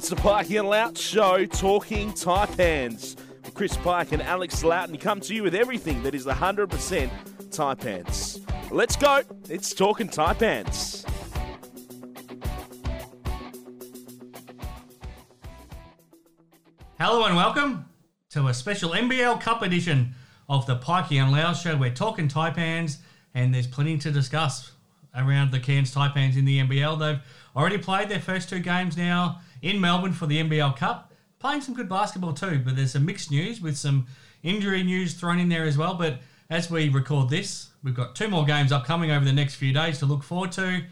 It's 0.00 0.08
the 0.08 0.16
Pikey 0.16 0.58
and 0.58 0.66
Loughz 0.66 0.98
Show 0.98 1.44
talking 1.44 2.12
Taipans. 2.12 3.16
Chris 3.52 3.76
Pike 3.76 4.12
and 4.12 4.22
Alex 4.22 4.64
Loughton 4.64 4.96
come 4.96 5.20
to 5.20 5.34
you 5.34 5.42
with 5.42 5.54
everything 5.54 6.02
that 6.04 6.14
is 6.14 6.24
100% 6.24 7.10
Taipans. 7.50 8.72
Let's 8.72 8.96
go. 8.96 9.20
It's 9.50 9.74
talking 9.74 10.08
Taipans. 10.08 11.06
Hello 16.98 17.24
and 17.26 17.36
welcome 17.36 17.84
to 18.30 18.48
a 18.48 18.54
special 18.54 18.92
NBL 18.92 19.38
Cup 19.42 19.60
edition 19.60 20.14
of 20.48 20.64
the 20.64 20.76
Pikey 20.76 21.22
and 21.22 21.30
Loughz 21.30 21.60
Show. 21.60 21.76
We're 21.76 21.90
talking 21.90 22.26
Taipans, 22.26 22.96
and 23.34 23.54
there's 23.54 23.66
plenty 23.66 23.98
to 23.98 24.10
discuss 24.10 24.72
around 25.14 25.50
the 25.50 25.60
Cairns 25.60 25.94
Taipans 25.94 26.38
in 26.38 26.46
the 26.46 26.58
NBL. 26.60 26.98
They've 26.98 27.20
already 27.54 27.76
played 27.76 28.08
their 28.08 28.20
first 28.20 28.48
two 28.48 28.60
games 28.60 28.96
now 28.96 29.42
in 29.62 29.80
Melbourne 29.80 30.12
for 30.12 30.26
the 30.26 30.42
NBL 30.42 30.76
Cup, 30.76 31.12
playing 31.38 31.60
some 31.60 31.74
good 31.74 31.88
basketball 31.88 32.32
too. 32.32 32.60
But 32.64 32.76
there's 32.76 32.92
some 32.92 33.04
mixed 33.04 33.30
news 33.30 33.60
with 33.60 33.76
some 33.76 34.06
injury 34.42 34.82
news 34.82 35.14
thrown 35.14 35.38
in 35.38 35.48
there 35.48 35.64
as 35.64 35.76
well. 35.76 35.94
But 35.94 36.20
as 36.48 36.70
we 36.70 36.88
record 36.88 37.30
this, 37.30 37.70
we've 37.82 37.94
got 37.94 38.14
two 38.16 38.28
more 38.28 38.44
games 38.44 38.72
upcoming 38.72 39.10
over 39.10 39.24
the 39.24 39.32
next 39.32 39.54
few 39.56 39.72
days 39.72 39.98
to 39.98 40.06
look 40.06 40.22
forward 40.22 40.52
to, 40.52 40.82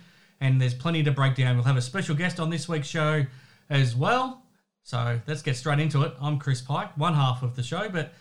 and 0.40 0.60
there's 0.60 0.74
plenty 0.74 1.02
to 1.02 1.10
break 1.10 1.34
down. 1.34 1.56
We'll 1.56 1.64
have 1.64 1.76
a 1.76 1.82
special 1.82 2.14
guest 2.14 2.38
on 2.40 2.50
this 2.50 2.68
week's 2.68 2.88
show 2.88 3.24
as 3.70 3.96
well. 3.96 4.42
So 4.82 5.20
let's 5.26 5.42
get 5.42 5.56
straight 5.56 5.80
into 5.80 6.02
it. 6.02 6.14
I'm 6.20 6.38
Chris 6.38 6.60
Pike, 6.60 6.96
one 6.96 7.14
half 7.14 7.42
of 7.42 7.56
the 7.56 7.62
show, 7.62 7.88
but 7.88 8.12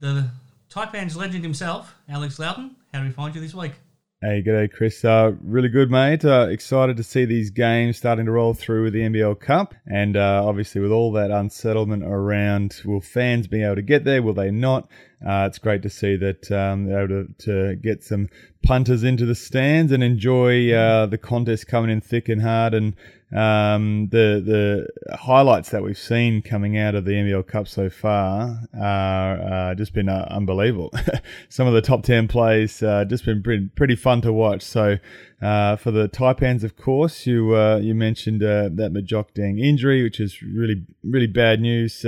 the 0.00 0.30
Taipans 0.70 1.16
legend 1.16 1.44
himself, 1.44 1.94
Alex 2.08 2.38
Loughton. 2.38 2.76
How 2.92 3.00
do 3.00 3.06
we 3.06 3.12
find 3.12 3.34
you 3.34 3.40
this 3.40 3.54
week? 3.54 3.72
Hey, 4.20 4.42
g'day, 4.44 4.68
Chris. 4.68 5.04
Uh, 5.04 5.34
really 5.44 5.68
good, 5.68 5.92
mate. 5.92 6.24
Uh, 6.24 6.48
excited 6.50 6.96
to 6.96 7.04
see 7.04 7.24
these 7.24 7.50
games 7.50 7.98
starting 7.98 8.26
to 8.26 8.32
roll 8.32 8.52
through 8.52 8.82
with 8.82 8.92
the 8.92 9.02
NBL 9.02 9.38
Cup. 9.38 9.76
And 9.86 10.16
uh, 10.16 10.42
obviously, 10.44 10.80
with 10.80 10.90
all 10.90 11.12
that 11.12 11.30
unsettlement 11.30 12.02
around, 12.02 12.82
will 12.84 13.00
fans 13.00 13.46
be 13.46 13.62
able 13.62 13.76
to 13.76 13.82
get 13.82 14.02
there? 14.02 14.20
Will 14.20 14.34
they 14.34 14.50
not? 14.50 14.88
Uh, 15.24 15.46
it's 15.46 15.58
great 15.58 15.82
to 15.82 15.88
see 15.88 16.16
that 16.16 16.50
um, 16.50 16.86
they're 16.86 17.04
able 17.04 17.26
to, 17.38 17.44
to, 17.44 17.76
get 17.76 18.02
some 18.02 18.28
punters 18.64 19.04
into 19.04 19.24
the 19.24 19.36
stands 19.36 19.92
and 19.92 20.02
enjoy 20.02 20.72
uh, 20.72 21.06
the 21.06 21.18
contest 21.18 21.68
coming 21.68 21.88
in 21.88 22.00
thick 22.00 22.28
and 22.28 22.42
hard. 22.42 22.74
And 22.74 22.96
um, 23.30 24.08
the 24.10 24.88
the 25.06 25.16
highlights 25.16 25.68
that 25.70 25.82
we've 25.82 25.98
seen 25.98 26.40
coming 26.40 26.78
out 26.78 26.94
of 26.94 27.04
the 27.04 27.12
NBL 27.12 27.46
Cup 27.46 27.68
so 27.68 27.90
far 27.90 28.60
are 28.74 29.40
uh, 29.70 29.74
just 29.74 29.92
been 29.92 30.08
uh, 30.08 30.26
unbelievable. 30.30 30.90
Some 31.50 31.66
of 31.66 31.74
the 31.74 31.82
top 31.82 32.04
ten 32.04 32.26
plays 32.26 32.82
uh, 32.82 33.04
just 33.04 33.26
been 33.26 33.42
pretty, 33.42 33.68
pretty 33.76 33.96
fun 33.96 34.22
to 34.22 34.32
watch. 34.32 34.62
So 34.62 34.96
uh, 35.42 35.76
for 35.76 35.90
the 35.90 36.08
Taipans, 36.08 36.64
of 36.64 36.76
course, 36.78 37.26
you 37.26 37.54
uh, 37.54 37.76
you 37.76 37.94
mentioned 37.94 38.42
uh, 38.42 38.70
that 38.72 38.94
Majok 38.94 39.34
Deng 39.34 39.60
injury, 39.60 40.02
which 40.02 40.20
is 40.20 40.42
really 40.42 40.86
really 41.04 41.26
bad 41.26 41.60
news. 41.60 42.06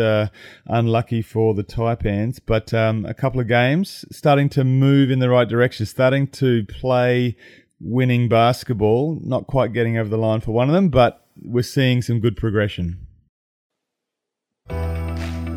unlucky 0.67 1.21
for 1.21 1.53
the 1.53 1.65
Taipans, 1.65 2.41
but 2.45 2.73
um, 2.73 3.05
a 3.05 3.13
couple 3.13 3.43
of 3.43 3.47
games 3.47 4.07
starting 4.11 4.49
to 4.49 4.65
move 4.65 5.11
in 5.11 5.19
the 5.19 5.29
right 5.29 5.49
direction, 5.49 5.85
starting 5.85 6.29
to 6.29 6.65
play 6.65 7.37
winning 7.81 8.29
basketball, 8.29 9.19
not 9.23 9.47
quite 9.47 9.73
getting 9.73 9.97
over 9.97 10.09
the 10.09 10.19
line 10.19 10.41
for 10.41 10.53
one 10.53 10.69
of 10.69 10.75
them, 10.75 10.91
but 10.91 11.27
we're 11.43 11.63
seeing 11.63 12.03
some 12.03 12.21
good 12.21 12.37
progression. 12.37 13.07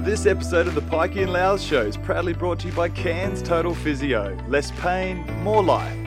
This 0.04 0.26
episode 0.26 0.68
of 0.68 0.76
the 0.76 0.82
Pikey 0.82 1.24
and 1.24 1.34
Loughz 1.34 1.64
Show 1.64 1.82
is 1.82 1.98
proudly 1.98 2.34
brought 2.34 2.60
to 2.60 2.68
you 2.68 2.74
by 2.74 2.90
Cairns 2.90 3.42
Total 3.42 3.74
Physio. 3.74 4.38
Less 4.48 4.72
pain, 4.72 5.26
more 5.44 5.64
life. 5.64 5.98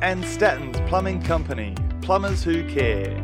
And 0.00 0.24
Statton's 0.24 0.80
Plumbing 0.88 1.22
Company. 1.22 1.74
Plumbers 2.00 2.42
who 2.42 2.66
care. 2.68 3.22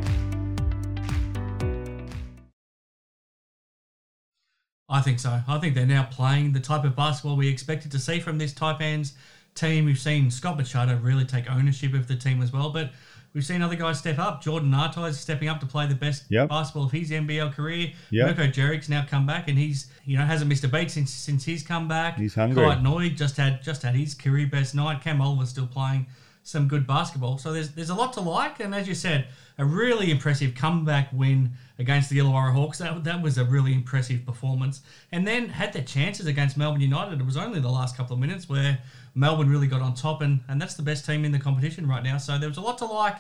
I 4.91 5.01
think 5.01 5.21
so. 5.21 5.41
I 5.47 5.59
think 5.59 5.75
they're 5.75 5.87
now 5.87 6.09
playing 6.11 6.53
the 6.53 6.61
type 6.61 6.85
of 6.85 6.97
basketball 6.97 7.37
we 7.37 7.49
expected 7.49 7.93
to 7.93 7.99
see 7.99 8.19
from 8.19 8.39
this 8.39 8.53
Taipans 8.53 9.13
team. 9.55 9.85
We've 9.85 9.99
seen 9.99 10.31
Scott 10.31 10.57
Machado 10.57 10.97
really 10.99 11.25
take 11.25 11.51
ownership 11.51 11.95
of 11.95 12.09
the 12.09 12.17
team 12.17 12.43
as 12.43 12.53
well, 12.53 12.71
but 12.71 12.91
we've 13.35 13.45
seen 13.45 13.63
other 13.63 13.77
guys 13.77 13.99
step 13.99 14.19
up. 14.19 14.43
Jordan 14.43 14.71
Ngatai 14.71 15.09
is 15.09 15.21
stepping 15.21 15.49
up 15.49 15.61
to 15.61 15.67
play 15.67 15.87
the 15.87 15.95
best 15.95 16.25
yep. 16.29 16.49
basketball 16.49 16.85
of 16.85 16.93
his 16.93 17.11
NBL 17.11 17.53
career. 17.55 17.93
Yep. 18.11 18.27
Mirko 18.27 18.51
Jeric's 18.51 18.89
now 18.89 19.05
come 19.09 19.27
back, 19.27 19.49
and 19.49 19.59
he's 19.59 19.91
you 20.05 20.19
know 20.19 20.25
hasn't 20.25 20.49
missed 20.49 20.65
a 20.65 20.69
beat 20.69 20.91
since 20.91 21.13
since 21.13 21.45
he's 21.45 21.63
come 21.63 21.89
back. 21.89 22.17
He's 22.17 22.35
hungry. 22.35 22.65
Kouat 22.65 22.83
Noi 22.83 23.11
just 23.11 23.37
had 23.37 23.63
just 23.63 23.83
had 23.83 23.95
his 23.95 24.15
career 24.15 24.47
best 24.47 24.75
night. 24.75 25.03
Cam 25.03 25.19
was 25.19 25.49
still 25.49 25.67
playing 25.67 26.07
some 26.43 26.69
good 26.69 26.87
basketball. 26.87 27.39
So 27.39 27.53
there's 27.53 27.71
there's 27.71 27.91
a 27.91 27.95
lot 27.95 28.13
to 28.15 28.21
like, 28.21 28.61
and 28.61 28.75
as 28.75 28.89
you 28.89 28.95
said, 28.95 29.29
a 29.59 29.65
really 29.65 30.11
impressive 30.11 30.55
comeback 30.55 31.11
win 31.13 31.53
against 31.79 32.11
the 32.11 32.19
Illawarra 32.19 32.53
Hawks. 32.53 32.79
That, 32.79 33.05
that 33.05 33.23
was 33.23 33.39
a 33.39 33.45
really 33.45 33.75
impressive 33.75 34.25
performance. 34.25 34.83
And 35.13 35.27
then 35.27 35.49
had 35.49 35.73
their 35.73 35.83
chances 35.83 36.27
against 36.27 36.57
Melbourne 36.57 36.81
United. 36.81 37.21
It 37.21 37.27
was 37.27 37.37
only 37.37 37.61
the 37.61 37.69
last 37.69 37.97
couple 37.97 38.15
of 38.15 38.21
minutes 38.21 38.49
where 38.49 38.79
Melbourne 39.15 39.51
really 39.51 39.67
got 39.67 39.83
on 39.83 39.95
top, 39.95 40.23
and, 40.23 40.41
and 40.49 40.61
that's 40.61 40.75
the 40.75 40.83
best 40.83 41.05
team 41.05 41.25
in 41.25 41.33
the 41.33 41.39
competition 41.39 41.87
right 41.87 42.03
now. 42.03 42.19
So 42.19 42.39
there 42.39 42.49
was 42.49 42.59
a 42.59 42.63
lot 42.63 42.79
to 42.79 42.87
like 42.87 43.17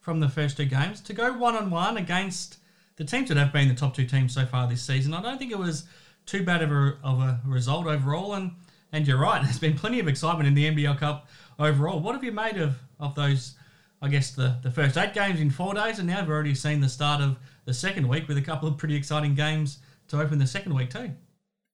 from 0.00 0.20
the 0.20 0.28
first 0.28 0.56
two 0.56 0.64
games. 0.64 1.00
To 1.02 1.12
go 1.12 1.32
one 1.32 1.54
on 1.56 1.70
one 1.70 1.96
against 1.96 2.58
the 2.96 3.04
teams 3.04 3.28
that 3.28 3.36
have 3.36 3.52
been 3.52 3.68
the 3.68 3.74
top 3.74 3.94
two 3.94 4.06
teams 4.06 4.34
so 4.34 4.46
far 4.46 4.68
this 4.68 4.82
season, 4.82 5.14
I 5.14 5.22
don't 5.22 5.38
think 5.38 5.52
it 5.52 5.58
was 5.58 5.84
too 6.26 6.44
bad 6.44 6.62
of 6.62 6.70
a, 6.70 6.96
of 7.02 7.20
a 7.20 7.40
result 7.44 7.86
overall. 7.86 8.34
And 8.34 8.52
and 8.94 9.08
you're 9.08 9.18
right, 9.18 9.42
there's 9.44 9.58
been 9.58 9.76
plenty 9.76 9.98
of 9.98 10.08
excitement 10.08 10.46
in 10.46 10.54
the 10.54 10.70
NBL 10.70 10.98
Cup 10.98 11.28
overall. 11.58 12.00
What 12.00 12.14
have 12.14 12.24
you 12.24 12.32
made 12.32 12.56
of, 12.56 12.76
of 13.00 13.14
those, 13.14 13.54
I 14.00 14.08
guess, 14.08 14.30
the, 14.30 14.56
the 14.62 14.70
first 14.70 14.96
eight 14.96 15.12
games 15.12 15.40
in 15.40 15.50
four 15.50 15.74
days? 15.74 15.98
And 15.98 16.08
now 16.08 16.20
we've 16.20 16.30
already 16.30 16.54
seen 16.54 16.80
the 16.80 16.88
start 16.88 17.20
of 17.20 17.36
the 17.64 17.74
second 17.74 18.08
week 18.08 18.28
with 18.28 18.38
a 18.38 18.42
couple 18.42 18.68
of 18.68 18.78
pretty 18.78 18.94
exciting 18.94 19.34
games 19.34 19.78
to 20.08 20.20
open 20.20 20.38
the 20.38 20.46
second 20.46 20.74
week, 20.74 20.90
too. 20.90 21.10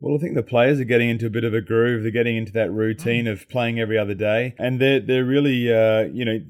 Well, 0.01 0.17
I 0.17 0.19
think 0.19 0.35
the 0.35 0.43
players 0.43 0.81
are 0.81 0.85
getting 0.85 1.11
into 1.11 1.27
a 1.27 1.31
bit 1.31 1.45
of 1.45 1.53
a 1.53 1.61
groove. 1.61 2.03
They're 2.03 2.11
getting 2.11 2.37
into 2.37 2.53
that 2.53 2.73
routine 2.73 3.27
mm. 3.27 3.33
of 3.33 3.49
playing 3.51 3.79
every 3.79 3.99
other 3.99 4.15
day, 4.15 4.55
and 4.59 4.81
they're 4.81 5.01
they're 5.01 5.25
really, 5.25 5.73
uh, 5.73 6.05
you 6.05 6.25
know, 6.25 6.41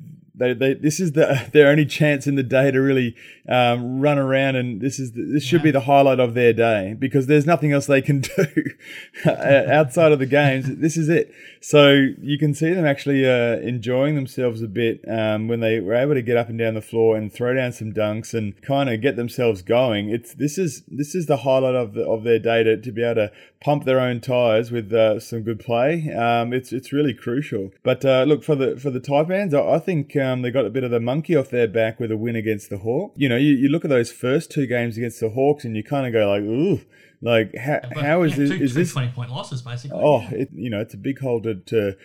they, 0.40 0.54
they, 0.54 0.74
this 0.74 0.98
is 0.98 1.12
the, 1.12 1.48
their 1.52 1.68
only 1.68 1.86
chance 1.86 2.26
in 2.26 2.34
the 2.34 2.42
day 2.42 2.70
to 2.70 2.80
really 2.80 3.14
um, 3.48 4.00
run 4.00 4.18
around, 4.18 4.56
and 4.56 4.80
this 4.80 4.98
is 4.98 5.12
the, 5.12 5.22
this 5.22 5.44
should 5.44 5.60
yeah. 5.60 5.64
be 5.64 5.70
the 5.70 5.80
highlight 5.80 6.18
of 6.18 6.34
their 6.34 6.52
day 6.52 6.96
because 6.98 7.26
there's 7.26 7.46
nothing 7.46 7.72
else 7.72 7.86
they 7.86 8.02
can 8.02 8.20
do 8.36 8.64
outside 9.26 10.12
of 10.12 10.18
the 10.18 10.26
games. 10.26 10.76
This 10.76 10.96
is 10.96 11.08
it. 11.08 11.32
So 11.60 12.06
you 12.20 12.38
can 12.38 12.54
see 12.54 12.72
them 12.72 12.86
actually 12.86 13.26
uh, 13.26 13.58
enjoying 13.58 14.14
themselves 14.14 14.62
a 14.62 14.68
bit 14.68 15.04
um, 15.06 15.46
when 15.46 15.60
they 15.60 15.78
were 15.78 15.94
able 15.94 16.14
to 16.14 16.22
get 16.22 16.36
up 16.36 16.48
and 16.48 16.58
down 16.58 16.74
the 16.74 16.80
floor 16.80 17.16
and 17.16 17.32
throw 17.32 17.54
down 17.54 17.72
some 17.72 17.92
dunks 17.92 18.32
and 18.32 18.60
kind 18.62 18.88
of 18.88 19.00
get 19.02 19.16
themselves 19.16 19.60
going. 19.60 20.08
It's 20.08 20.34
this 20.34 20.56
is 20.56 20.82
this 20.88 21.14
is 21.14 21.26
the 21.26 21.38
highlight 21.38 21.74
of 21.74 21.92
the, 21.92 22.04
of 22.06 22.24
their 22.24 22.38
day 22.38 22.64
to, 22.64 22.80
to 22.80 22.92
be 22.92 23.04
able 23.04 23.16
to 23.16 23.32
pump 23.60 23.84
their 23.84 24.00
own 24.00 24.20
tires 24.20 24.70
with 24.70 24.90
uh, 24.92 25.20
some 25.20 25.42
good 25.42 25.60
play. 25.60 26.10
Um, 26.14 26.54
it's 26.54 26.72
it's 26.72 26.92
really 26.92 27.12
crucial. 27.12 27.72
But 27.82 28.04
uh, 28.04 28.24
look 28.26 28.42
for 28.42 28.54
the 28.54 28.78
for 28.78 28.90
the 28.90 29.00
Taipans, 29.00 29.52
I, 29.52 29.76
I 29.76 29.78
think 29.78 30.16
um, 30.16 30.29
they 30.42 30.50
got 30.50 30.64
a 30.64 30.70
bit 30.70 30.84
of 30.84 30.90
the 30.90 31.00
monkey 31.00 31.36
off 31.36 31.50
their 31.50 31.68
back 31.68 32.00
with 32.00 32.10
a 32.10 32.16
win 32.16 32.36
against 32.36 32.70
the 32.70 32.78
Hawk. 32.78 33.12
You 33.16 33.28
know, 33.28 33.36
you, 33.36 33.52
you 33.52 33.68
look 33.68 33.84
at 33.84 33.90
those 33.90 34.12
first 34.12 34.50
two 34.50 34.66
games 34.66 34.96
against 34.96 35.20
the 35.20 35.30
Hawks, 35.30 35.64
and 35.64 35.76
you 35.76 35.84
kind 35.84 36.06
of 36.06 36.12
go 36.12 36.28
like, 36.28 36.42
ooh. 36.42 36.80
Like 37.22 37.54
how, 37.54 37.80
how 38.00 38.22
is 38.22 38.32
yeah, 38.32 38.38
this? 38.38 38.48
Two, 38.50 38.64
is 38.64 38.72
two 38.72 38.78
this 38.78 38.92
twenty 38.92 39.12
point 39.12 39.30
losses 39.30 39.60
basically? 39.60 40.00
Oh, 40.02 40.26
it, 40.30 40.48
you 40.54 40.70
know, 40.70 40.80
it's 40.80 40.94
a 40.94 40.96
big 40.96 41.18
hole 41.20 41.42
to, 41.42 41.54
to 41.54 41.96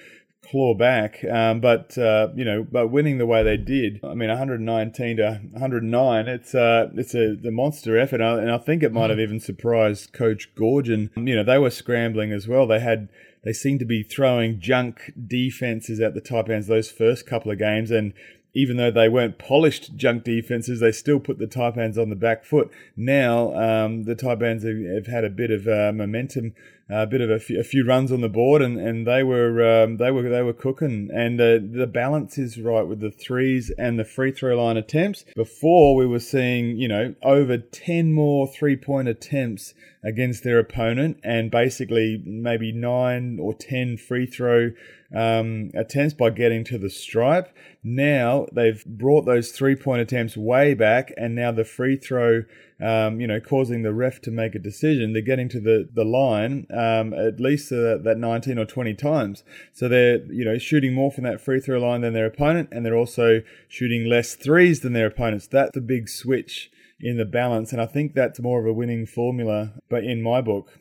claw 0.49 0.73
back. 0.73 1.23
Um, 1.23 1.59
but 1.59 1.97
uh, 1.97 2.29
you 2.35 2.45
know, 2.45 2.65
but 2.69 2.87
winning 2.87 3.17
the 3.17 3.25
way 3.25 3.43
they 3.43 3.57
did, 3.57 3.99
I 4.03 4.13
mean, 4.13 4.29
119 4.29 5.17
to 5.17 5.39
109, 5.51 6.27
it's 6.27 6.55
uh, 6.55 6.89
it's 6.95 7.15
a 7.15 7.35
the 7.35 7.51
monster 7.51 7.97
effort, 7.97 8.21
and 8.21 8.25
I, 8.25 8.41
and 8.41 8.51
I 8.51 8.57
think 8.57 8.83
it 8.83 8.93
might 8.93 9.09
have 9.09 9.19
even 9.19 9.39
surprised 9.39 10.13
Coach 10.13 10.53
Goorjian. 10.55 11.09
You 11.15 11.35
know, 11.35 11.43
they 11.43 11.57
were 11.57 11.69
scrambling 11.69 12.31
as 12.31 12.47
well. 12.47 12.67
They 12.67 12.79
had 12.79 13.09
they 13.45 13.53
seemed 13.53 13.79
to 13.79 13.85
be 13.85 14.03
throwing 14.03 14.59
junk 14.59 15.13
defenses 15.27 16.01
at 16.01 16.15
the 16.15 16.21
Taipans 16.21 16.65
those 16.65 16.91
first 16.91 17.25
couple 17.25 17.51
of 17.51 17.59
games, 17.59 17.91
and 17.91 18.11
even 18.55 18.77
though 18.77 18.89
they 18.89 19.07
weren't 19.07 19.37
polished 19.37 19.95
junk 19.95 20.23
defenses, 20.23 20.79
they 20.79 20.91
still 20.91 21.19
put 21.19 21.37
the 21.37 21.45
Taipans 21.45 21.97
on 21.97 22.09
the 22.09 22.15
back 22.15 22.43
foot. 22.43 22.71
Now 22.97 23.53
um, 23.53 24.03
the 24.03 24.15
Taipans 24.15 24.63
have, 24.63 25.05
have, 25.05 25.13
had 25.13 25.23
a 25.23 25.29
bit 25.29 25.51
of 25.51 25.67
uh, 25.67 25.91
momentum, 25.93 26.53
a 26.87 27.07
bit 27.07 27.21
of 27.21 27.31
a 27.31 27.39
few, 27.39 27.61
few, 27.63 27.83
runs 27.83 28.11
on 28.11 28.21
the 28.21 28.29
board, 28.29 28.61
and, 28.61 28.79
and 28.79 29.07
they 29.07 29.23
were 29.23 29.83
um, 29.83 29.97
they 29.97 30.11
were 30.11 30.29
they 30.29 30.43
were 30.43 30.53
cooking. 30.53 31.09
And 31.13 31.41
uh, 31.41 31.59
the 31.59 31.89
balance 31.91 32.37
is 32.37 32.59
right 32.59 32.87
with 32.87 32.99
the 32.99 33.09
threes 33.09 33.71
and 33.77 33.97
the 33.97 34.05
free 34.05 34.31
throw 34.31 34.63
line 34.63 34.77
attempts. 34.77 35.25
Before 35.35 35.95
we 35.95 36.05
were 36.05 36.19
seeing 36.19 36.77
you 36.77 36.87
know 36.87 37.15
over 37.23 37.57
ten 37.57 38.13
more 38.13 38.47
three 38.47 38.75
point 38.75 39.07
attempts 39.07 39.73
against 40.03 40.43
their 40.43 40.59
opponent, 40.59 41.19
and 41.23 41.49
basically 41.49 42.21
maybe 42.23 42.71
nine 42.71 43.39
or 43.41 43.55
ten 43.55 43.97
free 43.97 44.27
throw 44.27 44.69
um, 45.15 45.71
attempts 45.73 46.13
by 46.13 46.29
getting 46.29 46.63
to 46.65 46.77
the 46.77 46.89
stripe. 46.89 47.55
Now 47.83 48.47
they've 48.51 48.83
brought 48.85 49.25
those 49.25 49.51
three 49.51 49.75
point 49.75 50.01
attempts 50.01 50.37
way 50.37 50.73
back, 50.73 51.11
and 51.17 51.33
now 51.33 51.51
the 51.51 51.63
free 51.63 51.95
throw, 51.95 52.43
um, 52.81 53.21
you 53.21 53.27
know, 53.27 53.39
causing 53.39 53.83
the 53.83 53.93
ref 53.93 54.19
to 54.21 54.31
make 54.31 54.53
a 54.53 54.59
decision. 54.59 55.13
They're 55.13 55.21
getting 55.21 55.49
to 55.49 55.59
the 55.59 55.87
the 55.91 56.03
line 56.03 56.67
um, 56.71 57.13
at 57.13 57.39
least 57.39 57.71
uh, 57.71 57.97
that 57.97 58.17
19 58.17 58.59
or 58.59 58.65
20 58.65 58.93
times. 58.95 59.43
So 59.73 59.87
they're 59.87 60.25
you 60.25 60.43
know 60.43 60.57
shooting 60.57 60.93
more 60.93 61.11
from 61.11 61.23
that 61.23 61.41
free 61.41 61.59
throw 61.59 61.79
line 61.79 62.01
than 62.01 62.13
their 62.13 62.25
opponent, 62.25 62.69
and 62.71 62.85
they're 62.85 62.97
also 62.97 63.41
shooting 63.67 64.05
less 64.05 64.35
threes 64.35 64.81
than 64.81 64.93
their 64.93 65.07
opponents. 65.07 65.47
That's 65.47 65.77
a 65.77 65.81
big 65.81 66.09
switch 66.09 66.69
in 66.99 67.17
the 67.17 67.25
balance, 67.25 67.71
and 67.71 67.81
I 67.81 67.85
think 67.85 68.13
that's 68.13 68.39
more 68.39 68.59
of 68.59 68.65
a 68.65 68.73
winning 68.73 69.05
formula. 69.05 69.73
But 69.89 70.03
in 70.03 70.21
my 70.21 70.41
book, 70.41 70.79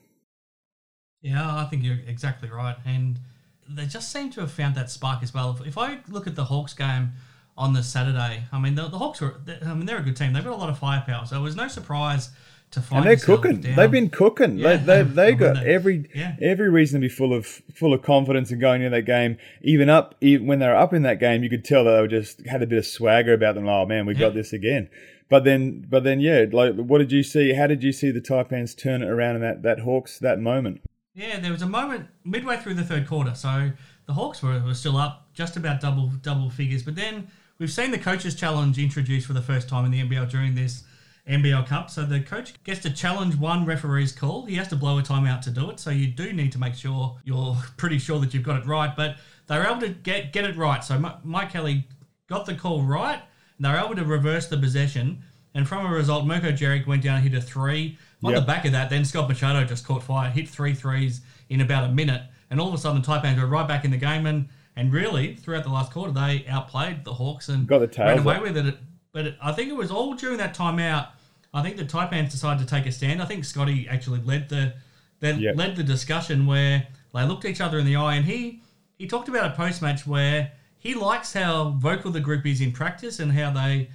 Yeah, 1.22 1.56
I 1.56 1.64
think 1.66 1.84
you're 1.84 2.00
exactly 2.06 2.50
right. 2.50 2.76
And 2.84 3.20
they 3.68 3.86
just 3.86 4.12
seem 4.12 4.30
to 4.30 4.40
have 4.40 4.52
found 4.52 4.74
that 4.74 4.90
spark 4.90 5.22
as 5.22 5.32
well. 5.32 5.56
If, 5.58 5.66
if 5.66 5.78
I 5.78 6.00
look 6.08 6.26
at 6.26 6.34
the 6.34 6.44
Hawks 6.44 6.74
game 6.74 7.12
on 7.56 7.72
the 7.72 7.82
Saturday, 7.82 8.44
I 8.52 8.58
mean, 8.58 8.74
the, 8.74 8.88
the 8.88 8.98
Hawks 8.98 9.20
were, 9.20 9.36
I 9.64 9.74
mean, 9.74 9.86
they're 9.86 9.98
a 9.98 10.02
good 10.02 10.16
team. 10.16 10.32
They've 10.32 10.44
got 10.44 10.52
a 10.52 10.56
lot 10.56 10.70
of 10.70 10.78
firepower. 10.78 11.26
So 11.26 11.36
it 11.36 11.42
was 11.42 11.56
no 11.56 11.68
surprise 11.68 12.30
to 12.72 12.80
find 12.80 13.06
and 13.06 13.10
they're 13.10 13.24
cooking. 13.24 13.60
Down. 13.60 13.76
They've 13.76 13.90
been 13.90 14.10
cooking. 14.10 14.58
Yeah. 14.58 14.76
They, 14.76 15.02
they, 15.02 15.02
they 15.30 15.34
got 15.34 15.64
every 15.64 16.10
yeah. 16.14 16.36
every 16.40 16.68
reason 16.68 17.00
to 17.00 17.08
be 17.08 17.08
full 17.08 17.32
of 17.32 17.46
full 17.46 17.94
of 17.94 18.02
confidence 18.02 18.50
and 18.50 18.60
going 18.60 18.82
into 18.82 18.96
that 18.96 19.02
game. 19.02 19.38
Even 19.62 19.88
up, 19.88 20.14
even 20.20 20.46
when 20.46 20.58
they 20.58 20.66
were 20.66 20.76
up 20.76 20.92
in 20.92 21.02
that 21.02 21.20
game, 21.20 21.42
you 21.42 21.50
could 21.50 21.64
tell 21.64 21.84
that 21.84 21.92
they 21.92 22.00
were 22.00 22.08
just 22.08 22.44
had 22.46 22.62
a 22.62 22.66
bit 22.66 22.78
of 22.78 22.86
swagger 22.86 23.32
about 23.32 23.54
them. 23.54 23.68
Oh 23.68 23.86
man, 23.86 24.06
we 24.06 24.14
got 24.14 24.34
this 24.34 24.52
again. 24.52 24.88
But 25.30 25.44
then, 25.44 25.86
but 25.88 26.04
then, 26.04 26.20
yeah. 26.20 26.44
Like, 26.52 26.74
what 26.74 26.98
did 26.98 27.10
you 27.10 27.22
see? 27.22 27.54
How 27.54 27.66
did 27.66 27.82
you 27.82 27.92
see 27.92 28.10
the 28.10 28.20
Taipans 28.20 28.76
turn 28.76 29.02
it 29.02 29.08
around 29.08 29.36
in 29.36 29.42
that 29.42 29.62
that 29.62 29.80
Hawks 29.80 30.18
that 30.18 30.38
moment? 30.38 30.82
Yeah, 31.14 31.38
there 31.38 31.52
was 31.52 31.62
a 31.62 31.66
moment 31.66 32.08
midway 32.24 32.56
through 32.56 32.74
the 32.74 32.84
third 32.84 33.06
quarter. 33.06 33.34
So 33.34 33.70
the 34.06 34.12
Hawks 34.12 34.42
were, 34.42 34.60
were 34.60 34.74
still 34.74 34.96
up, 34.96 35.28
just 35.32 35.56
about 35.56 35.80
double 35.80 36.08
double 36.22 36.50
figures. 36.50 36.82
But 36.82 36.96
then 36.96 37.28
we've 37.58 37.70
seen 37.70 37.90
the 37.90 37.98
coaches 37.98 38.34
challenge 38.34 38.78
introduced 38.78 39.26
for 39.26 39.32
the 39.32 39.42
first 39.42 39.68
time 39.68 39.84
in 39.84 39.90
the 39.90 40.02
NBL 40.02 40.30
during 40.30 40.54
this 40.54 40.84
NBL 41.28 41.66
Cup. 41.66 41.90
So 41.90 42.04
the 42.04 42.20
coach 42.20 42.52
gets 42.64 42.80
to 42.82 42.90
challenge 42.90 43.36
one 43.36 43.64
referee's 43.64 44.12
call. 44.12 44.44
He 44.44 44.56
has 44.56 44.68
to 44.68 44.76
blow 44.76 44.98
a 44.98 45.02
timeout 45.02 45.40
to 45.42 45.50
do 45.50 45.70
it. 45.70 45.80
So 45.80 45.90
you 45.90 46.06
do 46.08 46.32
need 46.32 46.52
to 46.52 46.58
make 46.58 46.74
sure 46.74 47.16
you're 47.24 47.56
pretty 47.76 47.98
sure 47.98 48.18
that 48.20 48.34
you've 48.34 48.42
got 48.42 48.60
it 48.60 48.66
right. 48.66 48.94
But 48.94 49.16
they 49.46 49.58
were 49.58 49.66
able 49.66 49.80
to 49.80 49.88
get 49.88 50.32
get 50.32 50.44
it 50.44 50.56
right. 50.56 50.82
So 50.84 50.98
Mike 51.24 51.50
Kelly 51.50 51.86
got 52.28 52.46
the 52.46 52.54
call 52.54 52.82
right. 52.82 53.20
And 53.56 53.64
they 53.64 53.70
were 53.70 53.78
able 53.78 53.94
to 53.96 54.04
reverse 54.04 54.48
the 54.48 54.56
possession. 54.58 55.22
And 55.54 55.68
from 55.68 55.86
a 55.86 55.88
result, 55.88 56.26
Mirko 56.26 56.50
Jeric 56.50 56.86
went 56.86 57.02
down 57.02 57.16
and 57.20 57.28
hit 57.28 57.38
a 57.38 57.40
three. 57.40 57.96
On 58.24 58.32
Yep. 58.32 58.40
the 58.40 58.46
back 58.46 58.64
of 58.64 58.72
that, 58.72 58.90
then 58.90 59.04
Scott 59.04 59.28
Machado 59.28 59.64
just 59.64 59.86
caught 59.86 60.02
fire, 60.02 60.30
hit 60.30 60.48
three 60.48 60.74
threes 60.74 61.20
in 61.50 61.60
about 61.60 61.84
a 61.84 61.92
minute. 61.92 62.22
And 62.50 62.60
all 62.60 62.68
of 62.68 62.74
a 62.74 62.78
sudden, 62.78 63.00
the 63.02 63.06
Taipans 63.06 63.38
were 63.38 63.46
right 63.46 63.68
back 63.68 63.84
in 63.84 63.90
the 63.90 63.96
game. 63.98 64.26
And, 64.26 64.48
and 64.76 64.92
really, 64.92 65.34
throughout 65.36 65.64
the 65.64 65.70
last 65.70 65.92
quarter, 65.92 66.12
they 66.12 66.44
outplayed 66.48 67.04
the 67.04 67.14
Hawks 67.14 67.48
and 67.48 67.66
Got 67.66 67.78
the 67.78 67.86
tails 67.86 68.08
ran 68.08 68.18
away 68.18 68.36
up. 68.36 68.42
with 68.42 68.56
it. 68.56 68.76
But 69.12 69.26
it, 69.26 69.36
I 69.40 69.52
think 69.52 69.70
it 69.70 69.76
was 69.76 69.90
all 69.90 70.14
during 70.14 70.38
that 70.38 70.54
timeout. 70.56 71.08
I 71.52 71.62
think 71.62 71.76
the 71.76 71.84
Taipans 71.84 72.30
decided 72.32 72.66
to 72.66 72.66
take 72.74 72.84
a 72.86 72.92
stand. 72.92 73.22
I 73.22 73.26
think 73.26 73.44
Scotty 73.44 73.86
actually 73.88 74.20
led 74.22 74.48
the 74.48 74.74
led, 75.22 75.40
Yep. 75.40 75.56
led 75.56 75.76
the 75.76 75.84
discussion 75.84 76.46
where 76.46 76.86
they 77.14 77.24
looked 77.24 77.44
each 77.44 77.60
other 77.60 77.78
in 77.78 77.86
the 77.86 77.96
eye, 77.96 78.16
and 78.16 78.24
he 78.26 78.60
he 78.98 79.06
talked 79.06 79.28
about 79.28 79.46
a 79.52 79.54
post 79.54 79.80
match 79.82 80.06
where 80.06 80.50
he 80.78 80.94
likes 80.94 81.32
how 81.32 81.70
vocal 81.78 82.10
the 82.10 82.20
group 82.20 82.44
is 82.46 82.60
in 82.60 82.72
practice 82.72 83.20
and 83.20 83.32
how 83.32 83.50
they 83.52 83.88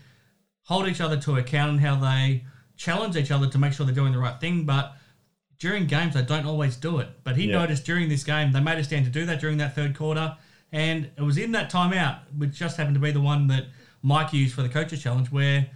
hold 0.63 0.87
each 0.87 1.01
other 1.01 1.17
to 1.17 1.35
account 1.37 1.71
and 1.71 1.79
how 1.81 1.95
they 1.95 2.43
challenge 2.77 3.15
each 3.17 3.31
other 3.31 3.47
to 3.47 3.57
make 3.57 3.73
sure 3.73 3.85
they're 3.85 3.93
doing 3.95 4.13
the 4.13 4.19
right 4.19 4.39
thing. 4.39 4.65
But 4.65 4.95
during 5.59 5.85
games, 5.87 6.13
they 6.13 6.21
don't 6.21 6.45
always 6.45 6.75
do 6.77 6.99
it. 6.99 7.09
But 7.25 7.35
he 7.35 7.45
Yeah. 7.47 7.59
noticed 7.59 7.85
during 7.85 8.07
this 8.07 8.23
game, 8.23 8.51
they 8.53 8.61
made 8.61 8.77
a 8.79 8.83
stand 8.83 9.05
to 9.05 9.11
do 9.11 9.25
that 9.25 9.39
during 9.41 9.57
that 9.57 9.75
third 9.75 9.95
quarter. 9.97 10.37
And 10.71 11.09
it 11.17 11.21
was 11.21 11.37
in 11.37 11.51
that 11.53 11.71
timeout, 11.71 12.19
which 12.37 12.51
just 12.51 12.77
happened 12.77 12.95
to 12.95 13.01
be 13.01 13.11
the 13.11 13.21
one 13.21 13.47
that 13.47 13.65
Mike 14.01 14.33
used 14.33 14.53
for 14.53 14.61
the 14.61 14.69
coaches 14.69 15.01
challenge, 15.01 15.31
where 15.31 15.67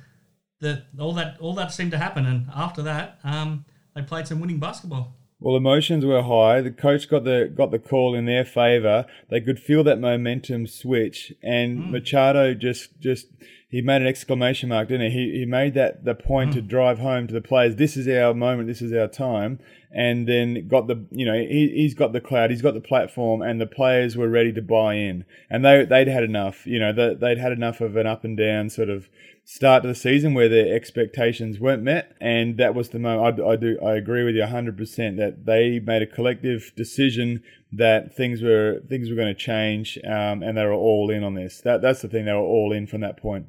the, 0.59 0.83
all 0.99 1.13
that 1.13 1.37
all 1.39 1.53
that 1.55 1.71
seemed 1.71 1.91
to 1.91 1.97
happen. 1.97 2.25
And 2.25 2.47
after 2.53 2.81
that, 2.83 3.19
um, 3.23 3.65
they 3.95 4.01
played 4.01 4.27
some 4.27 4.39
winning 4.39 4.59
basketball. 4.59 5.15
Well, 5.39 5.57
emotions 5.57 6.05
were 6.05 6.21
high. 6.21 6.61
The 6.61 6.71
coach 6.71 7.09
got 7.09 7.25
the 7.25 7.51
got 7.53 7.71
the 7.71 7.79
call 7.79 8.15
in 8.15 8.25
their 8.25 8.45
favor. 8.45 9.05
They 9.29 9.41
could 9.41 9.59
feel 9.59 9.83
that 9.83 9.99
momentum 9.99 10.67
switch, 10.67 11.33
and 11.43 11.91
Machado 11.91 12.53
just 12.53 12.99
just 12.99 13.27
he 13.73 13.81
made 13.81 14.03
an 14.03 14.07
exclamation 14.07 14.69
mark, 14.69 14.87
didn't 14.87 15.09
he? 15.09 15.31
He 15.31 15.39
he 15.39 15.45
made 15.47 15.73
that 15.73 16.05
the 16.05 16.13
point 16.13 16.53
to 16.53 16.61
drive 16.61 16.99
home 16.99 17.25
to 17.25 17.33
the 17.33 17.41
players. 17.41 17.75
This 17.75 17.97
is 17.97 18.07
our 18.07 18.31
moment. 18.31 18.67
This 18.67 18.83
is 18.83 18.93
our 18.93 19.07
time. 19.07 19.59
And 19.91 20.27
then 20.27 20.67
got 20.67 20.85
the 20.85 21.07
you 21.09 21.25
know 21.25 21.33
he 21.33 21.71
he's 21.73 21.95
got 21.95 22.13
the 22.13 22.21
cloud. 22.21 22.51
He's 22.51 22.61
got 22.61 22.75
the 22.75 22.81
platform, 22.81 23.41
and 23.41 23.59
the 23.59 23.65
players 23.65 24.15
were 24.15 24.29
ready 24.29 24.53
to 24.53 24.61
buy 24.61 24.93
in. 24.93 25.25
And 25.49 25.65
they 25.65 25.85
they'd 25.85 26.07
had 26.07 26.23
enough. 26.23 26.67
You 26.67 26.77
know 26.77 26.93
they, 26.93 27.15
they'd 27.15 27.39
had 27.39 27.51
enough 27.51 27.81
of 27.81 27.95
an 27.95 28.05
up 28.05 28.23
and 28.23 28.37
down 28.37 28.69
sort 28.69 28.89
of 28.89 29.09
start 29.43 29.81
to 29.81 29.87
the 29.87 29.95
season 29.95 30.35
where 30.35 30.49
their 30.49 30.75
expectations 30.75 31.59
weren't 31.59 31.81
met, 31.81 32.15
and 32.21 32.57
that 32.57 32.75
was 32.75 32.89
the 32.89 32.99
moment. 32.99 33.39
I, 33.39 33.53
I 33.53 33.55
do 33.55 33.79
I 33.83 33.95
agree 33.95 34.23
with 34.23 34.35
you 34.35 34.45
hundred 34.45 34.77
percent 34.77 35.17
that 35.17 35.47
they 35.47 35.79
made 35.79 36.03
a 36.03 36.07
collective 36.07 36.71
decision 36.75 37.41
that 37.71 38.15
things 38.15 38.43
were 38.43 38.83
things 38.87 39.09
were 39.09 39.15
going 39.15 39.33
to 39.33 39.41
change, 39.51 39.97
um, 40.05 40.43
and 40.43 40.55
they 40.55 40.63
were 40.63 40.73
all 40.73 41.09
in 41.09 41.23
on 41.23 41.33
this. 41.33 41.59
That 41.61 41.81
that's 41.81 42.03
the 42.03 42.07
thing. 42.07 42.25
They 42.25 42.33
were 42.33 42.37
all 42.37 42.71
in 42.71 42.85
from 42.85 43.01
that 43.01 43.17
point. 43.17 43.47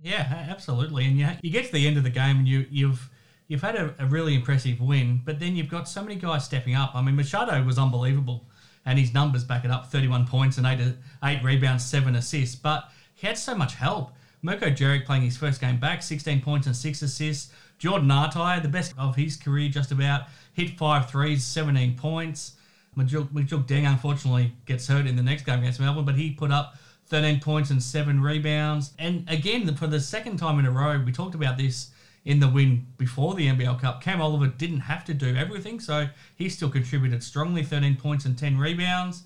Yeah, 0.00 0.46
absolutely. 0.48 1.06
And 1.06 1.18
you, 1.18 1.28
you 1.42 1.50
get 1.50 1.66
to 1.66 1.72
the 1.72 1.86
end 1.86 1.96
of 1.96 2.04
the 2.04 2.10
game 2.10 2.38
and 2.38 2.48
you, 2.48 2.66
you've 2.70 3.10
you've 3.48 3.62
had 3.62 3.74
a, 3.74 3.94
a 3.98 4.06
really 4.06 4.34
impressive 4.34 4.80
win, 4.80 5.20
but 5.24 5.40
then 5.40 5.56
you've 5.56 5.68
got 5.70 5.88
so 5.88 6.02
many 6.02 6.14
guys 6.14 6.44
stepping 6.44 6.74
up. 6.74 6.94
I 6.94 7.02
mean, 7.02 7.16
Machado 7.16 7.62
was 7.64 7.78
unbelievable, 7.78 8.44
and 8.86 8.98
his 8.98 9.12
numbers 9.12 9.42
back 9.42 9.64
it 9.64 9.70
up: 9.70 9.90
thirty-one 9.90 10.26
points 10.26 10.56
and 10.58 10.66
eight 10.66 10.80
eight 11.24 11.42
rebounds, 11.42 11.84
seven 11.84 12.14
assists. 12.14 12.54
But 12.54 12.88
he 13.14 13.26
had 13.26 13.36
so 13.36 13.54
much 13.56 13.74
help. 13.74 14.12
Mirko 14.40 14.70
Jeric 14.70 15.04
playing 15.04 15.22
his 15.22 15.36
first 15.36 15.60
game 15.60 15.80
back, 15.80 16.02
sixteen 16.02 16.40
points 16.40 16.66
and 16.68 16.76
six 16.76 17.02
assists. 17.02 17.52
Jordan 17.78 18.08
Ngatai, 18.08 18.62
the 18.62 18.68
best 18.68 18.94
of 18.98 19.16
his 19.16 19.36
career, 19.36 19.68
just 19.68 19.90
about 19.90 20.22
hit 20.52 20.78
five 20.78 21.10
threes, 21.10 21.44
seventeen 21.44 21.96
points. 21.96 22.52
Majok, 22.96 23.28
Majok 23.28 23.66
Deng 23.66 23.88
unfortunately 23.88 24.52
gets 24.66 24.86
hurt 24.86 25.06
in 25.06 25.16
the 25.16 25.22
next 25.22 25.44
game 25.44 25.60
against 25.60 25.80
Melbourne, 25.80 26.04
but 26.04 26.16
he 26.16 26.32
put 26.32 26.50
up 26.50 26.76
13 27.08 27.40
points 27.40 27.70
and 27.70 27.82
seven 27.82 28.20
rebounds. 28.20 28.92
And 28.98 29.24
again, 29.28 29.74
for 29.74 29.86
the 29.86 30.00
second 30.00 30.36
time 30.36 30.58
in 30.58 30.66
a 30.66 30.70
row, 30.70 31.02
we 31.04 31.12
talked 31.12 31.34
about 31.34 31.56
this 31.56 31.90
in 32.24 32.40
the 32.40 32.48
win 32.48 32.86
before 32.98 33.34
the 33.34 33.46
NBL 33.46 33.80
Cup. 33.80 34.02
Cam 34.02 34.20
Oliver 34.20 34.48
didn't 34.48 34.80
have 34.80 35.04
to 35.06 35.14
do 35.14 35.34
everything, 35.34 35.80
so 35.80 36.08
he 36.36 36.48
still 36.48 36.68
contributed 36.68 37.22
strongly 37.22 37.62
13 37.62 37.96
points 37.96 38.24
and 38.24 38.36
10 38.36 38.58
rebounds. 38.58 39.22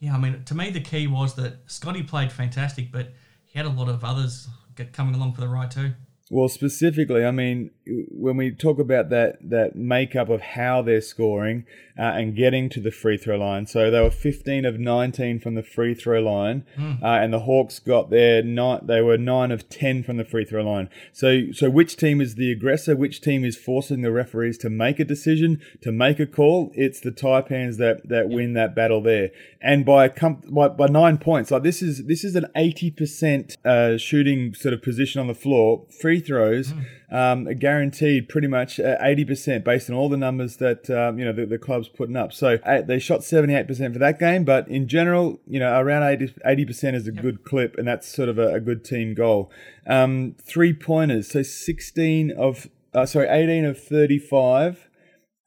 Yeah, 0.00 0.14
I 0.14 0.18
mean, 0.18 0.42
to 0.44 0.54
me, 0.54 0.70
the 0.70 0.80
key 0.80 1.06
was 1.06 1.34
that 1.36 1.58
Scotty 1.66 2.02
played 2.02 2.32
fantastic, 2.32 2.90
but 2.90 3.12
he 3.44 3.58
had 3.58 3.66
a 3.66 3.70
lot 3.70 3.88
of 3.88 4.02
others 4.02 4.48
coming 4.92 5.14
along 5.14 5.34
for 5.34 5.42
the 5.42 5.48
ride 5.48 5.70
too. 5.70 5.92
Well, 6.30 6.48
specifically, 6.48 7.24
I 7.24 7.32
mean, 7.32 7.70
when 7.86 8.36
we 8.36 8.52
talk 8.52 8.78
about 8.78 9.10
that 9.10 9.38
that 9.50 9.74
makeup 9.74 10.28
of 10.28 10.40
how 10.40 10.80
they're 10.80 11.00
scoring 11.00 11.66
uh, 12.00 12.14
and 12.16 12.34
getting 12.34 12.70
to 12.70 12.80
the 12.80 12.90
free 12.90 13.18
throw 13.18 13.36
line, 13.36 13.66
so 13.66 13.90
they 13.90 14.00
were 14.00 14.10
15 14.10 14.64
of 14.64 14.80
19 14.80 15.38
from 15.38 15.54
the 15.54 15.62
free 15.62 15.92
throw 15.92 16.18
line, 16.20 16.64
uh, 17.02 17.06
and 17.06 17.30
the 17.30 17.40
Hawks 17.40 17.78
got 17.78 18.08
their 18.08 18.42
nine. 18.42 18.80
They 18.84 19.02
were 19.02 19.18
nine 19.18 19.50
of 19.50 19.68
10 19.68 20.02
from 20.02 20.16
the 20.16 20.24
free 20.24 20.46
throw 20.46 20.62
line. 20.62 20.88
So, 21.12 21.52
so 21.52 21.68
which 21.68 21.96
team 21.96 22.22
is 22.22 22.36
the 22.36 22.50
aggressor? 22.50 22.96
Which 22.96 23.20
team 23.20 23.44
is 23.44 23.58
forcing 23.58 24.00
the 24.00 24.10
referees 24.10 24.56
to 24.58 24.70
make 24.70 24.98
a 24.98 25.04
decision, 25.04 25.60
to 25.82 25.92
make 25.92 26.18
a 26.18 26.26
call? 26.26 26.72
It's 26.74 27.00
the 27.00 27.12
Taipans 27.12 27.76
that 27.76 28.08
that 28.08 28.30
win 28.30 28.54
that 28.54 28.74
battle 28.74 29.02
there, 29.02 29.30
and 29.60 29.84
by 29.84 30.06
a 30.06 30.08
com- 30.08 30.40
by, 30.48 30.68
by 30.68 30.86
nine 30.86 31.18
points. 31.18 31.50
Like 31.50 31.64
this 31.64 31.82
is 31.82 32.06
this 32.06 32.24
is 32.24 32.34
an 32.34 32.46
80 32.56 32.92
percent 32.92 33.56
uh, 33.62 33.98
shooting 33.98 34.54
sort 34.54 34.72
of 34.72 34.80
position 34.80 35.20
on 35.20 35.26
the 35.26 35.34
floor. 35.34 35.84
Free 36.00 36.20
throws 36.20 36.72
um, 37.10 37.44
guaranteed 37.58 38.28
pretty 38.28 38.46
much 38.46 38.78
uh, 38.78 38.96
eighty 39.00 39.24
percent 39.24 39.64
based 39.64 39.90
on 39.90 39.96
all 39.96 40.08
the 40.08 40.16
numbers 40.16 40.56
that 40.56 40.88
um, 40.90 41.18
you 41.18 41.24
know 41.24 41.32
the, 41.32 41.46
the 41.46 41.58
club's 41.58 41.88
putting 41.88 42.16
up. 42.16 42.32
So 42.32 42.58
uh, 42.64 42.82
they 42.82 42.98
shot 42.98 43.24
seventy 43.24 43.54
eight 43.54 43.66
percent 43.66 43.92
for 43.92 43.98
that 43.98 44.18
game, 44.18 44.44
but 44.44 44.68
in 44.68 44.86
general, 44.88 45.40
you 45.46 45.58
know, 45.58 45.78
around 45.80 46.30
80 46.44 46.64
percent 46.64 46.96
is 46.96 47.06
a 47.06 47.12
good 47.12 47.44
clip, 47.44 47.76
and 47.76 47.86
that's 47.86 48.08
sort 48.08 48.28
of 48.28 48.38
a, 48.38 48.54
a 48.54 48.60
good 48.60 48.84
team 48.84 49.14
goal. 49.14 49.50
Um, 49.86 50.36
three 50.40 50.72
pointers, 50.72 51.28
so 51.28 51.42
sixteen 51.42 52.30
of 52.30 52.68
uh, 52.94 53.06
sorry, 53.06 53.28
eighteen 53.28 53.64
of 53.64 53.82
thirty 53.82 54.18
five. 54.18 54.86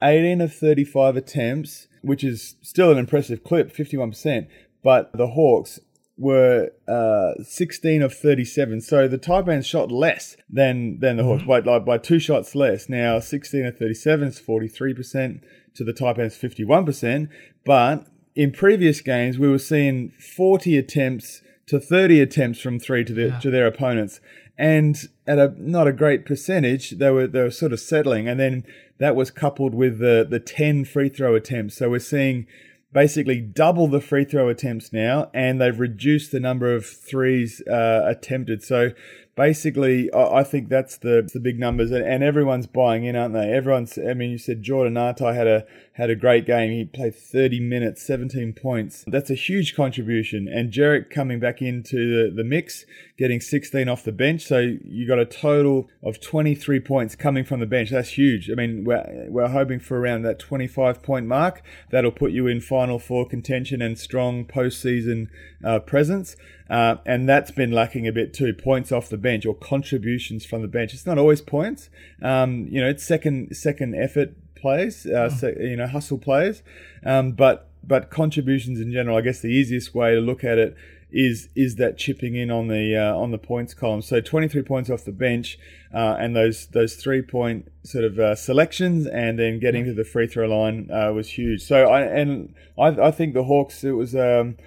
18 0.03 0.41
of 0.41 0.53
35 0.53 1.15
attempts, 1.15 1.87
which 2.01 2.25
is 2.25 2.57
still 2.61 2.91
an 2.91 2.97
impressive 2.97 3.41
clip, 3.41 3.73
51%. 3.73 4.47
But 4.83 5.13
the 5.13 5.27
Hawks 5.27 5.79
were 6.17 6.71
uh, 6.87 7.41
16 7.43 8.01
of 8.01 8.13
37. 8.13 8.81
So 8.81 9.07
the 9.07 9.17
Taipans 9.17 9.65
shot 9.65 9.91
less 9.91 10.37
than 10.49 10.99
than 10.99 11.17
the 11.17 11.23
Hawks 11.23 11.43
by 11.43 11.59
like 11.59 11.85
by 11.85 11.97
two 11.97 12.19
shots 12.19 12.55
less. 12.55 12.87
Now 12.87 13.19
16 13.19 13.65
of 13.65 13.77
37 13.77 14.27
is 14.27 14.39
43% 14.39 15.41
to 15.75 15.83
the 15.83 15.93
Taipans 15.93 16.37
51%. 16.37 17.29
But 17.65 18.05
in 18.35 18.51
previous 18.51 19.01
games, 19.01 19.37
we 19.37 19.49
were 19.49 19.59
seeing 19.59 20.11
40 20.11 20.77
attempts 20.77 21.41
to 21.67 21.79
30 21.79 22.21
attempts 22.21 22.59
from 22.59 22.79
three 22.79 23.03
to 23.05 23.13
their 23.13 23.39
to 23.39 23.49
their 23.49 23.67
opponents, 23.67 24.19
and 24.57 24.97
at 25.25 25.39
a 25.39 25.53
not 25.57 25.87
a 25.87 25.93
great 25.93 26.25
percentage, 26.25 26.91
they 26.91 27.09
were 27.09 27.27
they 27.27 27.41
were 27.41 27.51
sort 27.51 27.73
of 27.73 27.79
settling, 27.79 28.27
and 28.27 28.39
then 28.39 28.65
that 28.99 29.15
was 29.15 29.31
coupled 29.31 29.73
with 29.73 29.99
the 29.99 30.27
the 30.29 30.39
10 30.39 30.85
free 30.85 31.09
throw 31.09 31.35
attempts. 31.35 31.77
So 31.77 31.89
we're 31.89 31.99
seeing 31.99 32.47
basically 32.93 33.41
double 33.41 33.87
the 33.87 33.99
free 33.99 34.23
throw 34.23 34.49
attempts 34.49 34.93
now, 34.93 35.29
and 35.33 35.59
they've 35.59 35.79
reduced 35.79 36.31
the 36.31 36.39
number 36.39 36.73
of 36.73 36.85
threes 36.85 37.61
uh, 37.67 38.05
attempted. 38.07 38.63
So 38.63 38.91
basically, 39.35 40.11
I, 40.13 40.39
I 40.39 40.43
think 40.43 40.69
that's 40.69 40.97
the 40.97 41.29
the 41.31 41.39
big 41.39 41.59
numbers, 41.59 41.91
and, 41.91 42.05
and 42.05 42.23
everyone's 42.23 42.67
buying 42.67 43.05
in, 43.05 43.15
aren't 43.15 43.33
they? 43.33 43.51
Everyone's. 43.51 43.97
I 43.97 44.13
mean, 44.13 44.31
you 44.31 44.37
said 44.37 44.61
Jordan 44.61 44.93
Ngatai 44.93 45.35
had 45.35 45.47
a 45.47 45.65
had 45.93 46.09
a 46.09 46.15
great 46.15 46.45
game. 46.45 46.71
He 46.71 46.85
played 46.85 47.15
30 47.15 47.59
minutes, 47.59 48.01
17 48.01 48.53
points. 48.53 49.03
That's 49.05 49.29
a 49.29 49.35
huge 49.35 49.75
contribution. 49.75 50.47
And 50.47 50.71
Jeric 50.71 51.11
coming 51.11 51.39
back 51.39 51.61
into 51.61 52.29
the, 52.29 52.35
the 52.35 52.43
mix, 52.43 52.85
getting 53.17 53.39
16 53.39 53.87
off 53.87 54.03
the 54.03 54.11
bench. 54.11 54.43
So 54.43 54.75
you 54.83 55.07
got 55.07 55.19
a 55.19 55.25
total 55.25 55.89
of 56.01 56.19
23 56.19 56.79
points 56.79 57.15
coming 57.15 57.43
from 57.43 57.59
the 57.59 57.67
bench. 57.67 57.91
That's 57.91 58.09
huge. 58.09 58.49
I 58.49 58.55
mean, 58.55 58.83
we're, 58.85 59.27
we're 59.29 59.47
hoping 59.49 59.79
for 59.79 59.99
around 59.99 60.23
that 60.23 60.39
25 60.39 61.03
point 61.03 61.27
mark. 61.27 61.61
That'll 61.91 62.11
put 62.11 62.31
you 62.31 62.47
in 62.47 62.59
Final 62.59 62.97
Four 62.97 63.27
contention 63.27 63.81
and 63.81 63.97
strong 63.97 64.45
postseason 64.45 65.27
uh, 65.63 65.79
presence. 65.79 66.35
Uh, 66.69 66.95
and 67.05 67.27
that's 67.27 67.51
been 67.51 67.71
lacking 67.71 68.07
a 68.07 68.11
bit 68.11 68.33
too. 68.33 68.53
Points 68.53 68.91
off 68.91 69.09
the 69.09 69.17
bench 69.17 69.45
or 69.45 69.53
contributions 69.53 70.45
from 70.45 70.61
the 70.61 70.67
bench. 70.67 70.93
It's 70.93 71.05
not 71.05 71.17
always 71.17 71.41
points. 71.41 71.89
Um, 72.21 72.67
you 72.69 72.81
know, 72.81 72.87
it's 72.87 73.03
second 73.03 73.55
second 73.55 73.95
effort 73.95 74.33
plays, 74.55 75.05
uh, 75.05 75.29
so, 75.29 75.53
you 75.59 75.75
know, 75.75 75.87
hustle 75.87 76.17
plays. 76.17 76.63
Um, 77.05 77.33
but 77.33 77.69
but 77.83 78.09
contributions 78.09 78.79
in 78.79 78.91
general, 78.91 79.17
I 79.17 79.21
guess 79.21 79.41
the 79.41 79.49
easiest 79.49 79.93
way 79.93 80.15
to 80.15 80.21
look 80.21 80.43
at 80.43 80.57
it 80.57 80.75
is 81.11 81.49
is 81.55 81.75
that 81.75 81.97
chipping 81.97 82.35
in 82.35 82.49
on 82.49 82.67
the 82.69 82.97
uh, 82.97 83.15
on 83.15 83.31
the 83.31 83.37
points 83.37 83.73
column. 83.73 84.01
So 84.01 84.19
23 84.19 84.63
points 84.63 84.89
off 84.89 85.05
the 85.05 85.11
bench, 85.11 85.59
uh, 85.93 86.15
and 86.19 86.35
those 86.35 86.67
those 86.67 86.95
three 86.95 87.21
point 87.21 87.71
sort 87.83 88.03
of 88.03 88.17
uh, 88.17 88.35
selections, 88.35 89.05
and 89.05 89.37
then 89.37 89.59
getting 89.59 89.85
to 89.85 89.93
the 89.93 90.03
free 90.03 90.27
throw 90.27 90.47
line 90.47 90.89
uh, 90.91 91.11
was 91.13 91.29
huge. 91.29 91.61
So 91.61 91.85
I 91.85 92.01
and 92.01 92.55
I, 92.79 92.87
I 92.87 93.11
think 93.11 93.33
the 93.33 93.43
Hawks 93.43 93.83
it 93.83 93.91
was. 93.91 94.15
Um, 94.15 94.57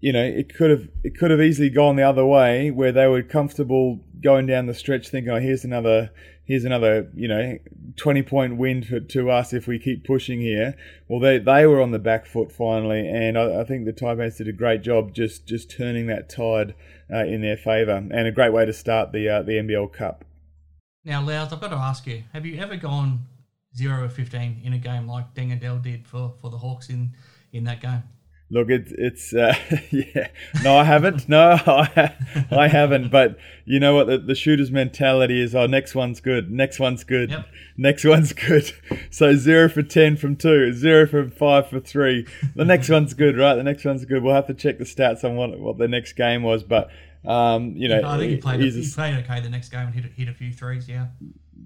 you 0.00 0.12
know, 0.12 0.24
it 0.24 0.54
could 0.54 0.70
have 0.70 0.88
it 1.04 1.16
could 1.16 1.30
have 1.30 1.40
easily 1.40 1.68
gone 1.68 1.96
the 1.96 2.02
other 2.02 2.24
way, 2.24 2.70
where 2.70 2.92
they 2.92 3.06
were 3.06 3.22
comfortable 3.22 4.00
going 4.22 4.46
down 4.46 4.66
the 4.66 4.74
stretch, 4.74 5.08
thinking, 5.08 5.30
"Oh, 5.30 5.38
here's 5.38 5.64
another 5.64 6.10
here's 6.44 6.64
another 6.64 7.10
you 7.14 7.28
know 7.28 7.58
20 7.96 8.22
point 8.22 8.56
win 8.56 8.82
to, 8.82 9.00
to 9.00 9.30
us 9.30 9.52
if 9.52 9.66
we 9.66 9.78
keep 9.78 10.04
pushing 10.04 10.40
here." 10.40 10.74
Well, 11.06 11.20
they 11.20 11.38
they 11.38 11.66
were 11.66 11.82
on 11.82 11.90
the 11.90 11.98
back 11.98 12.24
foot 12.24 12.50
finally, 12.50 13.06
and 13.06 13.36
I, 13.36 13.60
I 13.60 13.64
think 13.64 13.84
the 13.84 13.92
Taipans 13.92 14.38
did 14.38 14.48
a 14.48 14.52
great 14.52 14.82
job 14.82 15.14
just 15.14 15.46
just 15.46 15.70
turning 15.70 16.06
that 16.06 16.30
tide 16.30 16.74
uh, 17.12 17.24
in 17.24 17.42
their 17.42 17.58
favour, 17.58 17.96
and 17.96 18.26
a 18.26 18.32
great 18.32 18.54
way 18.54 18.64
to 18.64 18.72
start 18.72 19.12
the 19.12 19.28
uh, 19.28 19.42
the 19.42 19.52
NBL 19.52 19.92
Cup. 19.92 20.24
Now, 21.04 21.22
Loughz, 21.22 21.52
I've 21.52 21.60
got 21.60 21.68
to 21.68 21.76
ask 21.76 22.06
you: 22.06 22.24
Have 22.32 22.46
you 22.46 22.58
ever 22.58 22.76
gone 22.76 23.26
zero 23.76 24.04
of 24.04 24.12
15 24.14 24.62
in 24.64 24.72
a 24.72 24.78
game 24.78 25.06
like 25.06 25.34
Deng 25.34 25.52
Adel 25.52 25.78
did 25.78 26.06
for, 26.06 26.34
for 26.40 26.50
the 26.50 26.58
Hawks 26.58 26.88
in 26.88 27.12
in 27.52 27.64
that 27.64 27.82
game? 27.82 28.02
Look, 28.52 28.68
it's 28.68 28.92
it's 28.92 29.32
uh, 29.32 29.54
yeah. 29.90 30.28
No, 30.64 30.76
I 30.76 30.84
haven't. 30.84 31.28
No, 31.28 31.52
I, 31.66 32.14
I 32.50 32.68
haven't. 32.68 33.10
But 33.10 33.38
you 33.64 33.78
know 33.78 33.94
what? 33.94 34.08
The, 34.08 34.18
the 34.18 34.34
shooter's 34.34 34.72
mentality 34.72 35.40
is: 35.40 35.54
oh, 35.54 35.66
next 35.66 35.94
one's 35.94 36.20
good. 36.20 36.50
Next 36.50 36.80
one's 36.80 37.04
good. 37.04 37.30
Yep. 37.30 37.46
Next 37.76 38.04
one's 38.04 38.32
good. 38.32 38.72
So 39.10 39.34
zero 39.36 39.68
for 39.68 39.82
ten 39.82 40.16
from 40.16 40.34
two, 40.34 40.72
zero 40.72 41.06
from 41.06 41.30
five 41.30 41.68
for 41.68 41.78
three. 41.78 42.26
The 42.56 42.64
next 42.64 42.88
one's 42.88 43.14
good, 43.14 43.38
right? 43.38 43.54
The 43.54 43.62
next 43.62 43.84
one's 43.84 44.04
good. 44.04 44.22
We'll 44.22 44.34
have 44.34 44.48
to 44.48 44.54
check 44.54 44.78
the 44.78 44.84
stats 44.84 45.22
on 45.22 45.36
what 45.36 45.58
what 45.58 45.78
the 45.78 45.88
next 45.88 46.14
game 46.14 46.42
was, 46.42 46.64
but 46.64 46.90
um, 47.24 47.76
you 47.76 47.88
know, 47.88 48.00
I 48.04 48.18
think 48.18 48.30
he 48.30 48.36
played, 48.38 48.60
he 48.60 48.68
a- 48.68 48.94
played 48.94 49.14
okay 49.24 49.40
the 49.40 49.50
next 49.50 49.68
game 49.68 49.86
and 49.86 49.94
hit, 49.94 50.12
hit 50.12 50.28
a 50.28 50.32
few 50.34 50.52
threes, 50.52 50.88
yeah. 50.88 51.08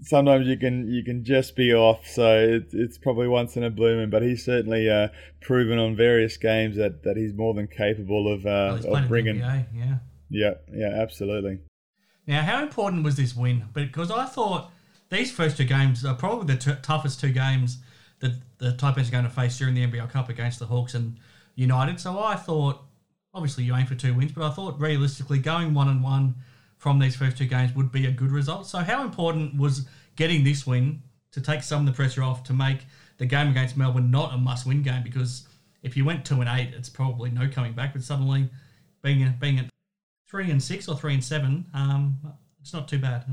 Sometimes 0.02 0.46
you 0.46 0.56
can 0.56 0.88
you 0.88 1.02
can 1.04 1.24
just 1.24 1.56
be 1.56 1.74
off. 1.74 2.06
So 2.06 2.38
it, 2.38 2.68
it's 2.72 2.98
probably 2.98 3.28
once 3.28 3.56
in 3.56 3.64
a 3.64 3.70
blue 3.70 3.96
moon. 3.96 4.10
But 4.10 4.22
he's 4.22 4.44
certainly 4.44 4.88
uh, 4.88 5.08
proven 5.40 5.78
on 5.78 5.96
various 5.96 6.36
games 6.36 6.76
that, 6.76 7.02
that 7.04 7.16
he's 7.16 7.32
more 7.34 7.54
than 7.54 7.68
capable 7.68 8.32
of 8.32 8.46
uh, 8.46 8.76
he's 8.76 8.86
played 8.86 9.04
of 9.04 9.08
bringing. 9.08 9.36
NBA, 9.36 9.66
yeah. 9.74 9.94
Yeah, 10.30 10.54
yeah, 10.72 10.88
absolutely. 10.88 11.60
Now, 12.26 12.42
how 12.42 12.62
important 12.62 13.04
was 13.04 13.16
this 13.16 13.36
win? 13.36 13.66
Because 13.72 14.10
I 14.10 14.24
thought 14.24 14.70
these 15.10 15.30
first 15.30 15.56
two 15.56 15.64
games 15.64 16.04
are 16.04 16.14
probably 16.14 16.54
the 16.54 16.60
t- 16.60 16.80
toughest 16.82 17.20
two 17.20 17.30
games 17.30 17.78
that 18.20 18.32
the 18.58 18.72
Taipans 18.72 19.08
are 19.08 19.12
going 19.12 19.24
to 19.24 19.30
face 19.30 19.58
during 19.58 19.74
the 19.74 19.86
NBL 19.86 20.10
Cup 20.10 20.28
against 20.28 20.58
the 20.58 20.66
Hawks 20.66 20.94
and 20.94 21.18
United. 21.54 22.00
So 22.00 22.18
I 22.18 22.34
thought, 22.36 22.80
obviously, 23.34 23.64
you 23.64 23.76
aim 23.76 23.86
for 23.86 23.94
two 23.94 24.14
wins, 24.14 24.32
but 24.32 24.44
I 24.44 24.50
thought 24.50 24.80
realistically 24.80 25.38
going 25.38 25.74
one 25.74 25.88
and 25.88 26.02
one 26.02 26.36
from 26.84 26.98
these 26.98 27.16
first 27.16 27.38
two 27.38 27.46
games 27.46 27.74
would 27.74 27.90
be 27.90 28.04
a 28.04 28.10
good 28.10 28.30
result. 28.30 28.66
So 28.66 28.76
how 28.80 29.02
important 29.02 29.56
was 29.58 29.88
getting 30.16 30.44
this 30.44 30.66
win 30.66 31.00
to 31.32 31.40
take 31.40 31.62
some 31.62 31.80
of 31.80 31.86
the 31.86 31.92
pressure 31.96 32.22
off 32.22 32.44
to 32.44 32.52
make 32.52 32.80
the 33.16 33.24
game 33.24 33.48
against 33.48 33.74
Melbourne 33.74 34.10
not 34.10 34.34
a 34.34 34.36
must-win 34.36 34.82
game? 34.82 35.02
Because 35.02 35.48
if 35.82 35.96
you 35.96 36.04
went 36.04 36.26
two 36.26 36.42
and 36.42 36.50
eight, 36.60 36.74
it's 36.76 36.90
probably 36.90 37.30
no 37.30 37.48
coming 37.48 37.72
back. 37.72 37.94
But 37.94 38.02
suddenly, 38.02 38.50
being 39.02 39.22
a, 39.22 39.34
being 39.40 39.58
at 39.60 39.70
three 40.28 40.50
and 40.50 40.62
six 40.62 40.86
or 40.86 40.94
three 40.94 41.14
and 41.14 41.24
seven, 41.24 41.64
um, 41.72 42.18
it's 42.60 42.74
not 42.74 42.86
too 42.86 42.98
bad 42.98 43.24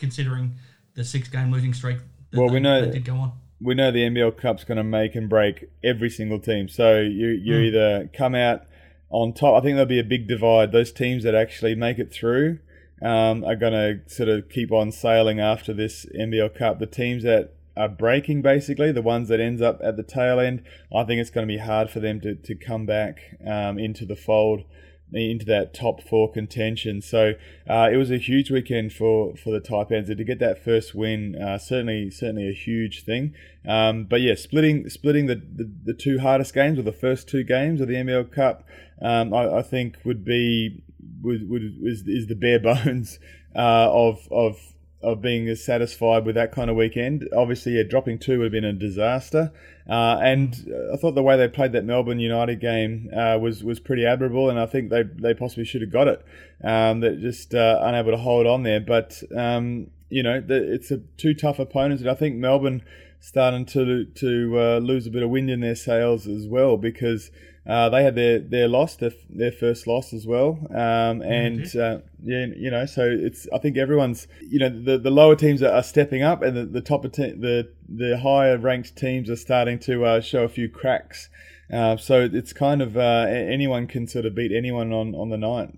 considering 0.00 0.54
the 0.94 1.04
six-game 1.04 1.52
losing 1.52 1.74
streak. 1.74 1.98
That 2.32 2.38
Well, 2.40 2.48
they, 2.48 2.54
we 2.54 2.60
know- 2.60 2.80
that 2.80 2.92
did 2.92 3.04
go 3.04 3.14
on. 3.14 3.32
we 3.60 3.76
know 3.76 3.92
the 3.92 4.00
NBL 4.02 4.36
Cup's 4.36 4.64
going 4.64 4.78
to 4.78 4.84
make 4.84 5.14
and 5.14 5.28
break 5.28 5.70
every 5.84 6.10
single 6.10 6.40
team. 6.40 6.68
So 6.68 7.00
you 7.00 7.28
you 7.28 7.54
Mm. 7.54 7.66
either 7.68 8.10
come 8.12 8.34
out 8.34 8.66
on 9.10 9.32
top. 9.32 9.54
I 9.54 9.60
think 9.60 9.76
there'll 9.76 9.86
be 9.86 10.00
a 10.00 10.04
big 10.04 10.26
divide. 10.26 10.72
Those 10.72 10.90
teams 10.90 11.22
that 11.22 11.36
actually 11.36 11.76
make 11.76 12.00
it 12.00 12.12
through 12.12 12.58
um, 13.04 13.44
are 13.44 13.56
going 13.56 13.72
to 13.72 14.00
sort 14.12 14.28
of 14.28 14.48
keep 14.48 14.72
on 14.72 14.90
sailing 14.90 15.38
after 15.38 15.72
this 15.72 16.06
NBL 16.18 16.54
Cup. 16.56 16.78
The 16.78 16.86
teams 16.86 17.22
that 17.22 17.52
are 17.76 17.88
breaking, 17.88 18.42
basically, 18.42 18.92
the 18.92 19.02
ones 19.02 19.28
that 19.28 19.40
ends 19.40 19.60
up 19.60 19.80
at 19.82 19.96
the 19.96 20.02
tail 20.02 20.40
end, 20.40 20.62
I 20.94 21.04
think 21.04 21.20
it's 21.20 21.30
going 21.30 21.46
to 21.46 21.52
be 21.52 21.58
hard 21.58 21.90
for 21.90 22.00
them 22.00 22.20
to, 22.22 22.34
to 22.34 22.54
come 22.54 22.86
back 22.86 23.36
um, 23.46 23.78
into 23.78 24.06
the 24.06 24.16
fold 24.16 24.64
into 25.12 25.44
that 25.46 25.72
top 25.72 26.02
four 26.02 26.30
contention. 26.30 27.00
So 27.00 27.34
uh, 27.68 27.88
it 27.92 27.96
was 27.96 28.10
a 28.10 28.18
huge 28.18 28.50
weekend 28.50 28.92
for, 28.92 29.36
for 29.36 29.50
the 29.50 29.60
Taipans 29.60 30.08
and 30.08 30.18
to 30.18 30.24
get 30.24 30.38
that 30.40 30.64
first 30.64 30.94
win. 30.94 31.40
Uh, 31.40 31.58
certainly, 31.58 32.10
certainly 32.10 32.48
a 32.48 32.52
huge 32.52 33.04
thing. 33.04 33.34
Um, 33.66 34.04
but 34.04 34.20
yeah, 34.20 34.34
splitting 34.34 34.88
splitting 34.88 35.26
the, 35.26 35.36
the, 35.36 35.70
the 35.84 35.94
two 35.94 36.18
hardest 36.18 36.54
games 36.54 36.78
or 36.78 36.82
the 36.82 36.92
first 36.92 37.28
two 37.28 37.44
games 37.44 37.80
of 37.80 37.88
the 37.88 37.94
NBL 37.94 38.32
Cup, 38.32 38.66
um, 39.00 39.32
I, 39.32 39.58
I 39.58 39.62
think 39.62 39.98
would 40.04 40.24
be 40.24 40.82
would, 41.22 41.48
would 41.48 41.62
is, 41.82 42.02
is 42.06 42.26
the 42.26 42.34
bare 42.34 42.60
bones 42.60 43.18
uh, 43.54 43.88
of 43.90 44.28
of 44.30 44.74
of 45.04 45.20
being 45.20 45.54
satisfied 45.54 46.24
with 46.24 46.34
that 46.34 46.50
kind 46.50 46.70
of 46.70 46.76
weekend. 46.76 47.28
Obviously, 47.36 47.72
yeah, 47.76 47.82
dropping 47.82 48.18
two 48.18 48.38
would 48.38 48.46
have 48.46 48.52
been 48.52 48.64
a 48.64 48.72
disaster. 48.72 49.52
Uh, 49.88 50.18
and 50.22 50.72
I 50.92 50.96
thought 50.96 51.14
the 51.14 51.22
way 51.22 51.36
they 51.36 51.46
played 51.46 51.72
that 51.72 51.84
Melbourne 51.84 52.18
United 52.18 52.58
game 52.58 53.10
uh, 53.14 53.38
was 53.38 53.62
was 53.62 53.78
pretty 53.80 54.06
admirable, 54.06 54.48
and 54.48 54.58
I 54.58 54.66
think 54.66 54.90
they, 54.90 55.02
they 55.02 55.34
possibly 55.34 55.64
should 55.64 55.82
have 55.82 55.92
got 55.92 56.08
it. 56.08 56.24
Um, 56.62 57.00
they're 57.00 57.16
just 57.16 57.54
uh, 57.54 57.80
unable 57.82 58.12
to 58.12 58.16
hold 58.16 58.46
on 58.46 58.62
there. 58.62 58.80
But 58.80 59.22
um, 59.36 59.90
you 60.08 60.22
know, 60.22 60.40
the, 60.40 60.72
it's 60.72 60.90
a 60.90 60.98
two 61.18 61.34
tough 61.34 61.58
opponents, 61.58 62.00
and 62.00 62.10
I 62.10 62.14
think 62.14 62.36
Melbourne 62.36 62.82
starting 63.24 63.64
to 63.64 64.04
to 64.04 64.58
uh, 64.58 64.78
lose 64.78 65.06
a 65.06 65.10
bit 65.10 65.22
of 65.22 65.30
wind 65.30 65.48
in 65.48 65.60
their 65.60 65.74
sails 65.74 66.26
as 66.26 66.46
well 66.46 66.76
because 66.76 67.30
uh, 67.66 67.88
they 67.88 68.04
had 68.04 68.14
their 68.14 68.38
their 68.38 68.68
loss, 68.68 68.96
their, 68.96 69.12
their 69.30 69.50
first 69.50 69.86
loss 69.86 70.12
as 70.12 70.26
well, 70.26 70.58
um, 70.70 71.22
and 71.22 71.74
uh, 71.74 71.98
yeah, 72.22 72.44
you 72.54 72.70
know, 72.70 72.84
so 72.84 73.08
it's 73.10 73.48
I 73.54 73.58
think 73.58 73.78
everyone's 73.78 74.28
you 74.42 74.58
know 74.58 74.68
the, 74.68 74.98
the 74.98 75.10
lower 75.10 75.36
teams 75.36 75.62
are, 75.62 75.72
are 75.72 75.82
stepping 75.82 76.22
up, 76.22 76.42
and 76.42 76.54
the 76.54 76.66
the 76.66 76.82
top 76.82 77.06
of 77.06 77.12
te- 77.12 77.32
the 77.32 77.72
the 77.88 78.18
higher 78.18 78.58
ranked 78.58 78.94
teams 78.96 79.30
are 79.30 79.36
starting 79.36 79.78
to 79.80 80.04
uh, 80.04 80.20
show 80.20 80.44
a 80.44 80.48
few 80.48 80.68
cracks. 80.68 81.30
Uh, 81.72 81.96
so 81.96 82.28
it's 82.30 82.52
kind 82.52 82.82
of 82.82 82.98
uh, 82.98 83.26
anyone 83.28 83.86
can 83.86 84.06
sort 84.06 84.26
of 84.26 84.34
beat 84.34 84.52
anyone 84.52 84.92
on, 84.92 85.14
on 85.14 85.30
the 85.30 85.38
night. 85.38 85.70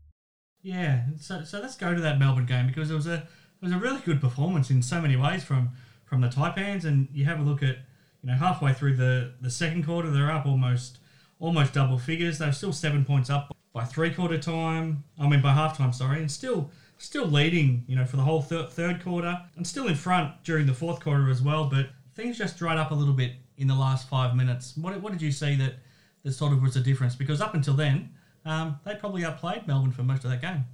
Yeah, 0.62 1.05
so 1.21 1.45
so 1.45 1.61
let's 1.61 1.76
go 1.76 1.95
to 1.95 2.00
that 2.00 2.19
Melbourne 2.19 2.47
game 2.47 2.67
because 2.67 2.91
it 2.91 2.95
was 2.95 3.07
a 3.07 3.15
it 3.15 3.62
was 3.62 3.71
a 3.71 3.79
really 3.79 4.00
good 4.00 4.21
performance 4.21 4.69
in 4.69 4.83
so 4.83 5.00
many 5.00 5.15
ways 5.15 5.45
from 5.45 5.71
from 6.06 6.22
the 6.22 6.28
Taipans, 6.28 6.84
and 6.84 7.08
you 7.12 7.25
have 7.26 7.38
a 7.38 7.42
look 7.42 7.62
at 7.62 7.76
you 8.22 8.30
know 8.30 8.34
halfway 8.34 8.72
through 8.72 8.96
the 8.96 9.34
the 9.40 9.50
second 9.50 9.84
quarter 9.84 10.10
they're 10.10 10.30
up 10.30 10.46
almost 10.46 10.98
almost 11.38 11.75
double 11.75 11.98
figures. 11.98 12.38
They're 12.38 12.52
still 12.52 12.72
seven 12.72 13.04
points 13.04 13.28
up 13.28 13.54
by 13.72 13.84
three 13.84 14.10
quarter 14.10 14.38
time. 14.38 15.04
I 15.18 15.28
mean 15.28 15.42
by 15.42 15.52
half 15.52 15.76
time, 15.76 15.92
sorry, 15.92 16.20
and 16.20 16.30
still 16.30 16.70
still 16.98 17.26
leading 17.26 17.84
you 17.86 17.94
know 17.96 18.06
for 18.06 18.16
the 18.16 18.22
whole 18.22 18.40
thir- 18.40 18.68
third 18.70 19.02
quarter 19.02 19.38
and 19.56 19.66
still 19.66 19.88
in 19.88 19.94
front 19.94 20.42
during 20.44 20.66
the 20.66 20.75
fourth 20.75 21.00
quarter 21.00 21.28
as 21.28 21.42
well. 21.42 21.66
But 21.66 21.90
things 22.14 22.38
just 22.38 22.56
dried 22.56 22.78
up 22.78 22.90
a 22.90 22.94
little 22.94 23.14
bit 23.14 23.32
in 23.58 23.66
the 23.66 23.75
last 23.75 24.08
five 24.08 24.34
minutes. 24.34 24.75
What 24.76 24.98
what 25.02 25.12
did 25.12 25.20
you 25.20 25.32
see 25.32 25.54
that 25.56 25.75
that 26.22 26.32
sort 26.32 26.52
of 26.52 26.62
was 26.62 26.75
the 26.75 26.80
difference? 26.80 27.14
Because 27.14 27.40
up 27.40 27.54
until 27.54 27.75
then. 27.75 28.10
Um, 28.46 28.78
they 28.84 28.94
probably 28.94 29.25
outplayed 29.25 29.66
Melbourne 29.66 29.90
for 29.90 30.04
most 30.04 30.25
of 30.25 30.30
that 30.30 30.40
game. 30.40 30.64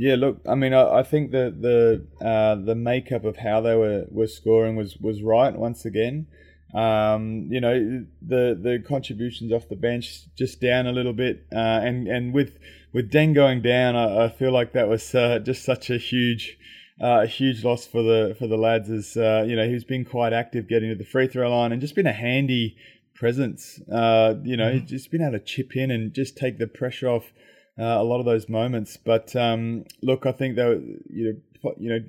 Yeah, 0.00 0.14
look, 0.14 0.40
I 0.48 0.54
mean, 0.54 0.72
I, 0.72 1.00
I 1.00 1.02
think 1.02 1.32
the 1.32 1.52
the 1.58 2.24
uh, 2.24 2.54
the 2.54 2.76
makeup 2.76 3.24
of 3.24 3.38
how 3.38 3.60
they 3.60 3.74
were, 3.74 4.06
were 4.12 4.28
scoring 4.28 4.76
was, 4.76 4.96
was 4.98 5.22
right 5.22 5.52
once 5.52 5.84
again. 5.84 6.28
Um, 6.72 7.48
you 7.50 7.60
know, 7.60 8.06
the 8.22 8.56
the 8.62 8.82
contributions 8.86 9.52
off 9.52 9.68
the 9.68 9.74
bench 9.74 10.32
just 10.36 10.60
down 10.60 10.86
a 10.86 10.92
little 10.92 11.12
bit, 11.12 11.46
uh, 11.52 11.80
and 11.82 12.06
and 12.06 12.32
with 12.32 12.60
with 12.92 13.10
Deng 13.10 13.34
going 13.34 13.60
down, 13.60 13.96
I, 13.96 14.26
I 14.26 14.28
feel 14.28 14.52
like 14.52 14.72
that 14.74 14.88
was 14.88 15.14
uh, 15.16 15.40
just 15.40 15.64
such 15.64 15.90
a 15.90 15.98
huge. 15.98 16.56
Uh, 17.00 17.20
a 17.22 17.26
huge 17.28 17.62
loss 17.62 17.86
for 17.86 18.02
the 18.02 18.34
for 18.40 18.48
the 18.48 18.56
lads 18.56 18.90
as 18.90 19.16
uh, 19.16 19.44
you 19.46 19.54
know 19.54 19.68
he's 19.68 19.84
been 19.84 20.04
quite 20.04 20.32
active 20.32 20.66
getting 20.66 20.88
to 20.88 20.96
the 20.96 21.04
free 21.04 21.28
throw 21.28 21.48
line 21.48 21.70
and 21.70 21.80
just 21.80 21.94
been 21.94 22.08
a 22.08 22.12
handy 22.12 22.76
presence. 23.14 23.80
Uh, 23.82 24.34
you 24.42 24.56
know, 24.56 24.72
he's 24.72 24.82
just 24.82 25.10
been 25.12 25.22
able 25.22 25.38
to 25.38 25.38
chip 25.38 25.76
in 25.76 25.92
and 25.92 26.12
just 26.12 26.36
take 26.36 26.58
the 26.58 26.66
pressure 26.66 27.08
off 27.08 27.32
uh, 27.78 27.84
a 27.84 28.04
lot 28.04 28.20
of 28.20 28.26
those 28.26 28.48
moments. 28.48 28.96
But 28.96 29.34
um, 29.36 29.84
look, 30.02 30.26
I 30.26 30.32
think 30.32 30.56
they 30.56 30.62
you 31.10 31.24
know 31.24 31.36
you 31.76 31.90
know, 31.90 32.00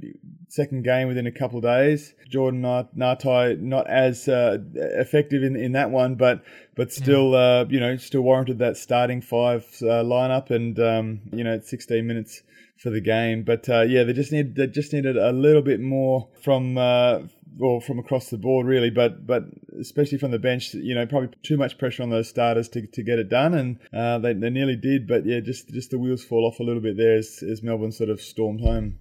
second 0.47 0.83
game 0.83 1.07
within 1.07 1.27
a 1.27 1.31
couple 1.31 1.57
of 1.57 1.63
days. 1.63 2.13
Jordan 2.29 2.61
Ngatai 2.61 3.59
not 3.59 3.87
as 3.89 4.27
uh, 4.27 4.57
effective 4.75 5.43
in, 5.43 5.55
in 5.55 5.71
that 5.73 5.91
one, 5.91 6.15
but 6.15 6.43
but 6.75 6.91
still, 6.91 7.31
yeah. 7.31 7.37
uh, 7.37 7.65
you 7.69 7.79
know, 7.79 7.97
still 7.97 8.21
warranted 8.21 8.59
that 8.59 8.77
starting 8.77 9.21
five 9.21 9.65
uh, 9.81 10.03
lineup, 10.03 10.49
and 10.49 10.79
um, 10.79 11.21
you 11.31 11.43
know, 11.43 11.59
16 11.59 12.05
minutes 12.05 12.43
for 12.77 12.89
the 12.89 13.01
game. 13.01 13.43
But 13.43 13.67
uh, 13.69 13.81
yeah, 13.81 14.03
they 14.03 14.13
just 14.13 14.31
need 14.31 14.55
they 14.55 14.67
just 14.67 14.93
needed 14.93 15.17
a 15.17 15.31
little 15.31 15.61
bit 15.61 15.79
more 15.79 16.29
from 16.41 16.77
uh, 16.77 17.19
well 17.59 17.79
from 17.79 17.99
across 17.99 18.29
the 18.29 18.37
board 18.37 18.65
really, 18.65 18.89
but 18.89 19.27
but 19.27 19.43
especially 19.79 20.17
from 20.17 20.31
the 20.31 20.39
bench, 20.39 20.73
you 20.73 20.95
know, 20.95 21.05
probably 21.05 21.29
too 21.43 21.57
much 21.57 21.77
pressure 21.77 22.01
on 22.03 22.09
those 22.09 22.29
starters 22.29 22.69
to, 22.69 22.87
to 22.87 23.03
get 23.03 23.19
it 23.19 23.29
done, 23.29 23.53
and 23.53 23.79
uh, 23.93 24.17
they, 24.17 24.33
they 24.33 24.49
nearly 24.49 24.75
did. 24.75 25.07
But 25.07 25.25
yeah, 25.25 25.39
just 25.41 25.69
just 25.69 25.91
the 25.91 25.99
wheels 25.99 26.23
fall 26.23 26.45
off 26.45 26.59
a 26.59 26.63
little 26.63 26.81
bit 26.81 26.97
there 26.97 27.17
as, 27.17 27.43
as 27.43 27.61
Melbourne 27.61 27.91
sort 27.91 28.09
of 28.09 28.21
stormed 28.21 28.61
home. 28.61 28.97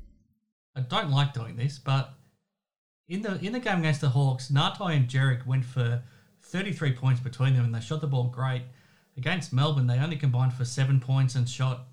I 0.77 0.81
don't 0.81 1.11
like 1.11 1.33
doing 1.33 1.57
this, 1.57 1.79
but 1.79 2.15
in 3.09 3.23
the 3.23 3.39
in 3.45 3.53
the 3.53 3.61
game 3.61 3.79
against 3.79 4.01
the 4.01 4.11
Hawks, 4.11 4.51
Ngatai 4.51 4.97
and 4.97 5.09
Jeric 5.09 5.47
went 5.47 5.65
for 5.65 6.03
33 6.43 6.93
points 6.95 7.21
between 7.21 7.55
them, 7.55 7.65
and 7.65 7.75
they 7.75 7.81
shot 7.81 8.01
the 8.01 8.07
ball 8.07 8.29
great. 8.29 8.63
Against 9.17 9.53
Melbourne, 9.53 9.87
they 9.89 9.99
only 9.99 10.17
combined 10.17 10.53
for 10.53 10.65
seven 10.65 11.01
points 11.01 11.35
and 11.35 11.49
shot 11.49 11.87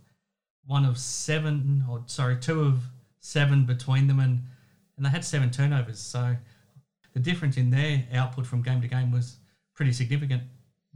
one 0.65 0.85
of 0.85 0.97
seven, 0.97 1.83
or 1.89 2.03
sorry, 2.07 2.37
two 2.37 2.61
of 2.61 2.79
seven 3.19 3.65
between 3.65 4.07
them, 4.07 4.19
and 4.19 4.41
and 4.97 5.05
they 5.05 5.09
had 5.09 5.25
seven 5.25 5.51
turnovers. 5.51 5.99
So 5.99 6.35
the 7.15 7.19
difference 7.21 7.57
in 7.57 7.71
their 7.71 8.05
output 8.13 8.45
from 8.45 8.61
game 8.61 8.81
to 8.81 8.87
game 8.87 9.11
was 9.11 9.37
pretty 9.73 9.93
significant. 9.93 10.43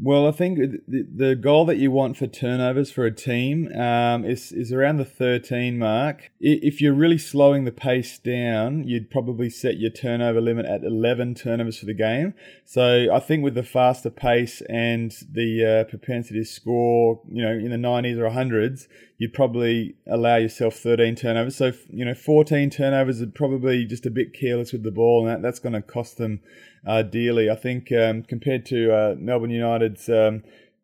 Well, 0.01 0.29
I 0.29 0.31
think 0.31 0.59
the, 0.88 1.05
the 1.13 1.35
goal 1.35 1.65
that 1.65 1.75
you 1.75 1.91
want 1.91 2.15
for 2.15 2.25
turnovers 2.25 2.89
for 2.89 3.05
a 3.05 3.13
team 3.13 3.69
um, 3.75 4.23
is 4.23 4.53
is 4.53 4.71
around 4.71 4.95
the 4.95 5.03
13 5.03 5.77
mark. 5.77 6.31
If 6.39 6.79
you're 6.79 6.93
really 6.93 7.17
slowing 7.17 7.65
the 7.65 7.73
pace 7.73 8.17
down, 8.17 8.88
you'd 8.88 9.11
probably 9.11 9.49
set 9.49 9.77
your 9.77 9.91
turnover 9.91 10.39
limit 10.39 10.65
at 10.67 10.85
11 10.85 11.35
turnovers 11.35 11.79
for 11.79 11.85
the 11.85 11.93
game. 11.93 12.33
So 12.63 13.13
I 13.13 13.19
think 13.19 13.43
with 13.43 13.55
the 13.55 13.63
faster 13.63 14.09
pace 14.09 14.61
and 14.69 15.11
the 15.29 15.65
uh, 15.65 15.89
propensity 15.89 16.39
to 16.39 16.45
score, 16.45 17.21
you 17.29 17.41
know, 17.41 17.51
in 17.51 17.69
the 17.69 17.75
90s 17.75 18.17
or 18.17 18.29
100s, 18.29 18.88
you'd 19.19 19.33
probably 19.33 19.95
allow 20.07 20.38
yourself 20.38 20.75
13 20.75 21.15
turnovers. 21.15 21.57
So 21.57 21.73
you 21.91 22.05
know, 22.05 22.15
14 22.15 22.71
turnovers 22.71 23.21
are 23.21 23.27
probably 23.27 23.85
just 23.85 24.05
a 24.07 24.09
bit 24.09 24.33
careless 24.33 24.71
with 24.71 24.81
the 24.81 24.91
ball, 24.91 25.19
and 25.19 25.29
that, 25.29 25.41
that's 25.45 25.59
going 25.59 25.73
to 25.73 25.81
cost 25.81 26.17
them 26.17 26.39
uh, 26.88 27.03
dearly. 27.03 27.49
I 27.49 27.55
think 27.55 27.91
um, 27.91 28.23
compared 28.23 28.65
to 28.67 28.91
uh, 28.91 29.15
Melbourne 29.19 29.51
United's, 29.51 30.09
um, 30.09 30.43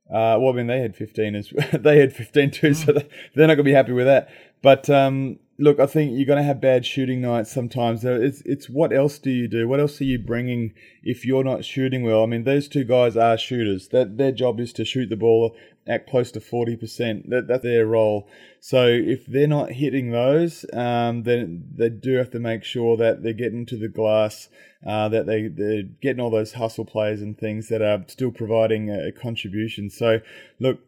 uh, 0.09 0.37
well, 0.39 0.49
I 0.49 0.57
mean 0.57 0.67
they 0.67 0.81
had 0.81 0.95
15 0.95 1.35
as 1.35 1.49
they 1.73 1.97
had 1.97 2.13
15 2.13 2.51
too, 2.51 2.73
so 2.75 2.93
mm. 2.93 3.09
they're 3.35 3.47
not 3.47 3.55
going 3.55 3.57
to 3.57 3.63
be 3.63 3.73
happy 3.73 3.93
with 3.93 4.05
that. 4.05 4.29
But 4.61 4.89
um, 4.89 5.39
look, 5.57 5.79
I 5.79 5.85
think 5.85 6.11
you're 6.13 6.25
going 6.25 6.37
to 6.37 6.43
have 6.43 6.59
bad 6.59 6.85
shooting 6.85 7.21
nights 7.21 7.51
sometimes. 7.51 8.03
It's, 8.03 8.41
it's 8.41 8.69
what 8.69 8.91
else 8.91 9.17
do 9.17 9.31
you 9.31 9.47
do? 9.47 9.67
What 9.67 9.79
else 9.79 10.01
are 10.01 10.05
you 10.05 10.19
bringing 10.19 10.73
if 11.03 11.25
you're 11.25 11.43
not 11.43 11.63
shooting 11.63 12.03
well? 12.03 12.23
I 12.23 12.25
mean, 12.25 12.43
those 12.43 12.67
two 12.67 12.83
guys 12.83 13.15
are 13.15 13.37
shooters. 13.37 13.89
That 13.89 14.17
their 14.17 14.33
job 14.33 14.59
is 14.59 14.73
to 14.73 14.83
shoot 14.83 15.09
the 15.09 15.15
ball 15.15 15.55
at 15.87 16.07
close 16.07 16.31
to 16.31 16.39
40%. 16.39 17.29
That, 17.29 17.47
that's 17.47 17.63
their 17.63 17.85
role. 17.85 18.27
So 18.59 18.87
if 18.87 19.25
they're 19.25 19.47
not 19.47 19.71
hitting 19.71 20.11
those, 20.11 20.65
um, 20.73 21.23
then 21.23 21.65
they 21.75 21.89
do 21.89 22.15
have 22.15 22.31
to 22.31 22.39
make 22.39 22.63
sure 22.63 22.97
that 22.97 23.21
they're 23.21 23.33
getting 23.33 23.65
to 23.67 23.77
the 23.77 23.87
glass, 23.87 24.49
uh, 24.85 25.09
that 25.09 25.27
they, 25.27 25.47
they're 25.47 25.83
getting 25.83 26.19
all 26.19 26.31
those 26.31 26.53
hustle 26.53 26.85
plays 26.85 27.21
and 27.21 27.37
things 27.37 27.69
that 27.69 27.81
are 27.81 28.03
still 28.07 28.31
providing 28.31 28.89
a 28.89 29.11
contribution. 29.11 29.89
So, 29.89 30.21
look, 30.59 30.79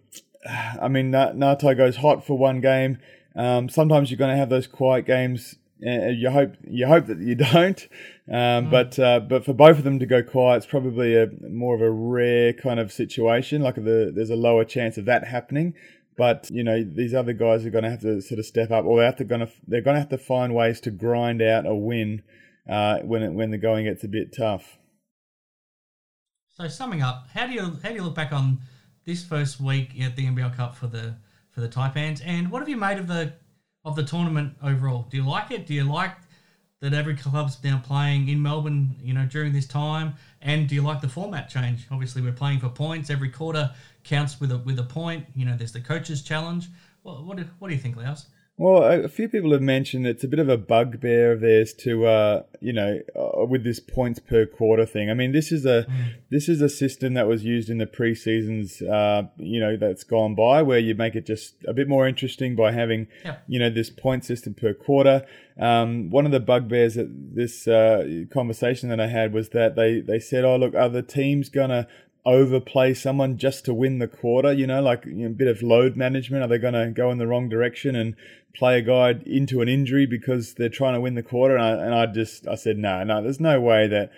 I 0.82 0.88
mean, 0.88 1.12
Ngatai 1.12 1.78
goes 1.78 1.98
hot 1.98 2.26
for 2.26 2.38
one 2.38 2.62
game. 2.62 2.98
Um, 3.36 3.70
sometimes 3.70 4.10
you're 4.10 4.18
going 4.18 4.32
to 4.32 4.38
have 4.38 4.50
those 4.50 4.68
quiet 4.68 5.06
games. 5.06 5.56
Uh, 5.86 6.08
you 6.08 6.30
hope 6.32 6.56
you 6.68 6.88
hope 6.88 7.06
that 7.06 7.20
you 7.20 7.36
don't, 7.54 7.88
um, 8.28 8.66
mm. 8.66 8.72
but 8.72 8.98
uh, 8.98 9.20
but 9.20 9.46
for 9.46 9.54
both 9.54 9.78
of 9.78 9.84
them 9.84 10.00
to 10.00 10.06
go 10.06 10.24
quiet, 10.24 10.58
it's 10.58 10.66
probably 10.66 11.16
a 11.16 11.28
more 11.50 11.76
of 11.76 11.82
a 11.82 11.92
rare 11.92 12.54
kind 12.54 12.80
of 12.80 12.92
situation. 12.92 13.62
Like 13.62 13.76
the, 13.76 14.12
there's 14.14 14.32
a 14.32 14.36
lower 14.36 14.66
chance 14.66 14.98
of 14.98 15.06
that 15.06 15.28
happening. 15.28 15.74
But 16.18 16.50
you 16.50 16.64
know 16.64 16.84
these 16.84 17.14
other 17.14 17.34
guys 17.34 17.64
are 17.66 17.70
going 17.70 17.84
to 17.84 17.92
have 17.92 18.02
to 18.02 18.22
sort 18.22 18.40
of 18.40 18.46
step 18.46 18.72
up, 18.72 18.86
or 18.86 19.00
they 19.00 19.06
have 19.06 19.18
to 19.18 19.24
going 19.24 19.42
to 19.42 19.52
they're 19.68 19.82
going 19.82 19.96
to 19.96 20.00
have 20.00 20.10
to 20.10 20.18
find 20.18 20.56
ways 20.56 20.82
to 20.82 20.92
grind 20.92 21.44
out 21.44 21.68
a 21.68 21.76
win 21.76 22.24
uh, 22.68 23.00
when 23.00 23.22
it, 23.22 23.34
when 23.34 23.52
the 23.52 23.60
going 23.60 23.86
gets 23.86 24.04
a 24.04 24.08
bit 24.08 24.36
tough. 24.36 24.80
So 26.50 26.68
summing 26.68 27.04
up, 27.04 27.28
how 27.34 27.46
do 27.46 27.54
you 27.54 27.78
how 27.84 27.90
do 27.90 27.96
you 27.96 28.04
look 28.04 28.16
back 28.16 28.32
on 28.32 28.62
this 29.08 29.24
first 29.24 29.60
week 29.60 30.00
at 30.02 30.16
the 30.16 30.26
NBL 30.26 30.56
Cup 30.56 30.76
for 30.76 30.88
the 30.88 31.16
for 31.58 31.62
the 31.62 31.70
Taipans. 31.70 32.22
And 32.24 32.52
what 32.52 32.60
have 32.60 32.70
you 32.70 32.78
made 32.78 33.00
of 33.00 33.08
the 33.08 33.34
of 33.88 33.96
the 33.96 34.04
tournament 34.04 34.54
overall? 34.62 35.08
Do 35.10 35.18
you 35.18 35.26
like 35.26 35.50
it? 35.52 35.66
Do 35.66 35.74
you 35.74 35.84
like 35.84 36.12
that 36.82 36.94
every 36.94 37.16
club's 37.16 37.58
now 37.64 37.82
playing 37.84 38.28
in 38.28 38.42
Melbourne, 38.42 38.96
you 39.02 39.14
know, 39.14 39.26
during 39.26 39.54
this 39.54 39.66
time? 39.66 40.14
And 40.42 40.68
do 40.68 40.76
you 40.76 40.82
like 40.82 41.02
the 41.02 41.08
format 41.08 41.50
change? 41.50 41.88
Obviously, 41.90 42.22
we're 42.22 42.34
playing 42.34 42.60
for 42.60 42.70
points. 42.70 43.10
Every 43.10 43.30
quarter 43.30 43.72
counts 44.04 44.40
with 44.40 44.52
a 44.52 44.58
with 44.60 44.78
a 44.80 44.84
point. 44.84 45.26
You 45.36 45.46
know, 45.46 45.56
there's 45.56 45.72
the 45.72 45.80
coaches' 45.80 46.22
challenge. 46.22 46.68
What 47.04 47.24
what 47.24 47.38
do, 47.38 47.46
what 47.60 47.70
do 47.70 47.74
you 47.74 47.80
think, 47.80 47.96
Loughz? 47.96 48.26
Well, 48.60 49.06
a 49.06 49.08
few 49.08 49.30
people 49.30 49.52
have 49.52 49.62
mentioned 49.62 50.08
it's 50.08 50.24
a 50.24 50.28
bit 50.28 50.40
of 50.40 50.50
a 50.50 50.58
bugbear 50.58 51.32
of 51.32 51.42
theirs 51.42 51.74
to, 51.76 52.08
uh, 52.08 52.44
you 52.60 52.74
know, 52.74 53.02
uh, 53.16 53.46
with 53.46 53.64
this 53.64 53.80
points 53.80 54.20
per 54.20 54.48
quarter 54.48 54.84
thing. 54.84 55.12
I 55.12 55.14
mean, 55.14 55.32
this 55.32 55.52
is 55.52 55.64
a 55.64 55.86
mm. 55.88 56.14
this 56.32 56.50
is 56.50 56.60
a 56.60 56.68
system 56.68 57.14
that 57.14 57.28
was 57.28 57.44
used 57.44 57.70
in 57.70 57.78
the 57.78 57.86
pre 57.86 58.16
seasons, 58.16 58.82
uh, 58.82 59.28
you 59.38 59.60
know, 59.60 59.78
that's 59.78 60.04
gone 60.04 60.34
by, 60.34 60.64
where 60.64 60.80
you 60.80 60.96
make 60.96 61.14
it 61.14 61.28
just 61.28 61.54
a 61.68 61.74
bit 61.74 61.88
more 61.88 62.08
interesting 62.08 62.56
by 62.56 62.72
having, 62.72 63.08
yep. 63.24 63.44
you 63.48 63.60
know, 63.60 63.70
this 63.70 63.92
point 63.92 64.26
system 64.26 64.56
per 64.56 64.74
quarter. 64.74 65.24
Um, 65.60 66.10
one 66.10 66.26
of 66.26 66.32
the 66.32 66.40
bugbears 66.40 66.98
at 66.98 67.08
this 67.10 67.68
uh, 67.68 68.26
conversation 68.34 68.90
that 68.90 69.00
I 69.00 69.08
had 69.08 69.34
was 69.34 69.50
that 69.50 69.76
they 69.76 70.02
they 70.02 70.20
said, 70.20 70.44
"Oh, 70.44 70.56
look, 70.56 70.74
are 70.74 70.90
the 70.90 71.04
teams 71.04 71.50
gonna 71.50 71.88
overplay 72.28 72.94
someone 72.94 73.38
just 73.38 73.66
to 73.66 73.74
win 73.74 73.98
the 73.98 74.08
quarter? 74.08 74.54
You 74.54 74.68
know, 74.68 74.82
like 74.82 75.06
you 75.06 75.14
know, 75.14 75.28
a 75.28 75.30
bit 75.30 75.48
of 75.48 75.64
load 75.64 75.96
management. 75.96 76.44
Are 76.44 76.48
they 76.48 76.60
going 76.60 76.76
to 76.76 76.92
go 76.92 77.10
in 77.10 77.18
the 77.18 77.26
wrong 77.26 77.50
direction 77.50 77.96
and 77.96 78.16
play 78.56 78.78
a 78.78 78.82
guy 78.82 79.16
into 79.26 79.62
an 79.62 79.70
injury 79.70 80.06
because 80.06 80.54
they're 80.54 80.70
trying 80.70 80.94
to 80.94 81.02
win 81.02 81.16
the 81.16 81.24
quarter? 81.24 81.56
And 81.56 81.64
I, 81.64 81.86
and 81.86 81.96
I 81.96 82.06
just 82.06 82.48
I 82.48 82.56
said 82.56 82.78
no, 82.78 83.04
no. 83.04 83.24
There's 83.24 83.40
no 83.40 83.60
way 83.60 83.88
that 83.88 84.12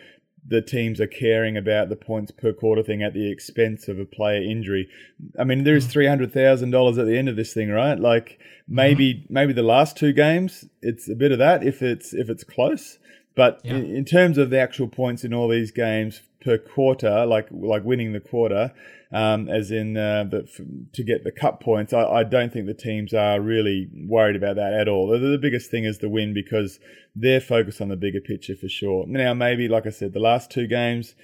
the 0.46 0.62
teams 0.62 1.00
are 1.00 1.08
caring 1.08 1.56
about 1.56 1.90
the 1.90 1.96
points 1.96 2.32
per 2.32 2.52
quarter 2.52 2.82
thing 2.82 3.04
at 3.04 3.14
the 3.14 3.32
expense 3.32 3.88
of 3.88 4.00
a 4.00 4.06
player 4.06 4.42
injury. 4.42 4.90
I 5.38 5.44
mean, 5.44 5.64
there 5.64 5.76
is 5.76 5.86
mm. 5.86 5.92
three 5.92 6.08
hundred 6.08 6.34
thousand 6.34 6.72
dollars 6.72 6.98
at 6.98 7.06
the 7.06 7.18
end 7.18 7.30
of 7.30 7.36
this 7.36 7.54
thing, 7.54 7.70
right? 7.70 8.00
Like 8.00 8.40
maybe 8.68 9.14
mm-hmm. 9.14 9.34
maybe 9.34 9.54
the 9.54 9.64
last 9.64 9.96
two 9.96 10.14
games, 10.14 10.66
it's 10.82 11.10
a 11.10 11.16
bit 11.16 11.32
of 11.32 11.40
that 11.40 11.64
if 11.64 11.82
it's 11.82 12.14
if 12.14 12.30
it's 12.30 12.44
close. 12.44 12.98
But 13.36 13.62
yeah. 13.64 13.76
in, 13.76 13.96
in, 13.96 14.06
terms 14.06 14.38
of 14.38 14.50
the 14.50 14.60
actual 14.60 14.90
points 14.90 15.24
in 15.24 15.34
all 15.34 15.48
these 15.48 15.72
games 15.72 16.24
per 16.42 16.58
quarter, 16.58 17.26
like 17.26 17.48
like 17.52 17.84
winning 17.84 18.14
the 18.14 18.20
quarter, 18.20 18.72
um, 19.12 19.50
as 19.50 19.72
in 19.72 19.98
uh, 19.98 20.24
the, 20.24 20.48
to 20.94 21.04
get 21.04 21.24
the 21.24 21.32
cup 21.32 21.62
points, 21.62 21.94
I, 21.94 22.04
I, 22.04 22.24
don't 22.24 22.54
think 22.54 22.68
the 22.68 22.74
teams 22.74 23.14
are 23.14 23.42
really 23.42 23.90
worried 23.94 24.36
about 24.36 24.56
that 24.58 24.74
at 24.74 24.88
all. 24.88 25.08
The, 25.08 25.18
the, 25.18 25.38
biggest 25.38 25.72
thing 25.72 25.84
is 25.84 25.98
the 25.98 26.10
win 26.10 26.34
because 26.34 26.80
they're 27.16 27.42
focused 27.42 27.82
on 27.82 27.90
the 27.90 27.96
bigger 27.96 28.22
picture 28.22 28.56
for 28.56 28.70
sure. 28.70 29.06
Now, 29.08 29.34
maybe 29.34 29.68
like 29.68 29.88
I 29.88 29.90
said, 29.90 30.14
the 30.14 30.20
last 30.20 30.52
two 30.52 30.68
games 30.68 31.16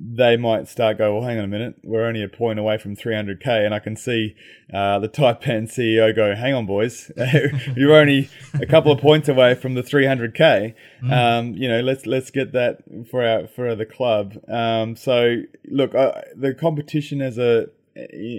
they 0.00 0.36
might 0.36 0.68
start 0.68 0.98
go, 0.98 1.14
well, 1.14 1.26
hang 1.26 1.38
on 1.38 1.44
a 1.44 1.48
minute, 1.48 1.74
we're 1.82 2.04
only 2.04 2.22
a 2.22 2.28
point 2.28 2.58
away 2.58 2.78
from 2.78 2.94
300k, 2.94 3.64
and 3.64 3.74
I 3.74 3.80
can 3.80 3.96
see 3.96 4.36
uh, 4.72 5.00
the 5.00 5.08
Taipan 5.08 5.64
CEO 5.64 6.14
go, 6.14 6.36
hang 6.36 6.54
on, 6.54 6.66
boys, 6.66 7.10
you're 7.76 7.96
only 7.96 8.30
a 8.54 8.66
couple 8.66 8.92
of 8.92 9.00
points 9.00 9.28
away 9.28 9.56
from 9.56 9.74
the 9.74 9.82
300k. 9.82 10.74
Mm. 11.02 11.12
Um, 11.12 11.54
you 11.54 11.66
know, 11.66 11.80
let's 11.80 12.06
let's 12.06 12.30
get 12.30 12.52
that 12.52 12.82
for 13.10 13.26
our 13.26 13.48
for 13.48 13.74
the 13.74 13.86
club. 13.86 14.38
Um, 14.48 14.94
so 14.94 15.42
look, 15.64 15.94
uh, 15.96 16.22
the 16.36 16.54
competition 16.54 17.20
as 17.20 17.36
a 17.36 17.66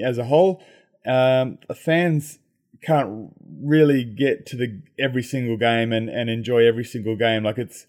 as 0.04 0.18
a 0.18 0.26
whole, 0.26 0.64
um, 1.06 1.58
fans 1.76 2.40
can't 2.82 3.34
really 3.62 4.06
get 4.06 4.46
to 4.46 4.56
the 4.56 4.82
every 4.98 5.24
single 5.24 5.58
game 5.58 5.92
and, 5.92 6.10
and 6.10 6.30
enjoy 6.30 6.66
every 6.66 6.86
single 6.86 7.18
game. 7.18 7.44
Like 7.44 7.58
it's 7.58 7.86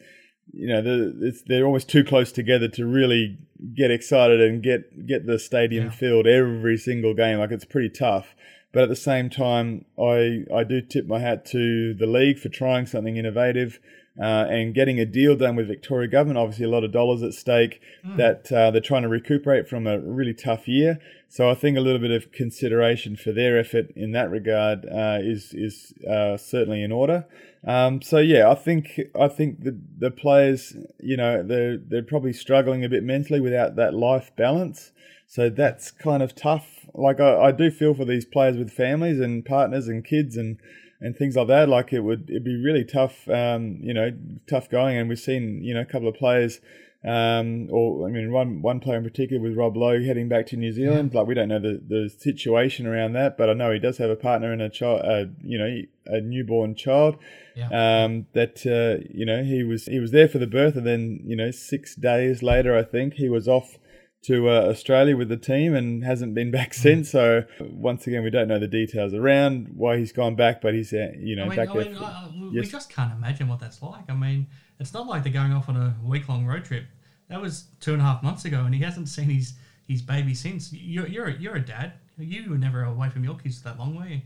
you 0.52 0.68
know, 0.68 0.82
the, 0.82 1.40
they're 1.46 1.64
almost 1.64 1.88
too 1.88 2.04
close 2.04 2.32
together 2.32 2.68
to 2.68 2.86
really 2.86 3.38
get 3.74 3.90
excited 3.90 4.40
and 4.40 4.62
get 4.62 5.06
get 5.06 5.26
the 5.26 5.38
stadium 5.38 5.86
yeah. 5.86 5.90
filled 5.90 6.26
every 6.26 6.76
single 6.76 7.14
game. 7.14 7.38
Like 7.38 7.50
it's 7.50 7.64
pretty 7.64 7.90
tough. 7.90 8.34
But 8.72 8.84
at 8.84 8.88
the 8.88 8.96
same 8.96 9.30
time, 9.30 9.84
I 9.98 10.44
I 10.54 10.64
do 10.64 10.80
tip 10.80 11.06
my 11.06 11.18
hat 11.18 11.44
to 11.46 11.94
the 11.94 12.06
league 12.06 12.38
for 12.38 12.48
trying 12.48 12.86
something 12.86 13.16
innovative. 13.16 13.80
Uh, 14.18 14.44
and 14.50 14.74
getting 14.74 14.98
a 14.98 15.06
deal 15.06 15.36
done 15.36 15.56
with 15.56 15.68
Victoria 15.68 16.08
government, 16.08 16.36
obviously 16.36 16.64
a 16.64 16.68
lot 16.68 16.84
of 16.84 16.92
dollars 16.92 17.22
at 17.22 17.32
stake 17.32 17.80
mm. 18.04 18.16
that 18.16 18.50
uh, 18.52 18.70
they're 18.70 18.80
trying 18.80 19.02
to 19.02 19.08
recuperate 19.08 19.68
from 19.68 19.86
a 19.86 19.98
really 20.00 20.34
tough 20.34 20.66
year. 20.66 20.98
So 21.28 21.48
I 21.48 21.54
think 21.54 21.78
a 21.78 21.80
little 21.80 22.00
bit 22.00 22.10
of 22.10 22.32
consideration 22.32 23.14
for 23.14 23.32
their 23.32 23.56
effort 23.56 23.92
in 23.94 24.10
that 24.12 24.30
regard 24.30 24.84
uh, 24.84 25.18
is 25.20 25.54
is 25.54 25.94
uh, 26.06 26.36
certainly 26.36 26.82
in 26.82 26.90
order. 26.90 27.24
Um, 27.64 28.02
so 28.02 28.18
yeah, 28.18 28.50
I 28.50 28.56
think 28.56 29.00
I 29.18 29.28
think 29.28 29.62
the 29.62 29.78
the 29.98 30.10
players, 30.10 30.76
you 30.98 31.16
know, 31.16 31.42
they're 31.44 31.76
they're 31.78 32.02
probably 32.02 32.32
struggling 32.32 32.84
a 32.84 32.88
bit 32.88 33.04
mentally 33.04 33.40
without 33.40 33.76
that 33.76 33.94
life 33.94 34.32
balance. 34.36 34.90
So 35.28 35.48
that's 35.48 35.92
kind 35.92 36.24
of 36.24 36.34
tough. 36.34 36.86
Like 36.92 37.20
I, 37.20 37.36
I 37.36 37.52
do 37.52 37.70
feel 37.70 37.94
for 37.94 38.04
these 38.04 38.24
players 38.24 38.56
with 38.56 38.72
families 38.72 39.20
and 39.20 39.44
partners 39.44 39.86
and 39.86 40.04
kids 40.04 40.36
and 40.36 40.58
and 41.00 41.16
things 41.16 41.36
like 41.36 41.48
that. 41.48 41.68
Like 41.68 41.92
it 41.92 42.00
would 42.00 42.28
it'd 42.28 42.44
be 42.44 42.56
really 42.56 42.84
tough, 42.84 43.28
um, 43.28 43.78
you 43.80 43.94
know, 43.94 44.12
tough 44.48 44.68
going. 44.68 44.96
And 44.96 45.08
we've 45.08 45.18
seen 45.18 45.62
you 45.62 45.74
know 45.74 45.80
a 45.80 45.86
couple 45.86 46.08
of 46.08 46.14
players. 46.14 46.60
Um, 47.02 47.68
or 47.70 48.06
I 48.06 48.10
mean, 48.10 48.30
one 48.30 48.60
one 48.60 48.78
player 48.78 48.98
in 48.98 49.04
particular 49.04 49.42
with 49.42 49.56
Rob 49.56 49.74
Loe 49.74 50.02
heading 50.02 50.28
back 50.28 50.46
to 50.48 50.56
New 50.56 50.70
Zealand. 50.70 51.14
Like 51.14 51.26
we 51.26 51.34
don't 51.34 51.48
know 51.48 51.58
the, 51.58 51.80
the 51.86 52.10
situation 52.10 52.86
around 52.86 53.14
that, 53.14 53.38
but 53.38 53.48
I 53.48 53.54
know 53.54 53.72
he 53.72 53.78
does 53.78 53.96
have 53.96 54.10
a 54.10 54.16
partner 54.16 54.52
and 54.52 54.60
a 54.60 54.68
child, 54.68 55.00
uh, 55.02 55.24
you 55.42 55.56
know, 55.56 55.80
a 56.04 56.20
newborn 56.20 56.74
child. 56.74 57.16
Yeah. 57.56 57.68
Um, 58.04 58.26
that 58.34 58.66
uh, 58.66 59.02
you 59.10 59.24
know 59.24 59.42
he 59.42 59.62
was 59.62 59.86
he 59.86 59.98
was 59.98 60.10
there 60.10 60.28
for 60.28 60.36
the 60.36 60.46
birth, 60.46 60.76
and 60.76 60.86
then 60.86 61.20
you 61.24 61.36
know 61.36 61.50
six 61.50 61.94
days 61.94 62.42
later, 62.42 62.76
I 62.76 62.82
think 62.82 63.14
he 63.14 63.30
was 63.30 63.48
off 63.48 63.78
to 64.22 64.48
uh, 64.50 64.52
Australia 64.68 65.16
with 65.16 65.28
the 65.28 65.37
team 65.37 65.74
and 65.74 66.04
hasn't 66.04 66.35
been 66.35 66.50
back 66.50 66.70
Mm. 66.72 66.74
since. 66.74 67.11
So 67.11 67.44
once 67.61 68.06
again, 68.06 68.22
we 68.22 68.30
don't 68.30 68.48
know 68.48 68.59
the 68.59 68.68
details 68.68 69.14
around 69.14 69.68
why 69.74 69.96
he's 69.98 70.12
gone 70.12 70.35
back, 70.35 70.61
but 70.61 70.74
he's 70.74 70.92
uh, 70.92 71.12
you 71.18 71.37
know 71.37 71.44
I 71.44 71.48
mean, 71.48 71.56
back 71.56 71.70
I 71.70 71.74
there. 71.74 71.85
mean, 71.87 71.96
I- 71.96 72.04
I- 72.04 72.30
we 72.50 72.56
yes. 72.61 72.68
just 72.70 72.90
can't 72.90 73.12
imagine 73.12 73.48
what 73.48 73.61
that's 73.61 73.80
like. 73.83 74.09
I 74.11 74.14
mean, 74.14 74.46
it's 74.78 74.92
not 74.92 75.06
like 75.06 75.22
they're 75.22 75.33
going 75.33 75.52
off 75.52 75.68
on 75.68 75.76
a 75.76 75.96
week 76.04 76.28
long 76.28 76.44
road 76.46 76.64
trip. 76.64 76.85
That 77.28 77.40
was 77.40 77.64
two 77.80 77.92
and 77.92 78.02
a 78.02 78.04
half 78.04 78.22
months 78.22 78.44
ago, 78.44 78.64
and 78.64 78.74
he 78.74 78.83
hasn't 78.83 79.09
seen 79.09 79.30
his, 79.30 79.54
his 79.87 80.02
baby 80.02 80.35
since. 80.35 80.72
You're 80.72 81.06
you're 81.06 81.26
a, 81.28 81.33
you're 81.33 81.56
a 81.56 81.61
dad. 81.64 81.92
You 82.18 82.50
were 82.50 82.59
never 82.59 82.83
away 82.85 83.09
from 83.09 83.24
your 83.24 83.37
kids 83.37 83.62
that 83.62 83.78
long, 83.78 83.94
were 83.96 84.06
you? 84.06 84.20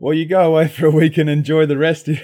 Well, 0.00 0.14
you 0.14 0.26
go 0.26 0.46
away 0.46 0.68
for 0.76 0.86
a 0.86 0.90
week 0.90 1.18
and 1.18 1.28
enjoy 1.28 1.66
the 1.66 1.76
rest. 1.76 2.06
be 2.06 2.16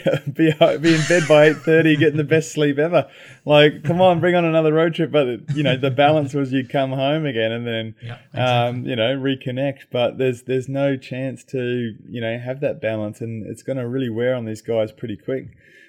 be 0.52 0.94
in 0.94 1.00
bed 1.08 1.24
by 1.28 1.46
eight 1.46 1.56
thirty, 1.56 1.96
getting 1.96 2.16
the 2.16 2.24
best 2.24 2.52
sleep 2.52 2.78
ever. 2.78 3.08
Like, 3.44 3.82
come 3.82 4.00
on, 4.00 4.20
bring 4.20 4.34
on 4.36 4.44
another 4.44 4.72
road 4.72 4.94
trip. 4.94 5.10
But 5.10 5.54
you 5.56 5.62
know, 5.62 5.76
the 5.76 5.90
balance 5.90 6.34
was 6.34 6.52
you 6.52 6.66
come 6.66 6.92
home 6.92 7.26
again 7.26 7.50
and 7.52 7.66
then, 7.66 7.94
Yeah, 8.02 8.18
um, 8.66 8.84
you 8.84 8.94
know, 8.96 9.16
reconnect. 9.16 9.86
But 9.90 10.18
there's 10.18 10.42
there's 10.42 10.68
no 10.68 10.96
chance 10.96 11.42
to 11.44 11.94
you 12.08 12.20
know 12.20 12.38
have 12.38 12.60
that 12.60 12.80
balance, 12.80 13.20
and 13.20 13.44
it's 13.46 13.62
going 13.62 13.78
to 13.78 13.88
really 13.88 14.10
wear 14.10 14.34
on 14.34 14.44
these 14.44 14.62
guys 14.62 14.92
pretty 14.92 15.16
quick. 15.16 15.48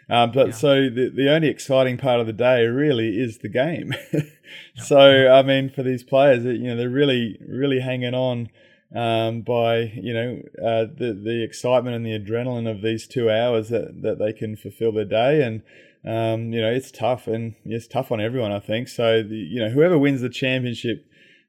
Um, 0.10 0.32
but 0.32 0.48
Yeah. 0.48 0.54
so 0.54 0.89
the 0.89 1.12
the 1.15 1.32
only 1.32 1.50
exciting 1.50 1.98
part 1.98 2.19
of 2.19 2.26
the 2.26 2.34
day 2.34 2.65
really 2.65 3.19
is 3.19 3.39
the 3.39 3.50
game. 3.50 3.93
so 4.76 5.32
I 5.32 5.43
mean, 5.43 5.69
for 5.69 5.84
these 5.84 6.04
players, 6.04 6.45
you 6.45 6.63
know, 6.63 6.76
they're 6.76 6.89
really 6.89 7.38
really 7.48 7.80
hanging 7.80 8.13
on 8.15 8.50
um, 8.93 9.41
by 9.41 9.91
you 9.95 10.13
know 10.13 10.41
uh, 10.60 10.86
the 10.86 11.19
the 11.21 11.43
excitement 11.43 11.95
and 11.95 12.06
the 12.06 12.17
adrenaline 12.17 12.69
of 12.69 12.82
these 12.82 13.08
two 13.08 13.30
hours 13.30 13.69
that, 13.69 14.02
that 14.02 14.19
they 14.19 14.34
can 14.34 14.56
fulfill 14.56 14.91
their 14.91 15.06
day. 15.06 15.41
And 15.41 15.62
um, 16.06 16.54
you 16.54 16.62
know 16.62 16.71
it's 16.71 16.91
tough 16.91 17.28
and 17.28 17.56
it's 17.65 17.88
tough 17.88 18.12
on 18.12 18.21
everyone 18.21 18.52
I 18.52 18.60
think. 18.60 18.88
So 18.88 19.24
the, 19.24 19.36
you 19.36 19.60
know 19.60 19.69
whoever 19.69 19.98
wins 19.98 20.21
the 20.21 20.30
championship 20.30 21.06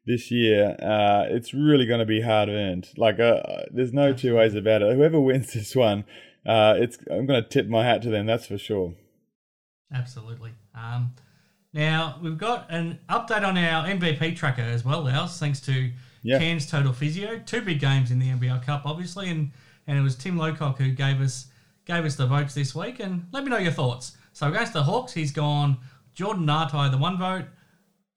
this 0.07 0.31
year 0.31 0.77
uh, 0.81 1.25
it's 1.29 1.53
really 1.53 1.85
going 1.85 2.01
to 2.01 2.07
be 2.07 2.23
hard 2.23 2.49
earned. 2.49 2.89
Like 2.97 3.21
uh, 3.21 3.43
there's 3.71 3.93
no 3.93 4.13
two 4.13 4.37
ways 4.37 4.55
about 4.55 4.83
it. 4.83 4.95
Whoever 4.95 5.21
wins 5.21 5.53
this 5.55 5.77
one 5.77 6.05
uh, 6.47 6.75
it's 6.77 6.99
I'm 7.11 7.27
going 7.27 7.43
to 7.43 7.49
tip 7.49 7.69
my 7.69 7.85
hat 7.85 8.03
to 8.03 8.11
them 8.11 8.27
that's 8.27 8.47
for 8.47 8.59
sure. 8.59 8.95
Absolutely. 9.93 10.53
Um, 10.75 11.15
now 11.73 12.19
we've 12.23 12.39
got 12.39 12.71
an 12.71 12.99
update 13.09 13.47
on 13.47 13.59
our 13.59 13.87
MVP 13.87 14.37
tracker 14.37 14.63
as 14.63 14.85
well, 14.85 15.03
Loughz, 15.05 15.39
thanks 15.39 15.61
to 15.61 15.91
Yeah. 16.27 16.39
Cairns 16.39 16.69
Total 16.69 16.93
Physio. 16.93 17.39
Two 17.47 17.63
big 17.63 17.79
games 17.79 18.11
in 18.11 18.19
the 18.19 18.29
NBL 18.29 18.65
Cup, 18.65 18.83
obviously, 18.85 19.31
and 19.31 19.53
and 19.87 19.97
it 19.97 20.03
was 20.03 20.17
Tim 20.17 20.37
Lowcock 20.37 20.79
who 20.79 20.91
gave 20.91 21.21
us 21.21 21.47
gave 21.85 22.05
us 22.05 22.17
the 22.17 22.27
votes 22.27 22.53
this 22.53 22.75
week. 22.75 22.99
And 22.99 23.27
let 23.33 23.45
me 23.45 23.51
know 23.51 23.59
your 23.59 23.73
thoughts. 23.73 24.17
So 24.33 24.49
against 24.49 24.73
the 24.73 24.83
Hawks, 24.83 25.13
he's 25.13 25.31
gone 25.31 25.79
Jordan 26.15 26.45
Ngatai, 26.47 26.91
the 26.91 26.99
one 26.99 27.17
vote, 27.17 27.45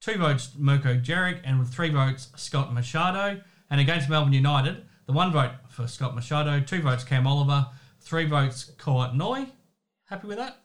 two 0.01 0.17
votes 0.17 0.51
Mirko 0.57 0.95
Jeric, 0.95 1.41
and 1.43 1.59
with 1.59 1.69
three 1.69 1.89
votes 1.89 2.29
Scott 2.35 2.73
Machado. 2.73 3.41
And 3.69 3.79
against 3.79 4.09
Melbourne 4.09 4.33
United, 4.33 4.83
the 5.05 5.13
one 5.13 5.31
vote 5.31 5.51
for 5.69 5.87
Scott 5.87 6.15
Machado, 6.15 6.59
two 6.59 6.81
votes 6.81 7.03
Cam 7.03 7.27
Oliver, 7.27 7.67
three 8.01 8.25
votes 8.25 8.71
Kouat 8.77 9.13
Noi. 9.13 9.45
Happy 10.05 10.27
with 10.27 10.37
that? 10.37 10.57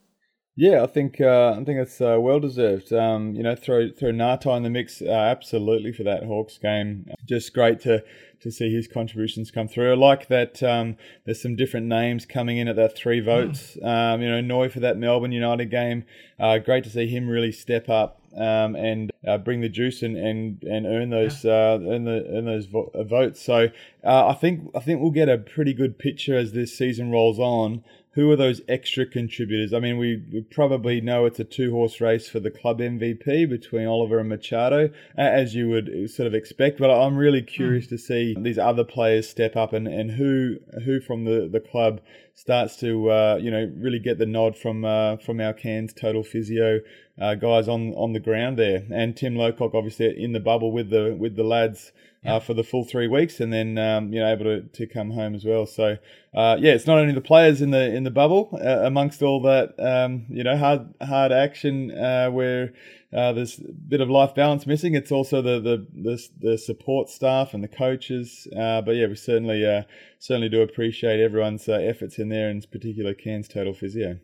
Yeah, 0.56 0.84
I 0.84 0.86
think 0.86 1.20
uh, 1.20 1.56
I 1.58 1.64
think 1.64 1.80
it's 1.80 2.00
uh, 2.00 2.16
well 2.20 2.38
deserved. 2.38 2.92
Um, 2.92 3.34
you 3.34 3.42
know, 3.42 3.56
throw 3.56 3.90
throw 3.90 4.12
Ngatai 4.12 4.56
in 4.56 4.62
the 4.62 4.70
mix 4.70 5.02
uh, 5.02 5.10
absolutely 5.10 5.92
for 5.92 6.04
that 6.04 6.22
Hawks 6.22 6.58
game. 6.58 7.06
Just 7.26 7.52
great 7.52 7.80
to 7.80 8.04
to 8.40 8.52
see 8.52 8.72
his 8.72 8.86
contributions 8.86 9.50
come 9.50 9.66
through. 9.66 9.92
I 9.92 9.96
like 9.96 10.28
that. 10.28 10.62
Um, 10.62 10.96
there's 11.24 11.42
some 11.42 11.56
different 11.56 11.86
names 11.86 12.24
coming 12.24 12.58
in 12.58 12.68
at 12.68 12.76
that 12.76 12.94
three 12.94 13.18
votes. 13.18 13.76
Um, 13.82 14.22
you 14.22 14.30
know, 14.30 14.40
Noi 14.40 14.68
for 14.68 14.80
that 14.80 14.96
Melbourne 14.96 15.32
United 15.32 15.70
game. 15.70 16.04
Uh, 16.38 16.58
great 16.58 16.84
to 16.84 16.90
see 16.90 17.08
him 17.08 17.28
really 17.28 17.50
step 17.50 17.88
up 17.88 18.20
um, 18.36 18.76
and 18.76 19.10
uh, 19.26 19.38
bring 19.38 19.60
the 19.60 19.68
juice 19.68 20.02
and, 20.02 20.16
and, 20.16 20.62
and 20.62 20.86
earn 20.86 21.10
those 21.10 21.44
uh, 21.44 21.78
earn 21.82 22.04
the 22.04 22.26
earn 22.30 22.44
those 22.44 22.66
vo- 22.66 22.90
uh, 22.94 23.02
votes. 23.02 23.40
So 23.40 23.70
uh, 24.04 24.28
I 24.28 24.34
think 24.34 24.70
I 24.74 24.80
think 24.80 25.00
we'll 25.00 25.10
get 25.10 25.28
a 25.28 25.38
pretty 25.38 25.72
good 25.72 25.98
picture 25.98 26.36
as 26.36 26.52
this 26.52 26.76
season 26.76 27.10
rolls 27.10 27.38
on. 27.38 27.82
Who 28.14 28.30
are 28.30 28.36
those 28.36 28.60
extra 28.68 29.06
contributors? 29.06 29.72
I 29.72 29.80
mean, 29.80 29.98
we, 29.98 30.22
we 30.32 30.42
probably 30.42 31.00
know 31.00 31.26
it's 31.26 31.40
a 31.40 31.44
two 31.44 31.72
horse 31.72 32.00
race 32.00 32.28
for 32.28 32.40
the 32.40 32.50
club 32.50 32.78
MVP 32.78 33.48
between 33.48 33.86
Oliver 33.86 34.20
and 34.20 34.28
Machado, 34.28 34.90
as 35.16 35.54
you 35.54 35.68
would 35.68 36.10
sort 36.10 36.26
of 36.26 36.34
expect. 36.34 36.78
But 36.78 36.90
I'm 36.90 37.16
really 37.16 37.42
curious 37.42 37.86
to 37.88 37.98
see 37.98 38.36
these 38.38 38.58
other 38.58 38.84
players 38.84 39.28
step 39.28 39.56
up 39.56 39.72
and, 39.72 39.88
and 39.88 40.12
who 40.12 40.56
who 40.84 41.00
from 41.00 41.24
the, 41.24 41.48
the 41.50 41.60
club 41.60 42.00
starts 42.34 42.76
to 42.76 43.10
uh, 43.10 43.38
you 43.40 43.50
know 43.50 43.72
really 43.76 43.98
get 43.98 44.18
the 44.18 44.26
nod 44.26 44.56
from 44.56 44.84
uh, 44.84 45.16
from 45.16 45.40
our 45.40 45.52
Cairns 45.52 45.92
total 45.92 46.22
physio 46.22 46.80
uh, 47.20 47.34
guys 47.34 47.68
on 47.68 47.92
on 47.94 48.12
the 48.12 48.20
ground 48.20 48.58
there, 48.58 48.84
and 48.90 49.16
Tim 49.16 49.34
Lowcock 49.34 49.74
obviously 49.74 50.22
in 50.22 50.32
the 50.32 50.40
bubble 50.40 50.72
with 50.72 50.90
the 50.90 51.16
with 51.18 51.36
the 51.36 51.44
lads. 51.44 51.92
Uh, 52.26 52.40
for 52.40 52.54
the 52.54 52.64
full 52.64 52.84
three 52.84 53.06
weeks, 53.06 53.38
and 53.38 53.52
then 53.52 53.76
um, 53.76 54.10
you 54.10 54.18
know 54.18 54.32
able 54.32 54.44
to, 54.44 54.62
to 54.62 54.86
come 54.86 55.10
home 55.10 55.34
as 55.34 55.44
well. 55.44 55.66
So 55.66 55.98
uh, 56.34 56.56
yeah, 56.58 56.72
it's 56.72 56.86
not 56.86 56.96
only 56.96 57.12
the 57.12 57.20
players 57.20 57.60
in 57.60 57.70
the 57.70 57.94
in 57.94 58.04
the 58.04 58.10
bubble 58.10 58.48
uh, 58.54 58.78
amongst 58.86 59.22
all 59.22 59.42
that 59.42 59.78
um, 59.78 60.24
you 60.30 60.42
know 60.42 60.56
hard 60.56 60.94
hard 61.02 61.32
action 61.32 61.90
uh, 61.90 62.30
where 62.30 62.72
uh, 63.14 63.32
there's 63.32 63.58
a 63.58 63.72
bit 63.72 64.00
of 64.00 64.10
life 64.10 64.34
balance 64.34 64.66
missing. 64.66 64.94
It's 64.94 65.12
also 65.12 65.40
the 65.40 65.60
the 65.60 65.86
the, 65.94 66.28
the 66.40 66.58
support 66.58 67.08
staff 67.08 67.54
and 67.54 67.62
the 67.62 67.68
coaches. 67.68 68.48
Uh, 68.56 68.80
but 68.80 68.92
yeah, 68.92 69.06
we 69.06 69.14
certainly 69.14 69.64
uh, 69.64 69.82
certainly 70.18 70.48
do 70.48 70.62
appreciate 70.62 71.20
everyone's 71.20 71.68
uh, 71.68 71.74
efforts 71.74 72.18
in 72.18 72.30
there, 72.30 72.50
in 72.50 72.62
particular 72.62 73.14
Cairns 73.14 73.48
Total 73.48 73.72
Physio. 73.72 74.18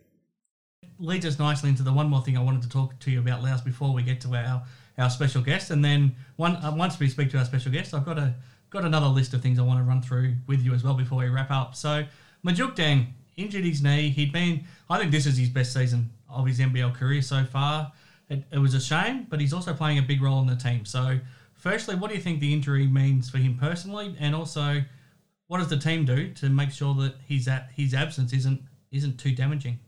Leads 1.00 1.26
us 1.26 1.38
nicely 1.38 1.70
into 1.70 1.82
the 1.82 1.92
one 1.92 2.08
more 2.08 2.22
thing 2.22 2.36
I 2.36 2.42
wanted 2.42 2.62
to 2.62 2.68
talk 2.68 2.98
to 3.00 3.10
you 3.10 3.18
about, 3.20 3.42
Loughz, 3.42 3.62
before 3.62 3.92
we 3.92 4.02
get 4.02 4.20
to 4.22 4.34
our, 4.34 4.62
our 4.98 5.10
special 5.10 5.42
guest. 5.42 5.70
And 5.70 5.84
then 5.84 6.14
one 6.36 6.56
uh, 6.56 6.72
once 6.76 6.98
we 6.98 7.08
speak 7.08 7.30
to 7.30 7.38
our 7.38 7.44
special 7.44 7.72
guest, 7.72 7.94
I've 7.94 8.04
got 8.04 8.18
a 8.18 8.34
got 8.70 8.84
another 8.84 9.06
list 9.06 9.34
of 9.34 9.42
things 9.42 9.58
I 9.58 9.62
want 9.62 9.80
to 9.80 9.84
run 9.84 10.00
through 10.00 10.34
with 10.46 10.62
you 10.62 10.74
as 10.74 10.84
well 10.84 10.94
before 10.94 11.18
we 11.18 11.28
wrap 11.28 11.50
up. 11.50 11.74
So 11.74 12.04
Majok 12.46 12.76
Deng 12.76 13.06
injured 13.36 13.64
his 13.64 13.82
knee. 13.82 14.10
He'd 14.10 14.32
been, 14.32 14.64
I 14.88 14.98
think 14.98 15.10
this 15.10 15.26
is 15.26 15.36
his 15.36 15.48
best 15.48 15.72
season 15.72 16.10
of 16.28 16.46
his 16.46 16.60
NBL 16.60 16.94
career 16.94 17.22
so 17.22 17.44
far. 17.44 17.92
It, 18.28 18.44
it 18.52 18.58
was 18.58 18.74
a 18.74 18.80
shame, 18.80 19.26
but 19.28 19.40
he's 19.40 19.52
also 19.52 19.74
playing 19.74 19.98
a 19.98 20.02
big 20.02 20.22
role 20.22 20.40
in 20.40 20.46
the 20.46 20.56
team. 20.56 20.84
So, 20.84 21.18
firstly, 21.54 21.96
what 21.96 22.10
do 22.10 22.16
you 22.16 22.22
think 22.22 22.40
the 22.40 22.52
injury 22.52 22.86
means 22.86 23.28
for 23.28 23.38
him 23.38 23.58
personally, 23.58 24.14
and 24.20 24.34
also 24.34 24.82
what 25.48 25.58
does 25.58 25.68
the 25.68 25.76
team 25.76 26.04
do 26.04 26.32
to 26.34 26.48
make 26.48 26.70
sure 26.70 26.94
that 26.94 27.16
his 27.26 27.48
his 27.74 27.92
absence 27.92 28.32
isn't 28.32 28.62
isn't 28.92 29.18
too 29.18 29.34
damaging? 29.34 29.80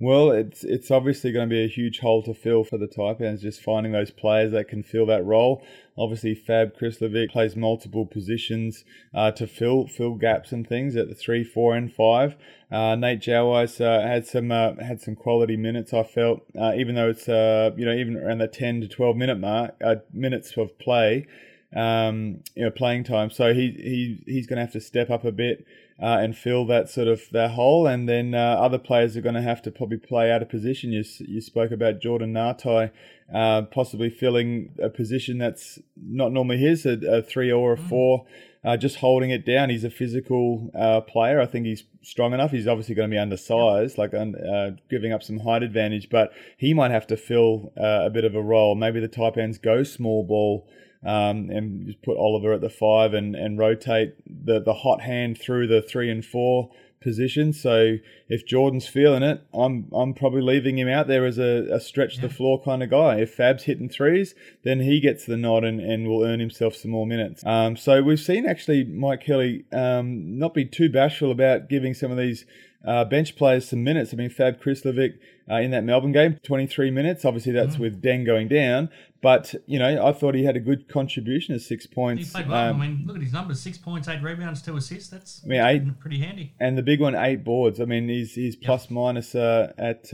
Well, 0.00 0.32
it's 0.32 0.64
it's 0.64 0.90
obviously 0.90 1.30
going 1.30 1.48
to 1.48 1.54
be 1.54 1.64
a 1.64 1.68
huge 1.68 2.00
hole 2.00 2.22
to 2.24 2.34
fill 2.34 2.64
for 2.64 2.78
the 2.78 2.88
Taipans, 2.88 3.40
just 3.40 3.62
finding 3.62 3.92
those 3.92 4.10
players 4.10 4.50
that 4.50 4.66
can 4.66 4.82
fill 4.82 5.06
that 5.06 5.24
role. 5.24 5.64
Obviously, 5.96 6.34
Fab 6.34 6.76
Krslovic 6.76 7.30
plays 7.30 7.54
multiple 7.54 8.04
positions 8.04 8.84
uh, 9.14 9.30
to 9.30 9.46
fill 9.46 9.86
fill 9.86 10.14
gaps 10.14 10.50
and 10.50 10.68
things 10.68 10.96
at 10.96 11.08
the 11.08 11.14
three, 11.14 11.44
four, 11.44 11.76
and 11.76 11.92
five. 11.92 12.34
Uh, 12.72 12.96
Nate 12.96 13.20
Jawais 13.20 13.80
uh, 13.80 14.04
had 14.04 14.26
some 14.26 14.50
uh, 14.50 14.74
had 14.84 15.00
some 15.00 15.14
quality 15.14 15.56
minutes. 15.56 15.94
I 15.94 16.02
felt, 16.02 16.40
uh, 16.60 16.72
even 16.76 16.96
though 16.96 17.10
it's 17.10 17.28
uh, 17.28 17.70
you 17.76 17.84
know 17.84 17.94
even 17.94 18.16
around 18.16 18.38
the 18.38 18.48
ten 18.48 18.80
to 18.80 18.88
twelve 18.88 19.16
minute 19.16 19.38
mark, 19.38 19.80
minutes 20.12 20.56
of 20.56 20.76
play, 20.80 21.28
um, 21.74 22.40
you 22.56 22.64
know, 22.64 22.70
playing 22.72 23.04
time. 23.04 23.30
So 23.30 23.54
he 23.54 23.70
he 23.70 24.24
he's 24.26 24.48
going 24.48 24.56
to 24.56 24.64
have 24.64 24.72
to 24.72 24.80
step 24.80 25.08
up 25.08 25.24
a 25.24 25.32
bit 25.32 25.64
uh, 26.02 26.18
and 26.20 26.36
fill 26.36 26.66
that 26.66 26.88
sort 26.90 27.08
of 27.08 27.22
that 27.32 27.52
hole. 27.52 27.86
And 27.86 28.08
then 28.08 28.34
uh, 28.34 28.56
other 28.60 28.78
players 28.78 29.16
are 29.16 29.20
going 29.20 29.34
to 29.34 29.42
have 29.42 29.62
to 29.62 29.70
probably 29.70 29.98
play 29.98 30.30
out 30.30 30.42
of 30.42 30.48
position. 30.48 30.92
You 30.92 31.04
you 31.20 31.40
spoke 31.40 31.70
about 31.70 32.00
Jordan 32.00 32.32
Ngatai 32.32 32.90
uh, 33.32 33.62
possibly 33.62 34.10
filling 34.10 34.74
a 34.82 34.90
position 34.90 35.38
that's 35.38 35.78
not 35.96 36.32
normally 36.32 36.58
his, 36.58 36.84
a, 36.84 36.98
a 37.06 37.22
three 37.22 37.50
or 37.50 37.72
a 37.72 37.76
four. 37.76 38.26
Uh, 38.64 38.78
just 38.78 38.96
holding 38.96 39.30
it 39.30 39.44
down. 39.44 39.68
He's 39.68 39.84
a 39.84 39.90
physical 39.90 40.70
uh, 40.74 41.02
player. 41.02 41.38
I 41.38 41.44
think 41.44 41.66
he's 41.66 41.84
strong 42.00 42.32
enough. 42.32 42.50
He's 42.50 42.66
obviously 42.66 42.94
going 42.94 43.10
to 43.10 43.14
be 43.14 43.18
undersized, 43.18 43.98
like 43.98 44.14
uh, 44.14 44.70
giving 44.88 45.12
up 45.12 45.22
some 45.22 45.40
height 45.40 45.62
advantage, 45.62 46.08
but 46.08 46.32
he 46.56 46.72
might 46.72 46.90
have 46.90 47.06
to 47.08 47.16
fill 47.16 47.72
uh, 47.78 48.06
a 48.06 48.10
bit 48.10 48.24
of 48.24 48.34
a 48.34 48.40
role. 48.40 48.74
Maybe 48.74 49.00
the 49.00 49.08
Taipans 49.08 49.60
go 49.60 49.82
small 49.82 50.24
ball 50.24 50.66
um, 51.04 51.50
and 51.50 51.86
just 51.86 52.02
put 52.02 52.16
Oliver 52.16 52.52
at 52.52 52.60
the 52.60 52.70
five 52.70 53.14
and, 53.14 53.34
and 53.34 53.58
rotate 53.58 54.14
the, 54.26 54.60
the 54.60 54.74
hot 54.74 55.02
hand 55.02 55.38
through 55.38 55.66
the 55.66 55.82
three 55.82 56.10
and 56.10 56.24
four 56.24 56.70
position. 57.04 57.52
So 57.52 57.98
if 58.28 58.46
Jordan's 58.46 58.88
feeling 58.88 59.22
it, 59.22 59.42
I'm 59.52 59.88
I'm 59.92 60.14
probably 60.14 60.40
leaving 60.40 60.78
him 60.78 60.88
out 60.88 61.06
there 61.06 61.26
as 61.26 61.38
a, 61.38 61.68
a 61.70 61.78
stretch 61.78 62.16
the 62.16 62.30
floor 62.30 62.60
kind 62.60 62.82
of 62.82 62.90
guy. 62.90 63.20
If 63.20 63.34
Fab's 63.34 63.64
hitting 63.64 63.90
threes, 63.90 64.34
then 64.64 64.80
he 64.80 64.98
gets 65.00 65.26
the 65.26 65.36
nod 65.36 65.64
and, 65.64 65.80
and 65.80 66.08
will 66.08 66.24
earn 66.24 66.40
himself 66.40 66.74
some 66.74 66.90
more 66.90 67.06
minutes. 67.06 67.44
Um, 67.44 67.76
so 67.76 68.02
we've 68.02 68.18
seen 68.18 68.46
actually 68.46 68.84
Mike 68.84 69.20
Kelly 69.20 69.66
um, 69.70 70.38
not 70.38 70.54
be 70.54 70.64
too 70.64 70.88
bashful 70.88 71.30
about 71.30 71.68
giving 71.68 71.92
some 71.94 72.10
of 72.10 72.16
these 72.16 72.46
uh, 72.86 73.04
bench 73.04 73.36
players 73.36 73.68
some 73.68 73.82
minutes. 73.82 74.12
I 74.12 74.16
mean, 74.16 74.30
Fab 74.30 74.62
Krslovic 74.62 75.18
uh, 75.50 75.56
in 75.56 75.70
that 75.70 75.84
Melbourne 75.84 76.12
game, 76.12 76.38
23 76.42 76.90
minutes. 76.90 77.24
Obviously, 77.24 77.52
that's 77.52 77.76
mm. 77.76 77.80
with 77.80 78.02
Deng 78.02 78.24
going 78.26 78.48
down. 78.48 78.90
But, 79.22 79.54
you 79.66 79.78
know, 79.78 80.06
I 80.06 80.12
thought 80.12 80.34
he 80.34 80.44
had 80.44 80.56
a 80.56 80.60
good 80.60 80.88
contribution 80.88 81.54
of 81.54 81.62
six 81.62 81.86
points. 81.86 82.26
He 82.26 82.30
played 82.30 82.48
well. 82.48 82.70
Um, 82.70 82.82
I 82.82 82.86
mean, 82.86 83.04
look 83.06 83.16
at 83.16 83.22
his 83.22 83.32
numbers 83.32 83.60
six 83.60 83.78
points, 83.78 84.06
eight 84.08 84.22
rebounds, 84.22 84.60
two 84.60 84.76
assists. 84.76 85.08
That's 85.08 85.40
I 85.44 85.48
mean, 85.48 85.60
eight, 85.60 86.00
pretty 86.00 86.18
handy. 86.18 86.52
And 86.60 86.76
the 86.76 86.82
big 86.82 87.00
one, 87.00 87.14
eight 87.14 87.42
boards. 87.42 87.80
I 87.80 87.86
mean, 87.86 88.08
he's, 88.08 88.34
he's 88.34 88.54
yep. 88.54 88.64
plus 88.64 88.90
minus 88.90 89.34
uh, 89.34 89.72
at. 89.78 90.12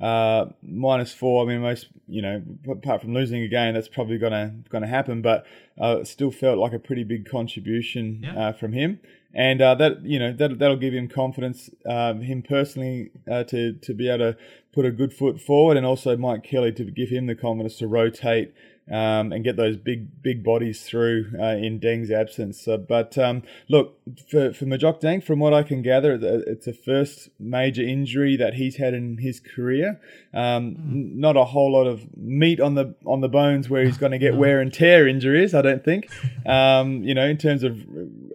Uh, 0.00 0.46
minus 0.62 1.12
four. 1.12 1.44
I 1.44 1.48
mean, 1.48 1.62
most 1.62 1.88
you 2.08 2.20
know, 2.20 2.42
apart 2.68 3.00
from 3.00 3.14
losing 3.14 3.42
a 3.42 3.48
game, 3.48 3.74
that's 3.74 3.88
probably 3.88 4.18
gonna 4.18 4.54
gonna 4.68 4.88
happen. 4.88 5.22
But 5.22 5.46
uh, 5.80 6.04
still 6.04 6.30
felt 6.30 6.58
like 6.58 6.72
a 6.72 6.78
pretty 6.78 7.04
big 7.04 7.28
contribution 7.28 8.22
yeah. 8.24 8.48
uh, 8.48 8.52
from 8.52 8.72
him 8.72 9.00
and 9.34 9.60
uh, 9.60 9.74
that 9.74 10.04
you 10.04 10.18
know 10.18 10.32
that 10.32 10.58
that'll 10.58 10.76
give 10.76 10.94
him 10.94 11.08
confidence, 11.08 11.68
um, 11.86 12.20
him 12.22 12.42
personally, 12.42 13.10
uh, 13.30 13.42
to 13.44 13.72
to 13.74 13.92
be 13.92 14.08
able 14.08 14.32
to 14.32 14.38
put 14.72 14.86
a 14.86 14.92
good 14.92 15.12
foot 15.12 15.40
forward, 15.40 15.76
and 15.76 15.84
also 15.84 16.16
Mike 16.16 16.44
Kelly 16.44 16.72
to 16.72 16.84
give 16.84 17.10
him 17.10 17.26
the 17.26 17.34
confidence 17.34 17.76
to 17.78 17.88
rotate 17.88 18.54
um, 18.90 19.32
and 19.32 19.42
get 19.42 19.56
those 19.56 19.76
big 19.76 20.22
big 20.22 20.44
bodies 20.44 20.82
through 20.82 21.32
uh, 21.40 21.56
in 21.56 21.78
Deng's 21.78 22.10
absence. 22.10 22.60
So, 22.60 22.76
but 22.76 23.16
um, 23.16 23.42
look, 23.68 23.98
for, 24.28 24.52
for 24.52 24.66
Majok 24.66 25.00
Deng, 25.00 25.24
from 25.24 25.38
what 25.38 25.54
I 25.54 25.62
can 25.62 25.80
gather, 25.80 26.18
it's 26.46 26.66
a 26.66 26.72
first 26.72 27.30
major 27.38 27.82
injury 27.82 28.36
that 28.36 28.54
he's 28.54 28.76
had 28.76 28.92
in 28.92 29.18
his 29.18 29.40
career. 29.40 30.00
Um, 30.34 30.74
mm. 30.74 31.14
Not 31.14 31.36
a 31.36 31.44
whole 31.44 31.72
lot 31.72 31.86
of 31.86 32.16
meat 32.16 32.60
on 32.60 32.74
the 32.74 32.94
on 33.06 33.20
the 33.20 33.28
bones 33.28 33.70
where 33.70 33.84
he's 33.84 33.98
going 33.98 34.12
to 34.12 34.18
get 34.18 34.34
wear 34.36 34.60
and 34.60 34.72
tear 34.72 35.08
injuries. 35.08 35.54
I 35.54 35.62
don't 35.62 35.84
think. 35.84 36.08
Um, 36.46 37.02
you 37.04 37.14
know, 37.14 37.26
in 37.26 37.38
terms 37.38 37.62
of 37.62 37.80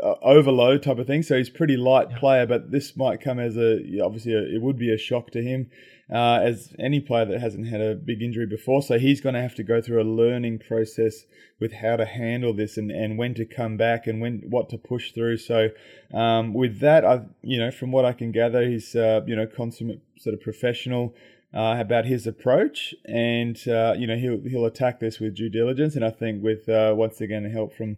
uh, 0.04 0.16
overload 0.24 0.82
type 0.82 0.98
of 0.98 1.06
thing. 1.06 1.22
So 1.22 1.38
he's 1.38 1.50
pretty 1.50 1.78
light 1.78 2.16
player, 2.16 2.48
but 2.48 2.72
this 2.72 2.98
might 2.98 3.22
come 3.22 3.40
as 3.40 3.56
a 3.56 4.02
obviously 4.02 4.34
a, 4.34 4.42
it 4.42 4.62
would 4.62 4.78
be 4.78 4.92
a 4.92 4.98
shock 4.98 5.30
to 5.32 5.44
him 5.44 5.70
uh, 6.12 6.40
as 6.42 6.74
any 6.80 7.00
player 7.00 7.26
that 7.26 7.40
hasn't 7.40 7.68
had 7.68 7.82
a 7.82 7.96
big 7.96 8.22
injury 8.22 8.46
before. 8.46 8.82
So 8.82 8.98
he's 8.98 9.22
going 9.22 9.36
to 9.36 9.42
have 9.42 9.56
to 9.56 9.64
go 9.64 9.82
through 9.82 10.02
a 10.02 10.04
learning 10.04 10.60
process 10.60 11.26
with 11.60 11.74
how 11.74 11.98
to 11.98 12.06
handle 12.06 12.54
this 12.54 12.78
and, 12.78 12.90
and 12.90 13.18
when 13.18 13.34
to 13.36 13.46
come 13.46 13.78
back 13.78 14.08
and 14.08 14.22
when 14.22 14.44
what 14.50 14.70
to 14.70 14.78
push 14.78 15.12
through. 15.12 15.38
So 15.38 15.70
um, 16.14 16.54
with 16.54 16.80
that, 16.80 17.06
I 17.06 17.22
you 17.42 17.60
know 17.60 17.72
from 17.72 17.92
what 17.92 18.06
I 18.06 18.14
can 18.14 18.32
gather, 18.32 18.68
he's 18.68 18.96
uh, 18.96 19.22
you 19.26 19.36
know 19.36 19.46
consummate 19.46 20.02
sort 20.18 20.34
of 20.34 20.42
professional. 20.42 21.14
Uh, 21.52 21.78
about 21.80 22.06
his 22.06 22.28
approach, 22.28 22.94
and 23.06 23.68
uh, 23.68 23.96
you 23.98 24.06
know 24.06 24.16
he'll 24.16 24.40
he'll 24.48 24.66
attack 24.68 25.00
this 25.00 25.20
with 25.20 25.36
due 25.36 25.50
diligence, 25.50 25.96
and 25.96 26.06
I 26.06 26.12
think 26.12 26.44
with 26.44 26.70
uh, 26.70 26.94
once 26.96 27.22
again 27.22 27.44
help 27.50 27.74
from 27.74 27.98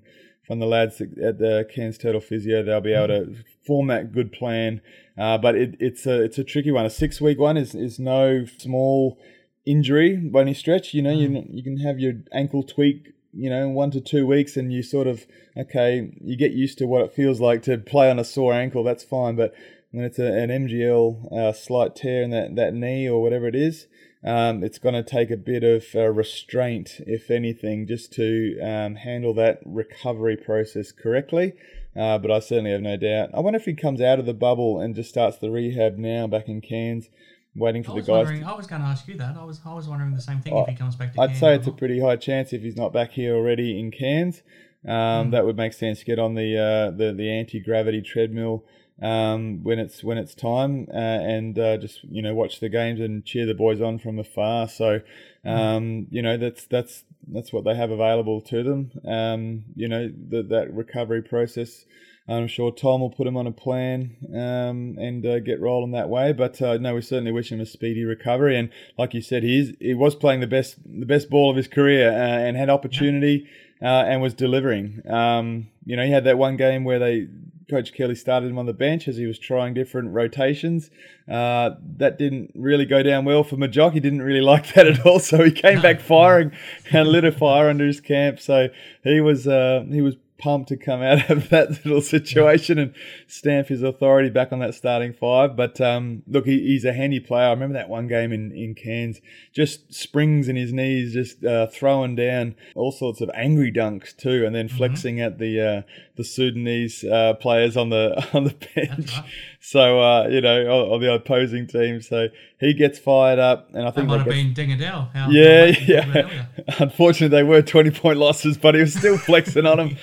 from 0.51 0.59
the 0.59 0.65
lads 0.65 0.99
at 0.99 1.39
the 1.39 1.67
Cairns 1.73 1.97
Total 1.97 2.19
Physio, 2.19 2.63
they'll 2.63 2.81
be 2.81 2.93
able 2.93 3.07
to 3.07 3.35
form 3.65 3.87
that 3.87 4.11
good 4.11 4.31
plan 4.31 4.81
uh, 5.17 5.37
but 5.37 5.55
it, 5.55 5.75
it's 5.79 6.05
a 6.05 6.23
it's 6.23 6.37
a 6.37 6.43
tricky 6.43 6.71
one. 6.71 6.85
A 6.85 6.89
six 6.89 7.19
week 7.19 7.39
one 7.39 7.57
is 7.57 7.75
is 7.75 7.99
no 7.99 8.45
small 8.57 9.19
injury 9.65 10.15
by 10.15 10.41
any 10.41 10.53
stretch. 10.53 10.93
You 10.93 11.01
know, 11.01 11.11
you 11.11 11.29
mm. 11.29 11.47
you 11.49 11.63
can 11.63 11.77
have 11.77 11.99
your 11.99 12.13
ankle 12.31 12.63
tweak. 12.63 13.13
You 13.33 13.49
know, 13.49 13.69
one 13.69 13.91
to 13.91 14.01
two 14.01 14.25
weeks, 14.25 14.57
and 14.57 14.73
you 14.73 14.83
sort 14.83 15.07
of 15.07 15.25
okay, 15.55 16.11
you 16.21 16.35
get 16.35 16.51
used 16.51 16.77
to 16.79 16.85
what 16.85 17.01
it 17.01 17.13
feels 17.13 17.39
like 17.39 17.61
to 17.63 17.77
play 17.77 18.09
on 18.09 18.19
a 18.19 18.23
sore 18.25 18.53
ankle. 18.53 18.83
That's 18.83 19.03
fine, 19.03 19.35
but 19.35 19.53
when 19.91 20.05
it's 20.05 20.19
a, 20.19 20.25
an 20.25 20.49
MCL 20.49 21.31
uh, 21.31 21.53
slight 21.53 21.95
tear 21.95 22.23
in 22.23 22.31
that, 22.31 22.55
that 22.55 22.73
knee 22.73 23.07
or 23.07 23.21
whatever 23.21 23.47
it 23.47 23.55
is, 23.55 23.87
um, 24.23 24.63
it's 24.63 24.77
going 24.77 24.93
to 24.93 25.03
take 25.03 25.31
a 25.31 25.37
bit 25.37 25.63
of 25.63 25.85
uh, 25.95 26.09
restraint, 26.09 27.01
if 27.07 27.31
anything, 27.31 27.87
just 27.87 28.13
to 28.13 28.59
um, 28.61 28.95
handle 28.95 29.33
that 29.35 29.59
recovery 29.65 30.37
process 30.37 30.91
correctly. 30.91 31.53
Uh, 31.95 32.17
but 32.17 32.31
I 32.31 32.39
certainly 32.39 32.71
have 32.71 32.81
no 32.81 32.97
doubt. 32.97 33.31
I 33.33 33.39
wonder 33.39 33.57
if 33.57 33.65
he 33.65 33.73
comes 33.73 33.99
out 33.99 34.19
of 34.19 34.25
the 34.25 34.33
bubble 34.33 34.79
and 34.79 34.95
just 34.95 35.09
starts 35.09 35.37
the 35.37 35.49
rehab 35.49 35.97
now 35.97 36.27
back 36.27 36.47
in 36.47 36.61
Cairns, 36.61 37.09
waiting 37.55 37.83
for 37.83 37.95
the 37.95 38.01
guys. 38.01 38.29
To... 38.29 38.45
I 38.45 38.55
was 38.55 38.67
going 38.67 38.81
to 38.81 38.87
ask 38.87 39.07
you 39.07 39.17
that. 39.17 39.35
I 39.35 39.43
was 39.43 39.59
I 39.65 39.73
was 39.73 39.89
wondering 39.89 40.13
the 40.13 40.21
same 40.21 40.39
thing 40.39 40.55
if 40.55 40.67
he 40.67 40.75
comes 40.75 40.95
back 40.95 41.13
to. 41.13 41.21
I'd 41.21 41.35
say 41.35 41.55
it's 41.55 41.67
a 41.67 41.71
pretty 41.71 41.99
high 41.99 42.15
chance 42.15 42.53
if 42.53 42.61
he's 42.61 42.77
not 42.77 42.93
back 42.93 43.11
here 43.11 43.35
already 43.35 43.77
in 43.79 43.91
Cairns. 43.91 44.41
Um, 44.85 44.93
mm. 44.93 45.31
That 45.31 45.45
would 45.45 45.57
make 45.57 45.73
sense. 45.73 45.99
To 45.99 46.05
get 46.05 46.17
on 46.17 46.35
the 46.35 46.57
uh, 46.57 46.91
the 46.95 47.11
the 47.11 47.29
anti 47.29 47.59
gravity 47.59 48.01
treadmill 48.01 48.63
um, 49.01 49.63
when 49.63 49.79
it's 49.79 50.03
when 50.03 50.17
it's 50.17 50.35
time, 50.35 50.87
uh, 50.93 50.97
and 50.97 51.57
uh, 51.57 51.77
just 51.77 52.03
you 52.03 52.21
know 52.21 52.33
watch 52.33 52.59
the 52.59 52.69
games 52.69 52.99
and 52.99 53.25
cheer 53.25 53.45
the 53.45 53.53
boys 53.53 53.81
on 53.81 53.99
from 53.99 54.19
afar. 54.19 54.67
So, 54.67 55.01
um, 55.43 56.07
you 56.11 56.21
know 56.21 56.37
that's 56.37 56.65
that's 56.65 57.03
that's 57.27 57.51
what 57.51 57.63
they 57.63 57.75
have 57.75 57.91
available 57.91 58.41
to 58.41 58.63
them. 58.63 58.91
Um, 59.07 59.63
you 59.75 59.87
know 59.87 60.11
the, 60.29 60.43
that 60.43 60.73
recovery 60.73 61.21
process. 61.21 61.85
I'm 62.27 62.47
sure 62.47 62.71
Tom 62.71 63.01
will 63.01 63.09
put 63.09 63.27
him 63.27 63.35
on 63.35 63.47
a 63.47 63.51
plan 63.51 64.15
um, 64.29 64.95
and 64.97 65.25
uh, 65.25 65.39
get 65.39 65.59
rolling 65.59 65.91
that 65.91 66.07
way. 66.07 66.31
But 66.31 66.61
uh, 66.61 66.77
no, 66.77 66.95
we 66.95 67.01
certainly 67.01 67.31
wish 67.31 67.51
him 67.51 67.59
a 67.59 67.65
speedy 67.65 68.05
recovery. 68.05 68.57
And 68.57 68.69
like 68.97 69.13
you 69.13 69.21
said, 69.21 69.43
he's 69.43 69.73
he 69.79 69.93
was 69.93 70.15
playing 70.15 70.39
the 70.39 70.47
best 70.47 70.77
the 70.85 71.05
best 71.05 71.29
ball 71.29 71.49
of 71.49 71.57
his 71.57 71.67
career 71.67 72.09
uh, 72.11 72.13
and 72.13 72.55
had 72.55 72.69
opportunity 72.69 73.47
uh, 73.81 74.05
and 74.07 74.21
was 74.21 74.33
delivering. 74.33 75.01
Um, 75.09 75.67
you 75.85 75.95
know, 75.95 76.05
he 76.05 76.11
had 76.11 76.23
that 76.25 76.37
one 76.37 76.57
game 76.57 76.83
where 76.83 76.99
they 76.99 77.27
Coach 77.69 77.93
Kelly 77.93 78.15
started 78.15 78.49
him 78.49 78.57
on 78.57 78.65
the 78.65 78.73
bench 78.73 79.07
as 79.07 79.17
he 79.17 79.25
was 79.25 79.39
trying 79.39 79.73
different 79.73 80.13
rotations. 80.13 80.89
Uh, 81.29 81.71
that 81.97 82.17
didn't 82.17 82.51
really 82.55 82.85
go 82.85 83.03
down 83.03 83.25
well 83.25 83.43
for 83.43 83.55
Majok. 83.55 83.93
He 83.93 83.99
didn't 83.99 84.21
really 84.21 84.41
like 84.51 84.73
that 84.73 84.87
at 84.87 85.05
all, 85.05 85.19
so 85.19 85.43
he 85.43 85.51
came 85.51 85.81
back 85.81 85.99
firing 86.01 86.51
and 86.91 87.07
lit 87.07 87.23
a 87.23 87.31
fire 87.31 87.69
under 87.69 87.85
his 87.85 88.01
camp. 88.01 88.39
So 88.39 88.69
he 89.03 89.21
was 89.21 89.47
uh, 89.47 89.85
he 89.89 90.01
was 90.01 90.15
pumped 90.41 90.69
to 90.69 90.75
come 90.75 91.01
out 91.01 91.29
of 91.29 91.49
that 91.49 91.69
little 91.85 92.01
situation 92.01 92.77
and 92.77 92.93
stamp 93.27 93.67
his 93.67 93.83
authority 93.83 94.29
back 94.29 94.51
on 94.51 94.59
that 94.59 94.73
starting 94.73 95.13
five. 95.13 95.55
But 95.55 95.79
um, 95.79 96.23
look, 96.27 96.45
he, 96.45 96.59
he's 96.59 96.83
a 96.83 96.93
handy 96.93 97.19
player. 97.19 97.47
I 97.47 97.51
remember 97.51 97.73
that 97.73 97.87
one 97.87 98.07
game 98.07 98.33
in, 98.33 98.51
in 98.51 98.75
Cairns, 98.75 99.21
just 99.53 99.93
springs 99.93 100.49
in 100.49 100.55
his 100.55 100.73
knees, 100.73 101.13
just 101.13 101.45
uh, 101.45 101.67
throwing 101.67 102.15
down 102.15 102.55
all 102.75 102.91
sorts 102.91 103.21
of 103.21 103.29
angry 103.33 103.71
dunks 103.71 104.15
too, 104.15 104.45
and 104.45 104.53
then 104.53 104.67
mm-hmm. 104.67 104.77
flexing 104.77 105.21
at 105.21 105.37
the 105.37 105.61
uh, 105.61 105.81
the 106.21 106.27
Sudanese 106.27 107.03
uh, 107.03 107.33
players 107.33 107.75
on 107.75 107.89
the 107.89 108.27
on 108.33 108.43
the 108.43 108.55
bench. 108.75 109.11
Right. 109.17 109.25
So 109.59 109.99
uh, 109.99 110.27
you 110.27 110.41
know, 110.41 110.91
on, 110.93 111.01
the 111.01 111.13
opposing 111.13 111.67
team. 111.67 112.01
So 112.01 112.27
he 112.59 112.73
gets 112.73 112.99
fired 112.99 113.39
up, 113.39 113.69
and 113.73 113.87
I 113.87 113.91
think 113.91 114.07
that 114.09 114.17
might 114.17 114.17
have 114.19 114.27
been 114.27 114.53
Deng 114.53 114.73
Adel. 114.75 115.09
Yeah, 115.29 115.65
yeah. 115.87 116.45
Unfortunately, 116.79 117.35
they 117.35 117.43
were 117.43 117.61
twenty 117.61 117.91
point 117.91 118.19
losses, 118.19 118.57
but 118.57 118.75
he 118.75 118.81
was 118.81 118.93
still 118.93 119.17
flexing 119.29 119.65
on 119.65 119.77
them. 119.77 119.97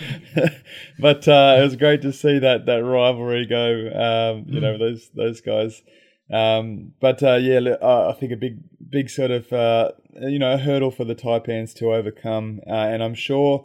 but 0.98 1.26
uh, 1.28 1.56
it 1.58 1.62
was 1.62 1.76
great 1.76 2.02
to 2.02 2.12
see 2.12 2.38
that 2.38 2.66
that 2.66 2.78
rivalry 2.78 3.46
go. 3.46 3.70
Um, 3.70 4.44
you 4.48 4.60
mm. 4.60 4.62
know, 4.62 4.78
those 4.78 5.10
those 5.14 5.40
guys. 5.40 5.82
Um, 6.30 6.92
but 7.00 7.22
uh, 7.22 7.36
yeah, 7.36 7.76
I 7.82 8.12
think 8.12 8.32
a 8.32 8.36
big 8.36 8.58
big 8.90 9.08
sort 9.08 9.30
of 9.30 9.52
uh, 9.52 9.92
you 10.20 10.38
know 10.38 10.56
hurdle 10.58 10.90
for 10.90 11.04
the 11.04 11.14
Taipans 11.14 11.74
to 11.76 11.94
overcome, 11.94 12.60
uh, 12.66 12.70
and 12.72 13.02
I'm 13.02 13.14
sure 13.14 13.64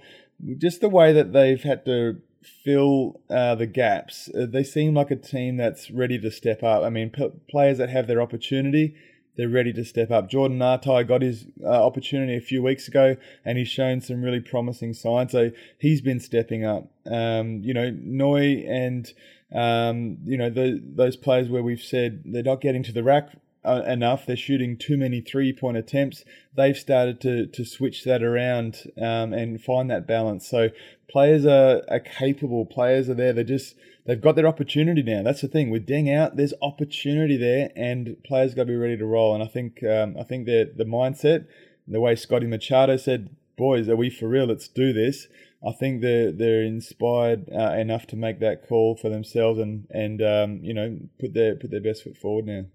just 0.57 0.81
the 0.81 0.89
way 0.89 1.13
that 1.13 1.33
they've 1.33 1.61
had 1.61 1.85
to 1.85 2.21
fill 2.43 3.21
uh, 3.29 3.55
the 3.55 3.67
gaps. 3.67 4.29
Uh, 4.29 4.45
they 4.45 4.63
seem 4.63 4.93
like 4.93 5.11
a 5.11 5.15
team 5.15 5.57
that's 5.57 5.91
ready 5.91 6.19
to 6.19 6.31
step 6.31 6.63
up. 6.63 6.83
I 6.83 6.89
mean, 6.89 7.09
p- 7.09 7.31
players 7.49 7.77
that 7.77 7.89
have 7.89 8.07
their 8.07 8.21
opportunity, 8.21 8.95
they're 9.35 9.49
ready 9.49 9.73
to 9.73 9.83
step 9.83 10.11
up. 10.11 10.29
Jordan 10.29 10.59
Ngatai 10.59 11.07
got 11.07 11.21
his 11.21 11.47
uh, 11.63 11.67
opportunity 11.67 12.35
a 12.35 12.41
few 12.41 12.61
weeks 12.61 12.87
ago, 12.87 13.15
and 13.43 13.57
he's 13.57 13.67
shown 13.67 14.01
some 14.01 14.21
really 14.21 14.39
promising 14.39 14.93
signs. 14.93 15.31
So 15.31 15.51
he's 15.77 16.01
been 16.01 16.19
stepping 16.19 16.65
up. 16.65 16.87
Um, 17.05 17.61
you 17.63 17.73
know, 17.73 17.91
Noi 17.91 18.63
and 18.67 19.11
um, 19.53 20.17
you 20.23 20.37
know 20.37 20.49
the, 20.49 20.81
those 20.83 21.15
players 21.15 21.49
where 21.49 21.63
we've 21.63 21.81
said 21.81 22.23
they're 22.25 22.43
not 22.43 22.61
getting 22.61 22.83
to 22.83 22.91
the 22.91 23.03
rack 23.03 23.29
uh, 23.65 23.83
enough. 23.87 24.25
They're 24.25 24.35
shooting 24.35 24.77
too 24.77 24.97
many 24.97 25.21
three 25.21 25.53
point 25.53 25.77
attempts. 25.77 26.23
They've 26.55 26.77
started 26.77 27.21
to 27.21 27.47
to 27.47 27.65
switch 27.65 28.03
that 28.03 28.23
around 28.23 28.91
um, 28.97 29.33
and 29.33 29.61
find 29.61 29.89
that 29.89 30.07
balance. 30.07 30.47
So 30.47 30.69
players 31.09 31.45
are, 31.45 31.81
are 31.89 31.99
capable. 31.99 32.65
Players 32.65 33.09
are 33.09 33.13
there. 33.13 33.33
They're 33.33 33.43
just 33.43 33.75
they've 34.05 34.19
got 34.21 34.35
their 34.35 34.47
opportunity 34.47 35.03
now. 35.03 35.23
That's 35.23 35.41
the 35.41 35.47
thing 35.47 35.69
with 35.69 35.87
Deng 35.87 36.13
out. 36.13 36.35
There's 36.35 36.53
opportunity 36.61 37.37
there, 37.37 37.71
and 37.75 38.17
players 38.23 38.53
got 38.53 38.63
to 38.63 38.67
be 38.67 38.75
ready 38.75 38.97
to 38.97 39.05
roll. 39.05 39.33
And 39.33 39.43
I 39.43 39.47
think 39.47 39.83
um, 39.83 40.15
I 40.19 40.23
think 40.23 40.45
the 40.45 40.71
the 40.75 40.85
mindset, 40.85 41.45
the 41.87 42.01
way 42.01 42.15
Scotty 42.15 42.47
Machado 42.47 42.97
said, 42.97 43.35
"Boys, 43.57 43.87
are 43.89 43.95
we 43.95 44.09
for 44.09 44.27
real? 44.27 44.45
Let's 44.45 44.67
do 44.67 44.93
this." 44.93 45.27
I 45.65 45.71
think 45.71 46.01
they're 46.01 46.31
they're 46.31 46.63
inspired 46.63 47.49
uh, 47.49 47.73
enough 47.77 48.05
to 48.07 48.15
make 48.17 48.39
that 48.39 48.67
call 48.67 48.95
for 48.95 49.09
themselves 49.09 49.59
and 49.59 49.87
and 49.89 50.21
um, 50.21 50.59
you 50.61 50.73
know 50.73 50.97
put 51.19 51.33
their 51.33 51.55
put 51.55 51.71
their 51.71 51.81
best 51.81 52.03
foot 52.03 52.17
forward 52.17 52.45
now. 52.45 52.65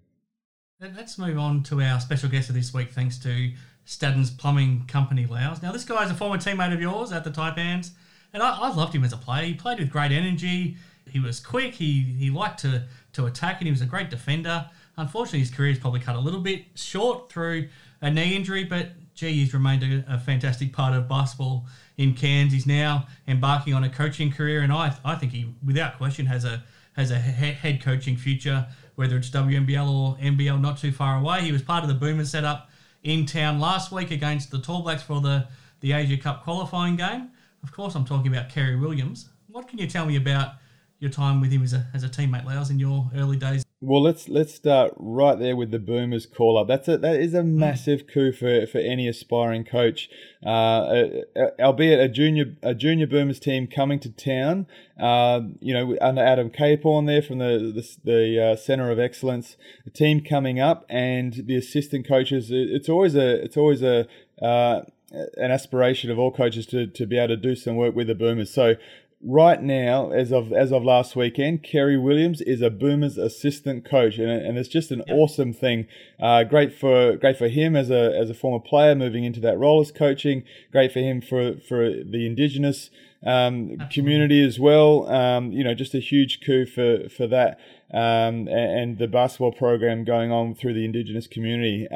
Let's 0.80 1.18
move 1.18 1.38
on 1.38 1.64
to 1.64 1.82
our 1.82 1.98
special 1.98 2.28
guest 2.28 2.50
of 2.50 2.54
this 2.54 2.72
week, 2.72 2.92
thanks 2.92 3.18
to 3.18 3.50
Stadden's 3.84 4.30
Plumbing 4.30 4.84
Company, 4.86 5.26
Loughz. 5.26 5.60
Now, 5.60 5.72
this 5.72 5.84
guy 5.84 6.04
is 6.04 6.10
a 6.12 6.14
former 6.14 6.36
teammate 6.36 6.72
of 6.72 6.80
yours 6.80 7.10
at 7.10 7.24
the 7.24 7.30
Taipans, 7.30 7.90
and 8.32 8.44
I, 8.44 8.56
I 8.56 8.72
loved 8.72 8.94
him 8.94 9.02
as 9.02 9.12
a 9.12 9.16
player. 9.16 9.44
He 9.44 9.54
played 9.54 9.80
with 9.80 9.90
great 9.90 10.12
energy. 10.12 10.76
He 11.10 11.18
was 11.18 11.40
quick. 11.40 11.74
He 11.74 12.02
he 12.16 12.30
liked 12.30 12.60
to 12.60 12.84
to 13.14 13.26
attack, 13.26 13.58
and 13.58 13.66
he 13.66 13.72
was 13.72 13.80
a 13.80 13.86
great 13.86 14.08
defender. 14.08 14.70
Unfortunately, 14.96 15.40
his 15.40 15.50
career's 15.50 15.80
probably 15.80 15.98
cut 15.98 16.14
a 16.14 16.20
little 16.20 16.38
bit 16.38 16.66
short 16.76 17.28
through 17.28 17.68
a 18.00 18.08
knee 18.08 18.36
injury, 18.36 18.62
but 18.62 18.90
gee, 19.16 19.32
he's 19.32 19.52
remained 19.52 19.82
a, 19.82 20.04
a 20.14 20.18
fantastic 20.20 20.72
part 20.72 20.94
of 20.94 21.08
basketball 21.08 21.66
in 21.96 22.14
Cairns. 22.14 22.52
He's 22.52 22.68
now 22.68 23.08
embarking 23.26 23.74
on 23.74 23.82
a 23.82 23.90
coaching 23.90 24.30
career, 24.30 24.60
and 24.60 24.72
I, 24.72 24.94
I 25.04 25.16
think 25.16 25.32
he, 25.32 25.52
without 25.66 25.98
question, 25.98 26.26
has 26.26 26.44
a 26.44 26.62
has 26.92 27.10
a 27.10 27.18
head 27.18 27.82
coaching 27.82 28.16
future, 28.16 28.66
whether 28.98 29.16
it's 29.16 29.30
WNBL 29.30 29.88
or 29.88 30.16
NBL, 30.16 30.60
not 30.60 30.76
too 30.76 30.90
far 30.90 31.20
away. 31.20 31.42
He 31.42 31.52
was 31.52 31.62
part 31.62 31.84
of 31.84 31.88
the 31.88 31.94
Boomers 31.94 32.32
setup 32.32 32.68
in 33.04 33.26
town 33.26 33.60
last 33.60 33.92
week 33.92 34.10
against 34.10 34.50
the 34.50 34.58
Tall 34.58 34.82
Blacks 34.82 35.04
for 35.04 35.20
the 35.20 35.46
the 35.80 35.92
Asia 35.92 36.16
Cup 36.16 36.42
qualifying 36.42 36.96
game. 36.96 37.30
Of 37.62 37.70
course, 37.70 37.94
I'm 37.94 38.04
talking 38.04 38.26
about 38.26 38.48
Kerry 38.48 38.74
Williams. 38.74 39.28
What 39.46 39.68
can 39.68 39.78
you 39.78 39.86
tell 39.86 40.04
me 40.04 40.16
about 40.16 40.54
your 40.98 41.12
time 41.12 41.40
with 41.40 41.52
him 41.52 41.62
as 41.62 41.74
a, 41.74 41.86
as 41.94 42.02
a 42.02 42.08
teammate, 42.08 42.44
Loughz, 42.44 42.70
in 42.70 42.80
your 42.80 43.08
early 43.14 43.36
days? 43.36 43.64
Well, 43.80 44.02
let's 44.02 44.28
let's 44.28 44.52
start 44.52 44.92
right 44.96 45.38
there 45.38 45.54
with 45.54 45.70
the 45.70 45.78
Boomers 45.78 46.26
call 46.26 46.58
up. 46.58 46.66
That's 46.66 46.88
a 46.88 46.98
that 46.98 47.20
is 47.20 47.32
a 47.32 47.44
massive 47.44 48.08
coup 48.08 48.32
for, 48.32 48.66
for 48.66 48.78
any 48.78 49.06
aspiring 49.06 49.64
coach, 49.64 50.10
uh, 50.44 50.48
uh, 50.48 51.50
albeit 51.60 52.00
a 52.00 52.08
junior 52.08 52.56
a 52.60 52.74
junior 52.74 53.06
Boomers 53.06 53.38
team 53.38 53.68
coming 53.68 54.00
to 54.00 54.10
town. 54.10 54.66
Uh, 55.00 55.42
you 55.60 55.72
know, 55.72 55.96
under 56.00 56.20
Adam 56.20 56.50
Caporn 56.50 57.06
there 57.06 57.22
from 57.22 57.38
the 57.38 57.72
the, 57.72 57.96
the 58.02 58.44
uh, 58.44 58.56
Center 58.56 58.90
of 58.90 58.98
Excellence, 58.98 59.56
the 59.84 59.90
team 59.90 60.22
coming 60.22 60.58
up, 60.58 60.84
and 60.88 61.44
the 61.46 61.54
assistant 61.54 62.04
coaches. 62.04 62.48
It's 62.50 62.88
always 62.88 63.14
a 63.14 63.44
it's 63.44 63.56
always 63.56 63.82
a 63.82 64.08
uh, 64.42 64.80
an 65.10 65.52
aspiration 65.52 66.10
of 66.10 66.18
all 66.18 66.32
coaches 66.32 66.66
to, 66.66 66.88
to 66.88 67.06
be 67.06 67.16
able 67.16 67.28
to 67.28 67.36
do 67.36 67.54
some 67.54 67.76
work 67.76 67.94
with 67.94 68.08
the 68.08 68.14
Boomers. 68.16 68.52
So 68.52 68.74
right 69.22 69.62
now, 69.62 70.10
as 70.10 70.32
of 70.32 70.52
as 70.52 70.72
of 70.72 70.84
last 70.84 71.16
weekend, 71.16 71.62
Kerry 71.62 71.98
Williams 71.98 72.40
is 72.40 72.62
a 72.62 72.70
Boomers 72.70 73.18
assistant 73.18 73.84
coach, 73.84 74.18
and, 74.18 74.30
and 74.30 74.58
it's 74.58 74.68
just 74.68 74.90
an 74.90 75.02
yep. 75.06 75.16
awesome 75.16 75.52
thing. 75.52 75.86
Uh, 76.20 76.44
great 76.44 76.72
for 76.72 77.16
great 77.16 77.36
for 77.36 77.48
him 77.48 77.76
as 77.76 77.90
a 77.90 78.16
as 78.16 78.30
a 78.30 78.34
former 78.34 78.62
player 78.62 78.94
moving 78.94 79.24
into 79.24 79.40
that 79.40 79.58
role 79.58 79.80
as 79.80 79.90
coaching. 79.90 80.44
Great 80.72 80.92
for 80.92 81.00
him 81.00 81.20
for 81.20 81.54
for 81.60 81.90
the 81.90 82.26
Indigenous 82.26 82.90
um, 83.26 83.76
community 83.90 84.44
as 84.44 84.60
well. 84.60 85.08
Um, 85.08 85.52
you 85.52 85.64
know, 85.64 85.74
just 85.74 85.94
a 85.94 86.00
huge 86.00 86.40
coup 86.44 86.66
for 86.66 87.08
for 87.08 87.26
that 87.26 87.58
um, 87.92 88.46
and, 88.48 88.50
and, 88.50 88.98
the 88.98 89.08
basketball 89.08 89.52
program 89.52 90.04
going 90.04 90.30
on 90.30 90.54
through 90.54 90.74
the 90.74 90.84
Indigenous 90.84 91.26
community. 91.26 91.88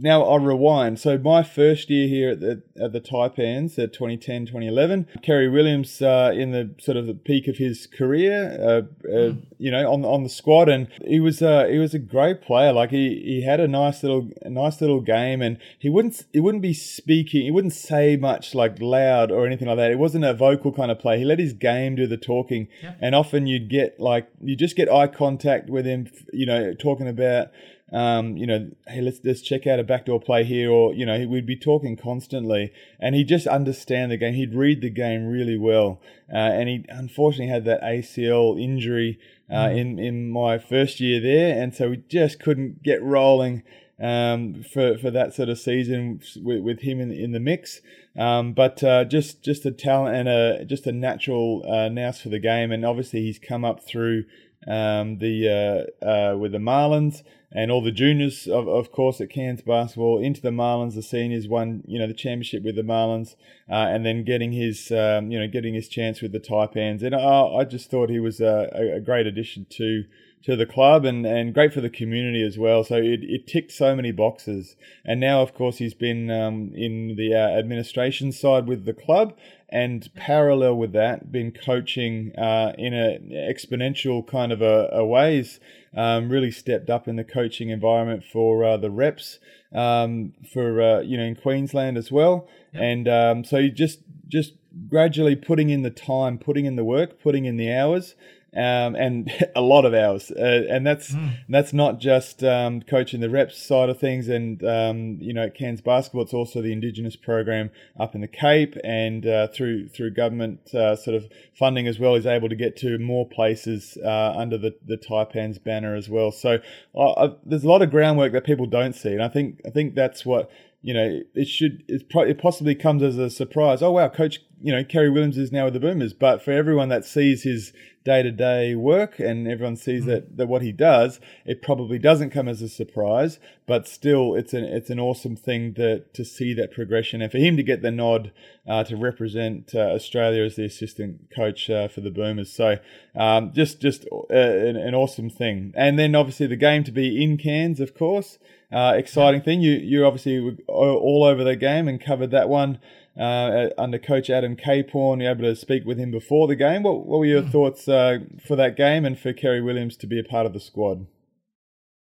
Now 0.00 0.22
I'll 0.22 0.38
rewind. 0.38 1.00
So 1.00 1.18
my 1.18 1.42
first 1.42 1.90
year 1.90 2.06
here 2.06 2.30
at 2.30 2.40
the 2.40 2.62
at 2.80 2.92
the 2.92 3.00
Taipans 3.00 3.78
at 3.78 3.92
2010, 3.92 4.46
2011, 4.46 5.08
Kerry 5.22 5.48
Williams 5.48 6.00
uh, 6.00 6.30
in 6.32 6.52
the 6.52 6.70
sort 6.80 6.96
of 6.96 7.06
the 7.06 7.14
peak 7.14 7.48
of 7.48 7.56
his 7.56 7.88
career, 7.88 8.56
uh, 8.60 9.08
uh, 9.08 9.32
you 9.58 9.72
know, 9.72 9.90
on 9.90 10.04
on 10.04 10.22
the 10.22 10.28
squad, 10.28 10.68
and 10.68 10.86
he 11.04 11.18
was 11.18 11.42
uh, 11.42 11.66
he 11.66 11.78
was 11.78 11.94
a 11.94 11.98
great 11.98 12.40
player. 12.40 12.72
Like 12.72 12.90
he, 12.90 13.20
he 13.24 13.42
had 13.42 13.58
a 13.58 13.66
nice 13.66 14.04
little 14.04 14.30
a 14.42 14.50
nice 14.50 14.80
little 14.80 15.00
game, 15.00 15.42
and 15.42 15.58
he 15.76 15.88
wouldn't 15.88 16.24
he 16.32 16.38
wouldn't 16.38 16.62
be 16.62 16.74
speaking, 16.74 17.42
he 17.42 17.50
wouldn't 17.50 17.74
say 17.74 18.16
much 18.16 18.54
like 18.54 18.80
loud 18.80 19.32
or 19.32 19.46
anything 19.46 19.66
like 19.66 19.78
that. 19.78 19.90
It 19.90 19.98
wasn't 19.98 20.24
a 20.24 20.32
vocal 20.32 20.72
kind 20.72 20.92
of 20.92 21.00
play. 21.00 21.18
He 21.18 21.24
let 21.24 21.40
his 21.40 21.52
game 21.52 21.96
do 21.96 22.06
the 22.06 22.16
talking, 22.16 22.68
yeah. 22.82 22.94
and 23.00 23.16
often 23.16 23.48
you'd 23.48 23.68
get 23.68 23.98
like 23.98 24.28
you 24.40 24.54
just 24.54 24.76
get 24.76 24.88
eye 24.88 25.08
contact 25.08 25.68
with 25.68 25.86
him, 25.86 26.08
you 26.32 26.46
know, 26.46 26.72
talking 26.74 27.08
about 27.08 27.48
um, 27.92 28.36
you 28.36 28.46
know, 28.46 28.70
hey, 28.86 29.00
let's 29.00 29.18
just 29.20 29.46
check 29.46 29.66
out 29.66 29.78
a 29.78 29.84
backdoor 29.84 30.20
play 30.20 30.44
here, 30.44 30.70
or 30.70 30.94
you 30.94 31.06
know, 31.06 31.26
we'd 31.26 31.46
be 31.46 31.56
talking 31.56 31.96
constantly, 31.96 32.72
and 33.00 33.14
he'd 33.14 33.28
just 33.28 33.46
understand 33.46 34.12
the 34.12 34.18
game. 34.18 34.34
He'd 34.34 34.54
read 34.54 34.82
the 34.82 34.90
game 34.90 35.26
really 35.26 35.56
well, 35.56 36.00
uh, 36.30 36.36
and 36.36 36.68
he 36.68 36.84
unfortunately 36.88 37.52
had 37.52 37.64
that 37.64 37.82
ACL 37.82 38.62
injury 38.62 39.18
uh, 39.50 39.68
mm. 39.68 39.78
in 39.78 39.98
in 39.98 40.30
my 40.30 40.58
first 40.58 41.00
year 41.00 41.20
there, 41.20 41.60
and 41.60 41.74
so 41.74 41.90
we 41.90 42.02
just 42.08 42.40
couldn't 42.40 42.82
get 42.82 43.02
rolling 43.02 43.62
um, 43.98 44.62
for 44.62 44.98
for 44.98 45.10
that 45.10 45.32
sort 45.32 45.48
of 45.48 45.58
season 45.58 46.20
with, 46.42 46.60
with 46.60 46.80
him 46.80 47.00
in 47.00 47.10
in 47.10 47.32
the 47.32 47.40
mix. 47.40 47.80
Um, 48.18 48.52
but 48.52 48.84
uh, 48.84 49.04
just 49.04 49.42
just 49.42 49.64
a 49.64 49.70
talent 49.70 50.14
and 50.14 50.28
a 50.28 50.64
just 50.66 50.86
a 50.86 50.92
natural 50.92 51.64
uh, 51.66 51.88
nous 51.88 52.20
for 52.20 52.28
the 52.28 52.38
game, 52.38 52.70
and 52.70 52.84
obviously 52.84 53.22
he's 53.22 53.38
come 53.38 53.64
up 53.64 53.82
through 53.82 54.24
um, 54.66 55.18
the 55.18 55.88
uh, 56.02 56.04
uh, 56.04 56.36
with 56.36 56.52
the 56.52 56.58
Marlins 56.58 57.22
and 57.50 57.70
all 57.70 57.82
the 57.82 57.90
juniors, 57.90 58.46
of, 58.46 58.68
of 58.68 58.92
course, 58.92 59.20
at 59.20 59.30
Cairns 59.30 59.62
basketball 59.62 60.20
into 60.20 60.40
the 60.40 60.50
Marlins. 60.50 60.94
The 60.94 61.02
seniors 61.02 61.48
won, 61.48 61.82
you 61.86 61.98
know, 61.98 62.06
the 62.06 62.14
championship 62.14 62.62
with 62.62 62.76
the 62.76 62.82
Marlins, 62.82 63.36
uh, 63.70 63.86
and 63.88 64.04
then 64.04 64.24
getting 64.24 64.52
his, 64.52 64.90
um, 64.90 65.30
you 65.30 65.38
know, 65.38 65.48
getting 65.48 65.74
his 65.74 65.88
chance 65.88 66.20
with 66.20 66.32
the 66.32 66.40
Taipans. 66.40 67.02
And 67.02 67.14
I, 67.14 67.60
I 67.60 67.64
just 67.64 67.90
thought 67.90 68.10
he 68.10 68.20
was 68.20 68.40
a, 68.40 68.70
a 68.96 69.00
great 69.00 69.26
addition 69.26 69.66
to 69.70 70.04
to 70.44 70.56
the 70.56 70.66
club 70.66 71.04
and, 71.04 71.26
and 71.26 71.52
great 71.52 71.72
for 71.72 71.80
the 71.80 71.90
community 71.90 72.42
as 72.42 72.56
well. 72.56 72.84
So 72.84 72.96
it, 72.96 73.20
it 73.22 73.46
ticked 73.46 73.72
so 73.72 73.94
many 73.94 74.12
boxes. 74.12 74.76
And 75.04 75.20
now, 75.20 75.42
of 75.42 75.54
course, 75.54 75.78
he's 75.78 75.94
been 75.94 76.30
um, 76.30 76.72
in 76.74 77.16
the 77.16 77.34
uh, 77.34 77.58
administration 77.58 78.32
side 78.32 78.66
with 78.66 78.84
the 78.84 78.94
club 78.94 79.36
and 79.68 80.08
parallel 80.14 80.76
with 80.76 80.92
that, 80.92 81.30
been 81.30 81.52
coaching 81.52 82.32
uh, 82.38 82.72
in 82.78 82.94
an 82.94 83.30
exponential 83.30 84.26
kind 84.26 84.52
of 84.52 84.62
a, 84.62 84.88
a 84.92 85.04
ways. 85.04 85.60
Um, 85.96 86.30
really 86.30 86.50
stepped 86.50 86.90
up 86.90 87.08
in 87.08 87.16
the 87.16 87.24
coaching 87.24 87.70
environment 87.70 88.22
for 88.22 88.64
uh, 88.64 88.76
the 88.76 88.90
reps 88.90 89.38
um, 89.74 90.32
for 90.52 90.80
uh, 90.80 91.00
you 91.00 91.16
know 91.16 91.24
in 91.24 91.34
Queensland 91.34 91.96
as 91.96 92.12
well, 92.12 92.48
yep. 92.72 92.82
and 92.82 93.08
um, 93.08 93.44
so 93.44 93.56
you 93.56 93.70
just 93.70 94.00
just 94.28 94.52
gradually 94.88 95.34
putting 95.34 95.70
in 95.70 95.82
the 95.82 95.90
time, 95.90 96.38
putting 96.38 96.66
in 96.66 96.76
the 96.76 96.84
work, 96.84 97.20
putting 97.20 97.46
in 97.46 97.56
the 97.56 97.72
hours, 97.72 98.14
um, 98.58 98.96
and 98.96 99.30
a 99.56 99.60
lot 99.60 99.84
of 99.84 99.94
hours. 99.94 100.30
Uh, 100.30 100.64
and 100.68 100.86
that's 100.86 101.12
mm. 101.12 101.36
that's 101.48 101.72
not 101.72 102.00
just 102.00 102.42
um, 102.42 102.82
coaching 102.82 103.20
the 103.20 103.30
reps 103.30 103.62
side 103.62 103.88
of 103.88 103.98
things, 103.98 104.28
and 104.28 104.62
um, 104.64 105.18
you 105.20 105.32
know, 105.32 105.48
Cairns 105.48 105.80
basketball, 105.80 106.22
it's 106.22 106.34
also 106.34 106.60
the 106.60 106.72
Indigenous 106.72 107.16
program 107.16 107.70
up 107.98 108.14
in 108.14 108.20
the 108.20 108.28
Cape, 108.28 108.76
and 108.82 109.26
uh, 109.26 109.48
through 109.48 109.88
through 109.88 110.10
government 110.10 110.74
uh, 110.74 110.96
sort 110.96 111.16
of 111.16 111.28
funding 111.54 111.86
as 111.86 111.98
well, 111.98 112.16
is 112.16 112.26
able 112.26 112.48
to 112.48 112.56
get 112.56 112.76
to 112.78 112.98
more 112.98 113.28
places 113.28 113.96
uh, 114.04 114.34
under 114.36 114.58
the 114.58 114.74
the 114.84 114.96
Taipans 114.96 115.62
banner 115.62 115.94
as 115.94 116.08
well. 116.08 116.32
So 116.32 116.58
uh, 116.98 117.28
there's 117.44 117.64
a 117.64 117.68
lot 117.68 117.82
of 117.82 117.90
groundwork 117.90 118.32
that 118.32 118.44
people 118.44 118.66
don't 118.66 118.94
see, 118.94 119.12
and 119.12 119.22
I 119.22 119.28
think 119.28 119.60
I 119.64 119.70
think 119.70 119.94
that's 119.94 120.26
what 120.26 120.50
you 120.80 120.94
know, 120.94 121.20
it 121.34 121.46
should 121.46 121.82
it, 121.88 122.08
pro- 122.08 122.22
it 122.22 122.38
possibly 122.38 122.74
comes 122.74 123.02
as 123.02 123.18
a 123.18 123.30
surprise. 123.30 123.82
Oh 123.82 123.92
wow, 123.92 124.08
Coach, 124.08 124.40
you 124.60 124.72
know, 124.72 124.84
Kerry 124.84 125.10
Williams 125.10 125.36
is 125.36 125.50
now 125.50 125.64
with 125.64 125.74
the 125.74 125.80
Boomers. 125.80 126.12
But 126.12 126.42
for 126.42 126.52
everyone 126.52 126.88
that 126.88 127.04
sees 127.04 127.42
his 127.42 127.72
day 128.08 128.22
to 128.22 128.30
day 128.30 128.74
work 128.74 129.18
and 129.18 129.46
everyone 129.46 129.76
sees 129.76 130.00
mm-hmm. 130.00 130.10
that, 130.10 130.36
that 130.38 130.48
what 130.48 130.62
he 130.62 130.72
does, 130.72 131.20
it 131.44 131.60
probably 131.60 131.98
doesn't 131.98 132.30
come 132.30 132.48
as 132.48 132.62
a 132.62 132.68
surprise. 132.68 133.38
But 133.66 133.86
still, 133.86 134.34
it's 134.34 134.54
an 134.54 134.64
it's 134.64 134.88
an 134.88 134.98
awesome 134.98 135.36
thing 135.36 135.74
that 135.74 136.14
to 136.14 136.24
see 136.24 136.54
that 136.54 136.72
progression 136.72 137.20
and 137.20 137.30
for 137.30 137.36
him 137.36 137.58
to 137.58 137.62
get 137.62 137.82
the 137.82 137.90
nod 137.90 138.32
uh, 138.66 138.84
to 138.84 138.96
represent 138.96 139.72
uh, 139.74 139.90
Australia 139.98 140.42
as 140.42 140.56
the 140.56 140.64
assistant 140.64 141.30
coach 141.30 141.68
uh, 141.68 141.88
for 141.88 142.00
the 142.00 142.10
Boomers. 142.10 142.50
So 142.50 142.78
um, 143.14 143.52
just 143.52 143.82
just 143.82 144.06
uh, 144.10 144.34
an, 144.34 144.76
an 144.76 144.94
awesome 144.94 145.28
thing. 145.28 145.74
And 145.76 145.98
then 145.98 146.14
obviously 146.14 146.46
the 146.46 146.56
game 146.56 146.82
to 146.84 146.92
be 146.92 147.22
in 147.22 147.36
Cairns, 147.36 147.78
of 147.78 147.94
course. 147.94 148.38
Uh, 148.72 148.94
exciting 148.96 149.42
thing. 149.42 149.60
You 149.60 149.72
you 149.72 150.06
obviously 150.06 150.40
were 150.40 150.56
all 150.66 151.24
over 151.24 151.44
the 151.44 151.56
game 151.56 151.88
and 151.88 152.00
covered 152.00 152.30
that 152.30 152.48
one 152.48 152.78
uh, 153.18 153.70
under 153.76 153.98
Coach 153.98 154.30
Adam 154.30 154.56
Caporn. 154.56 155.20
You 155.20 155.28
able 155.28 155.42
to 155.42 155.56
speak 155.56 155.84
with 155.84 155.98
him 155.98 156.10
before 156.10 156.46
the 156.46 156.56
game. 156.56 156.84
What 156.84 157.06
what 157.06 157.18
were 157.18 157.26
your 157.26 157.42
mm. 157.42 157.50
thoughts 157.50 157.88
uh, 157.88 158.20
for 158.46 158.56
that 158.56 158.76
game 158.76 159.04
and 159.04 159.18
for 159.18 159.32
Kerry 159.32 159.60
Williams 159.60 159.96
to 159.98 160.06
be 160.06 160.18
a 160.18 160.24
part 160.24 160.46
of 160.46 160.52
the 160.52 160.60
squad? 160.60 161.06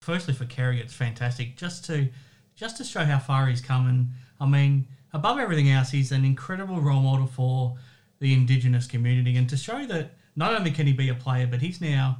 Firstly, 0.01 0.33
for 0.33 0.45
Kerry, 0.45 0.79
it's 0.79 0.93
fantastic 0.93 1.57
just 1.57 1.85
to 1.85 2.09
just 2.55 2.77
to 2.77 2.83
show 2.83 3.03
how 3.03 3.19
far 3.19 3.47
he's 3.47 3.61
come. 3.61 3.87
And 3.87 4.09
I 4.39 4.45
mean, 4.45 4.87
above 5.13 5.39
everything 5.39 5.69
else, 5.69 5.91
he's 5.91 6.11
an 6.11 6.23
incredible 6.23 6.79
role 6.79 7.01
model 7.01 7.27
for 7.27 7.75
the 8.19 8.33
Indigenous 8.33 8.87
community, 8.87 9.35
and 9.37 9.49
to 9.49 9.57
show 9.57 9.85
that 9.85 10.11
not 10.35 10.53
only 10.53 10.71
can 10.71 10.87
he 10.87 10.93
be 10.93 11.09
a 11.09 11.15
player, 11.15 11.47
but 11.47 11.61
he's 11.61 11.81
now 11.81 12.19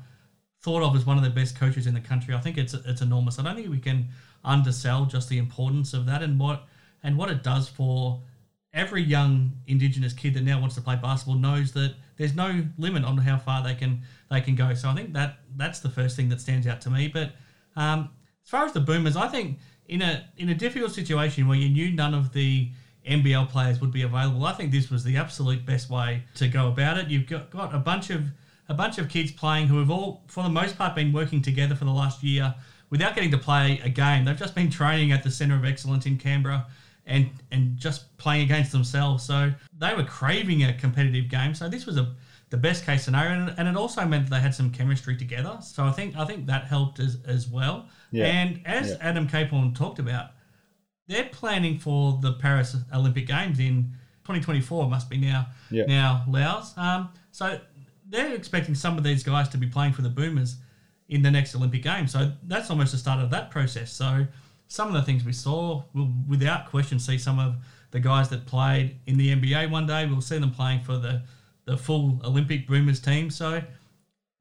thought 0.61 0.83
of 0.83 0.95
as 0.95 1.05
one 1.05 1.17
of 1.17 1.23
the 1.23 1.29
best 1.29 1.55
coaches 1.57 1.85
in 1.87 1.93
the 1.93 2.01
country. 2.01 2.33
I 2.33 2.39
think 2.39 2.57
it's 2.57 2.73
it's 2.73 3.01
enormous. 3.01 3.37
I 3.37 3.43
don't 3.43 3.55
think 3.55 3.69
we 3.69 3.79
can 3.79 4.07
undersell 4.43 5.05
just 5.05 5.29
the 5.29 5.37
importance 5.37 5.93
of 5.93 6.05
that 6.07 6.23
and 6.23 6.39
what 6.39 6.67
and 7.03 7.17
what 7.17 7.29
it 7.29 7.43
does 7.43 7.67
for 7.67 8.21
every 8.77 9.01
young 9.01 9.51
Indigenous 9.65 10.13
kid 10.13 10.35
that 10.35 10.43
now 10.43 10.61
wants 10.61 10.75
to 10.75 10.81
play 10.81 10.95
basketball 10.95 11.35
knows 11.35 11.71
that 11.73 11.95
there's 12.15 12.35
no 12.35 12.63
limit 12.77 13.03
on 13.03 13.17
how 13.17 13.37
far 13.37 13.63
they 13.63 13.73
can 13.73 14.01
they 14.29 14.39
can 14.39 14.55
go. 14.55 14.73
So 14.75 14.87
I 14.87 14.93
think 14.93 15.13
that 15.13 15.39
that's 15.57 15.79
the 15.79 15.89
first 15.89 16.15
thing 16.15 16.29
that 16.29 16.39
stands 16.39 16.67
out 16.67 16.79
to 16.81 16.89
me. 16.89 17.07
But 17.07 17.31
um, 17.75 18.11
as 18.43 18.49
far 18.49 18.65
as 18.65 18.73
the 18.73 18.79
Boomers, 18.79 19.17
I 19.17 19.27
think 19.27 19.57
in 19.87 20.01
a 20.01 20.25
in 20.37 20.49
a 20.49 20.55
difficult 20.55 20.91
situation 20.91 21.47
where 21.47 21.57
you 21.57 21.69
knew 21.69 21.91
none 21.91 22.13
of 22.13 22.31
the 22.33 22.69
NBL 23.05 23.49
players 23.49 23.81
would 23.81 23.91
be 23.91 24.03
available, 24.03 24.45
I 24.45 24.53
think 24.53 24.71
this 24.71 24.91
was 24.91 25.03
the 25.03 25.17
absolute 25.17 25.65
best 25.65 25.89
way 25.89 26.23
to 26.35 26.47
go 26.47 26.67
about 26.67 26.97
it. 26.97 27.07
You've 27.07 27.27
got, 27.27 27.49
got 27.49 27.73
a 27.73 27.79
bunch 27.79 28.11
of 28.11 28.25
a 28.69 28.73
bunch 28.75 28.99
of 28.99 29.09
kids 29.09 29.31
playing 29.31 29.67
who 29.67 29.79
have 29.79 29.89
all, 29.89 30.23
for 30.27 30.43
the 30.43 30.49
most 30.49 30.77
part, 30.77 30.93
been 30.93 31.11
working 31.11 31.41
together 31.41 31.73
for 31.73 31.85
the 31.85 31.91
last 31.91 32.21
year 32.21 32.53
without 32.89 33.15
getting 33.15 33.31
to 33.31 33.37
play 33.37 33.81
a 33.83 33.89
game. 33.89 34.25
They've 34.25 34.37
just 34.37 34.55
been 34.55 34.69
training 34.69 35.11
at 35.11 35.23
the 35.23 35.31
Centre 35.31 35.55
of 35.55 35.65
Excellence 35.65 36.05
in 36.05 36.17
Canberra 36.17 36.67
and 37.07 37.29
and 37.51 37.77
just 37.77 38.15
playing 38.17 38.43
against 38.43 38.71
themselves. 38.71 39.23
So 39.23 39.51
they 39.77 39.95
were 39.95 40.03
craving 40.03 40.63
a 40.63 40.73
competitive 40.73 41.29
game. 41.29 41.55
So 41.55 41.67
this 41.69 41.85
was 41.85 41.97
a 41.97 42.13
the 42.49 42.57
best 42.57 42.85
case 42.85 43.03
scenario, 43.03 43.33
and, 43.33 43.53
and 43.57 43.67
it 43.67 43.75
also 43.75 44.05
meant 44.05 44.29
that 44.29 44.35
they 44.37 44.39
had 44.41 44.55
some 44.55 44.69
chemistry 44.69 45.17
together. 45.17 45.57
So 45.61 45.83
I 45.83 45.91
think 45.91 46.15
I 46.15 46.25
think 46.25 46.45
that 46.47 46.65
helped 46.65 46.99
as 46.99 47.17
as 47.25 47.47
well. 47.47 47.87
Yeah. 48.11 48.25
And 48.25 48.61
as 48.65 48.91
Yeah. 48.91 48.97
Adam 49.01 49.27
Caporn 49.27 49.75
talked 49.75 49.99
about, 49.99 50.31
they're 51.07 51.29
planning 51.31 51.77
for 51.79 52.19
the 52.21 52.33
Paris 52.33 52.75
Olympic 52.93 53.27
Games 53.27 53.59
in 53.59 53.93
2024. 54.25 54.89
Must 54.89 55.09
be 55.09 55.17
now 55.17 55.47
Yeah. 55.71 55.85
now 55.87 56.23
Loughz. 56.27 56.77
Um, 56.77 57.09
so 57.31 57.59
they're 58.09 58.33
expecting 58.33 58.75
some 58.75 58.97
of 58.97 59.03
these 59.03 59.23
guys 59.23 59.49
to 59.49 59.57
be 59.57 59.67
playing 59.67 59.93
for 59.93 60.01
the 60.01 60.09
Boomers 60.09 60.57
in 61.09 61.21
the 61.21 61.31
next 61.31 61.55
Olympic 61.55 61.83
Games. 61.83 62.11
So 62.11 62.31
that's 62.43 62.69
almost 62.69 62.91
the 62.93 62.97
start 62.97 63.21
of 63.21 63.29
that 63.31 63.49
process. 63.51 63.91
So 63.91 64.25
some 64.67 64.87
of 64.87 64.93
the 64.93 65.01
things 65.01 65.23
we 65.23 65.33
saw, 65.33 65.83
we'll 65.93 66.11
without 66.27 66.69
question 66.69 66.99
see 66.99 67.17
some 67.17 67.39
of 67.39 67.55
the 67.91 67.99
guys 67.99 68.29
that 68.29 68.45
played 68.45 68.97
in 69.05 69.17
the 69.17 69.33
NBA 69.35 69.69
one 69.71 69.87
day. 69.87 70.05
We'll 70.05 70.21
see 70.21 70.37
them 70.37 70.51
playing 70.51 70.81
for 70.81 70.97
the 70.97 71.23
the 71.65 71.77
full 71.77 72.21
Olympic 72.23 72.65
Boomers 72.67 72.99
team. 72.99 73.29
So 73.29 73.61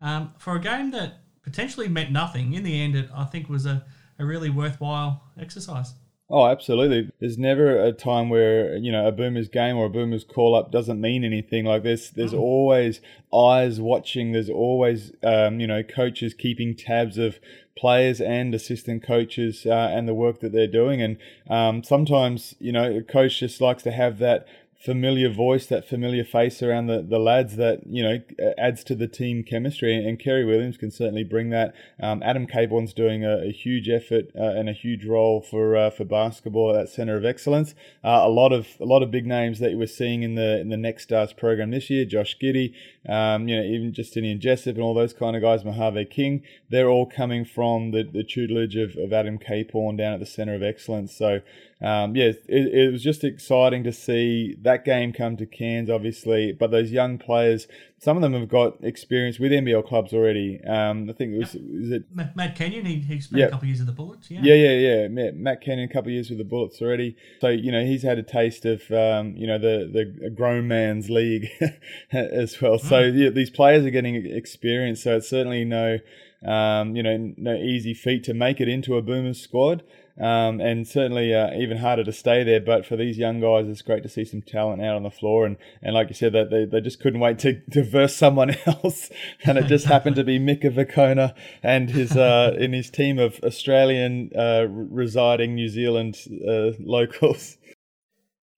um, 0.01 0.33
for 0.39 0.55
a 0.57 0.61
game 0.61 0.93
that 0.93 1.20
potentially 1.43 1.89
meant 1.89 2.12
nothing, 2.12 2.55
in 2.55 2.62
the 2.62 2.81
end, 2.81 2.95
it 2.95 3.09
I 3.14 3.24
think 3.24 3.49
was 3.49 3.66
a, 3.66 3.85
a 4.18 4.24
really 4.24 4.51
worthwhile 4.51 5.22
exercise. 5.39 5.95
Oh, 6.29 6.47
absolutely. 6.47 7.09
There's 7.20 7.39
never 7.39 7.79
a 7.79 7.93
time 7.93 8.31
where 8.31 8.77
you 8.77 8.91
know 8.91 9.07
a 9.07 9.12
Boomers 9.12 9.49
game 9.49 9.77
or 9.77 9.87
a 9.87 9.91
Boomers 9.91 10.24
call 10.24 10.57
up 10.57 10.72
doesn't 10.72 11.01
mean 11.01 11.24
anything. 11.24 11.64
Like 11.64 11.85
there's 11.85 12.11
there's 12.11 12.35
always 12.35 13.01
eyes 13.33 13.81
watching. 13.81 14.33
There's 14.33 14.51
always 14.51 15.12
um, 15.22 15.61
you 15.61 15.68
know 15.68 15.85
coaches 15.85 16.35
keeping 16.35 16.74
tabs 16.74 17.16
of 17.16 17.39
players 17.77 18.20
and 18.20 18.55
assistant 18.55 19.03
coaches 19.03 19.66
uh, 19.66 19.91
and 19.93 20.09
the 20.09 20.14
work 20.14 20.41
that 20.41 20.53
they're 20.53 20.66
doing. 20.66 21.03
And 21.03 21.18
um, 21.49 21.83
sometimes 21.83 22.55
you 22.59 22.72
know 22.72 22.97
a 22.99 23.03
coach 23.03 23.41
just 23.41 23.61
likes 23.61 23.83
to 23.85 23.93
have 23.93 24.18
that 24.18 24.47
familiar 24.79 25.29
voice, 25.29 25.66
that 25.66 25.89
familiar 25.89 26.24
face 26.24 26.62
around 26.62 26.87
the, 26.87 27.03
the 27.03 27.18
lads 27.18 27.57
that, 27.57 27.81
you 27.87 28.03
know, 28.03 28.18
adds 28.59 28.85
to 28.85 28.95
the 28.95 29.09
team 29.09 29.43
chemistry. 29.43 29.97
And 29.97 30.18
Kerry 30.18 30.45
Williams 30.45 30.77
can 30.77 30.91
certainly 30.91 31.24
bring 31.24 31.51
that. 31.51 31.74
Um, 32.01 32.22
Adam 32.22 32.47
Caporn's 32.47 32.93
doing 32.93 33.24
a, 33.24 33.49
a 33.49 33.53
huge 33.53 33.89
effort 33.89 34.27
uh, 34.39 34.43
and 34.43 34.68
a 34.68 34.72
huge 34.72 35.05
role 35.05 35.41
for 35.41 35.77
uh, 35.77 35.91
for 35.91 36.05
basketball 36.05 36.70
at 36.70 36.81
that 36.81 36.89
centre 36.89 37.16
of 37.16 37.24
excellence. 37.24 37.74
Uh, 38.05 38.20
a 38.22 38.29
lot 38.29 38.53
of 38.53 38.68
a 38.81 38.85
lot 38.85 39.03
of 39.03 39.11
big 39.11 39.27
names 39.27 39.59
that 39.59 39.70
you 39.70 39.79
were 39.79 39.87
seeing 39.87 40.22
in 40.22 40.35
the 40.35 40.61
in 40.61 40.68
the 40.68 40.77
Next 40.77 41.05
Stars 41.05 41.33
program 41.33 41.70
this 41.70 41.91
year, 41.91 42.05
Josh 42.05 42.37
Giddey, 42.41 42.74
um, 43.09 43.49
you 43.49 43.57
know, 43.57 43.62
even 43.62 43.93
Justinian 43.93 44.41
Jessup 44.41 44.74
and 44.74 44.83
all 44.83 44.95
those 44.95 45.12
kind 45.12 45.37
of 45.37 45.43
guys, 45.43 45.64
Mojave 45.64 46.07
King, 46.07 46.43
they're 46.70 46.89
all 46.89 47.07
coming 47.07 47.45
from 47.45 47.91
the, 47.93 48.03
the 48.03 48.24
tutelage 48.24 48.77
of, 48.77 48.97
of 48.97 49.12
Adam 49.12 49.39
Caporn 49.39 49.97
down 49.97 50.12
at 50.12 50.20
the 50.20 50.27
centre 50.27 50.55
of 50.55 50.62
excellence. 50.62 51.16
So 51.16 51.41
um, 51.83 52.16
yeah, 52.16 52.33
it, 52.49 52.74
it 52.74 52.91
was 52.91 53.03
just 53.03 53.22
exciting 53.22 53.85
to 53.85 53.93
see 53.93 54.57
that 54.62 54.85
game 54.87 55.12
come 55.12 55.37
to 55.37 55.45
Cairns, 55.45 55.91
obviously. 55.91 56.53
But 56.53 56.70
those 56.70 56.91
young 56.91 57.18
players, 57.18 57.66
some 57.99 58.16
of 58.16 58.22
them 58.22 58.33
have 58.33 58.49
got 58.49 58.83
experience 58.83 59.39
with 59.39 59.53
NBL 59.53 59.87
clubs 59.87 60.14
already. 60.14 60.59
Um, 60.64 61.11
I 61.11 61.12
think 61.12 61.35
it 61.35 61.39
was, 61.39 61.55
is 61.55 61.91
it 61.93 62.05
Matt 62.14 62.55
Kenyon, 62.57 62.87
he, 62.87 63.01
he 63.01 63.20
spent 63.20 63.41
Yeah. 63.41 63.47
a 63.47 63.51
couple 63.51 63.64
of 63.64 63.68
years 63.68 63.81
at 63.81 63.87
the 63.87 63.93
Bullets. 63.93 64.31
Yeah. 64.31 64.41
yeah, 64.43 64.55
yeah, 64.55 64.70
yeah. 65.03 65.09
Matt, 65.09 65.37
Matt 65.37 65.61
Kenyon, 65.61 65.89
a 65.91 65.93
couple 65.93 66.09
of 66.09 66.14
years 66.14 66.31
with 66.31 66.39
the 66.39 66.45
Bullets 66.45 66.81
already. 66.81 67.14
So 67.43 67.49
you 67.49 67.70
know 67.70 67.85
he's 67.85 68.03
had 68.03 68.16
a 68.16 68.22
taste 68.22 68.64
of 68.64 68.91
um, 68.91 69.37
you 69.37 69.47
know 69.47 69.59
the 69.59 69.91
the 69.93 70.31
grown 70.31 70.66
man's 70.68 71.11
league 71.11 71.49
as 72.12 72.59
well. 72.61 72.79
So 72.79 73.01
yeah, 73.01 73.29
these 73.29 73.51
players 73.51 73.85
are 73.85 73.91
getting 73.91 74.14
experience. 74.14 75.03
So 75.03 75.16
it's 75.18 75.29
certainly 75.29 75.64
no 75.64 75.99
um, 76.43 76.97
you 76.97 77.03
know 77.03 77.35
no 77.37 77.55
easy 77.55 77.93
feat 77.93 78.24
to 78.24 78.35
make 78.35 78.61
it 78.62 78.68
into 78.68 78.97
a 78.97 79.03
Boomers 79.03 79.41
squad. 79.43 79.83
Um, 80.19 80.61
and 80.62 80.89
certainly 80.89 81.35
uh, 81.35 81.51
even 81.59 81.77
harder 81.77 82.03
to 82.05 82.12
stay 82.12 82.43
there. 82.43 82.61
But 82.61 82.87
for 82.87 82.97
these 82.97 83.19
young 83.19 83.41
guys, 83.41 83.69
it's 83.69 83.83
great 83.83 84.03
to 84.03 84.09
see 84.09 84.25
some 84.25 84.41
talent 84.41 84.83
out 84.83 84.97
on 84.97 85.03
the 85.03 85.11
floor. 85.11 85.45
And, 85.45 85.57
and 85.83 85.95
like 85.95 86.09
you 86.09 86.14
said, 86.14 86.33
that 86.33 86.51
they, 86.51 86.64
they 86.64 86.81
just 86.81 87.01
couldn't 87.01 87.21
wait 87.21 87.39
to, 87.41 87.61
to 87.73 87.85
verse 87.85 88.17
someone 88.17 88.57
else. 88.67 89.11
and 89.45 89.59
it 89.59 89.67
just 89.67 89.87
happened 89.87 90.17
to 90.17 90.25
be 90.25 90.39
Mika 90.39 90.71
Vukona 90.71 91.35
and 91.62 91.91
his 91.91 92.17
uh, 92.17 92.57
in 92.59 92.73
his 92.73 92.91
team 92.91 93.19
of 93.19 93.39
Australian 93.43 94.31
uh, 94.37 94.67
residing 94.69 95.55
New 95.55 95.69
Zealand 95.69 96.17
uh, 96.49 96.71
locals. 96.81 97.59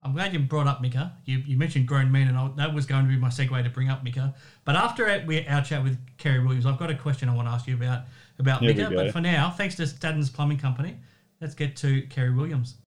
I'm 0.01 0.13
glad 0.13 0.31
you 0.31 0.39
brought 0.39 0.67
up 0.67 0.81
Mika. 0.81 1.17
You, 1.25 1.39
you 1.45 1.57
mentioned 1.57 1.85
grown 1.85 2.09
men, 2.09 2.29
and 2.29 2.37
I, 2.37 2.49
that 2.55 2.73
was 2.73 2.85
going 2.85 3.03
to 3.03 3.09
be 3.09 3.17
my 3.17 3.27
segue 3.27 3.61
to 3.61 3.69
bring 3.69 3.89
up 3.89 4.01
Mika. 4.03 4.33
But 4.63 4.77
after 4.77 5.09
our, 5.09 5.25
we, 5.25 5.45
our 5.45 5.61
chat 5.61 5.83
with 5.83 5.97
Kerry 6.17 6.39
Williams, 6.39 6.65
I've 6.65 6.79
got 6.79 6.89
a 6.89 6.95
question 6.95 7.27
I 7.27 7.35
want 7.35 7.49
to 7.49 7.51
ask 7.51 7.67
you 7.67 7.75
about 7.75 8.03
about 8.39 8.61
Here 8.61 8.73
Mika. 8.73 8.91
But 8.95 9.11
for 9.11 9.19
now, 9.19 9.49
thanks 9.49 9.75
to 9.75 9.83
Staddens 9.83 10.33
Plumbing 10.33 10.57
Company, 10.57 10.97
let's 11.41 11.55
get 11.55 11.75
to 11.77 12.01
Kerry 12.07 12.33
Williams. 12.33 12.77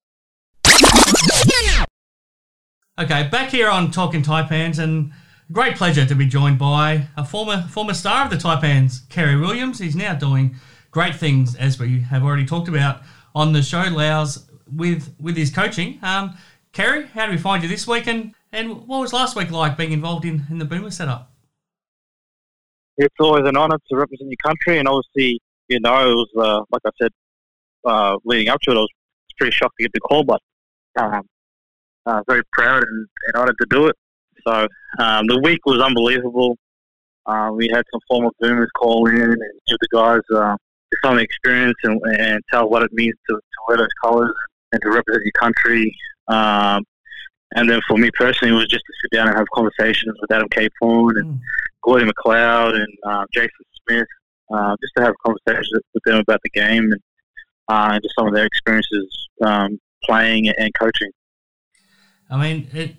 Okay, 2.99 3.29
back 3.29 3.51
here 3.51 3.69
on 3.69 3.91
Talking 3.91 4.23
Taipans, 4.23 4.79
and 4.79 5.13
great 5.51 5.77
pleasure 5.77 6.05
to 6.05 6.15
be 6.15 6.27
joined 6.27 6.59
by 6.59 7.09
a 7.17 7.25
former 7.25 7.63
former 7.63 7.95
star 7.95 8.25
of 8.25 8.31
the 8.31 8.37
Taipans, 8.37 9.09
Kerry 9.09 9.37
Williams. 9.37 9.79
He's 9.79 9.97
now 9.97 10.15
doing 10.15 10.57
great 10.91 11.17
things, 11.17 11.55
as 11.57 11.79
we 11.79 12.01
have 12.01 12.23
already 12.23 12.45
talked 12.45 12.69
about 12.69 13.01
on 13.35 13.53
the 13.53 13.63
show, 13.63 13.83
Loughz, 13.83 14.47
with 14.71 15.15
with 15.19 15.37
his 15.37 15.51
coaching. 15.51 15.99
Um, 16.03 16.37
Kerry, 16.73 17.07
how 17.07 17.27
did 17.27 17.33
we 17.33 17.39
find 17.39 17.63
you 17.63 17.69
this 17.69 17.87
week, 17.87 18.07
and, 18.07 18.35
and 18.53 18.87
what 18.87 19.01
was 19.01 19.13
last 19.13 19.37
week 19.37 19.51
like 19.51 19.77
being 19.77 19.93
involved 19.93 20.25
in, 20.25 20.47
in 20.51 20.59
the 20.59 20.65
Boomer 20.65 20.91
setup? 20.91 21.33
it's 22.99 23.15
always 23.21 23.47
an 23.47 23.57
honour 23.57 23.79
to 23.89 23.97
represent 23.97 24.31
your 24.31 24.37
country, 24.45 24.79
and 24.79 24.87
obviously, 24.87 25.41
you 25.69 25.81
know, 25.81 26.11
it 26.11 26.15
was 26.15 26.29
uh, 26.37 26.65
like 26.71 26.83
I 26.87 26.91
said 27.01 27.11
uh, 27.85 28.17
leading 28.25 28.49
up 28.49 28.61
to 28.63 28.71
it, 28.71 28.75
I 28.75 28.79
was 28.79 28.89
pretty 29.39 29.53
shocked 29.53 29.75
to 29.79 29.85
get 29.85 29.93
the 29.93 30.01
call, 30.01 30.25
but 30.25 30.41
um, 30.99 31.23
uh, 32.07 32.23
very 32.27 32.43
proud 32.53 32.83
and, 32.83 33.07
and 33.27 33.37
honoured 33.37 33.57
to 33.61 33.67
do 33.71 33.87
it. 33.87 33.97
So 34.47 34.67
um, 34.99 35.27
the 35.27 35.41
week 35.41 35.61
was 35.67 35.81
unbelievable. 35.81 36.57
Uh, 37.27 37.51
we 37.53 37.69
had 37.69 37.85
some 37.93 38.01
former 38.09 38.31
boomers 38.41 38.71
call 38.77 39.07
in 39.07 39.21
and 39.21 39.39
give 39.69 39.79
the 39.81 39.89
guys 39.93 40.21
uh, 40.35 40.57
some 41.05 41.19
experience 41.19 41.77
and, 41.85 42.01
and 42.19 42.43
tell 42.53 42.69
what 42.69 42.83
it 42.83 42.93
means 42.93 43.15
to, 43.29 43.37
to 43.37 43.59
wear 43.69 43.77
those 43.77 43.87
colours 44.03 44.35
and 44.73 44.83
to 44.83 44.91
represent 44.91 45.23
your 45.25 45.33
country. 45.39 45.95
Um, 46.29 46.85
and 47.55 47.69
then 47.71 47.81
for 47.87 47.97
me 47.99 48.11
personally, 48.19 48.53
it 48.53 48.57
was 48.57 48.67
just 48.67 48.85
to 48.87 48.93
sit 49.03 49.17
down 49.17 49.29
and 49.29 49.37
have 49.37 49.47
conversations 49.55 50.17
with 50.21 50.33
Adam 50.33 50.49
Caporn 50.49 51.19
and 51.19 51.35
Mm. 51.35 51.41
Gordie 51.85 52.07
McLeod 52.07 52.75
and 52.75 52.89
uh, 53.05 53.25
Jason 53.33 53.51
Smith, 53.85 54.07
uh, 54.53 54.77
just 54.81 54.93
to 54.97 55.03
have 55.03 55.15
conversations 55.25 55.83
with 55.93 56.03
them 56.05 56.19
about 56.21 56.41
the 56.45 56.51
game 56.51 56.85
and, 56.85 57.01
uh, 57.69 57.91
and 57.93 58.03
just 58.03 58.15
some 58.19 58.27
of 58.27 58.35
their 58.35 58.47
experiences 58.47 59.29
um, 59.45 59.81
playing 60.05 60.49
and 60.49 60.73
coaching. 60.79 61.11
I 62.31 62.41
mean, 62.41 62.69
it 62.73 62.97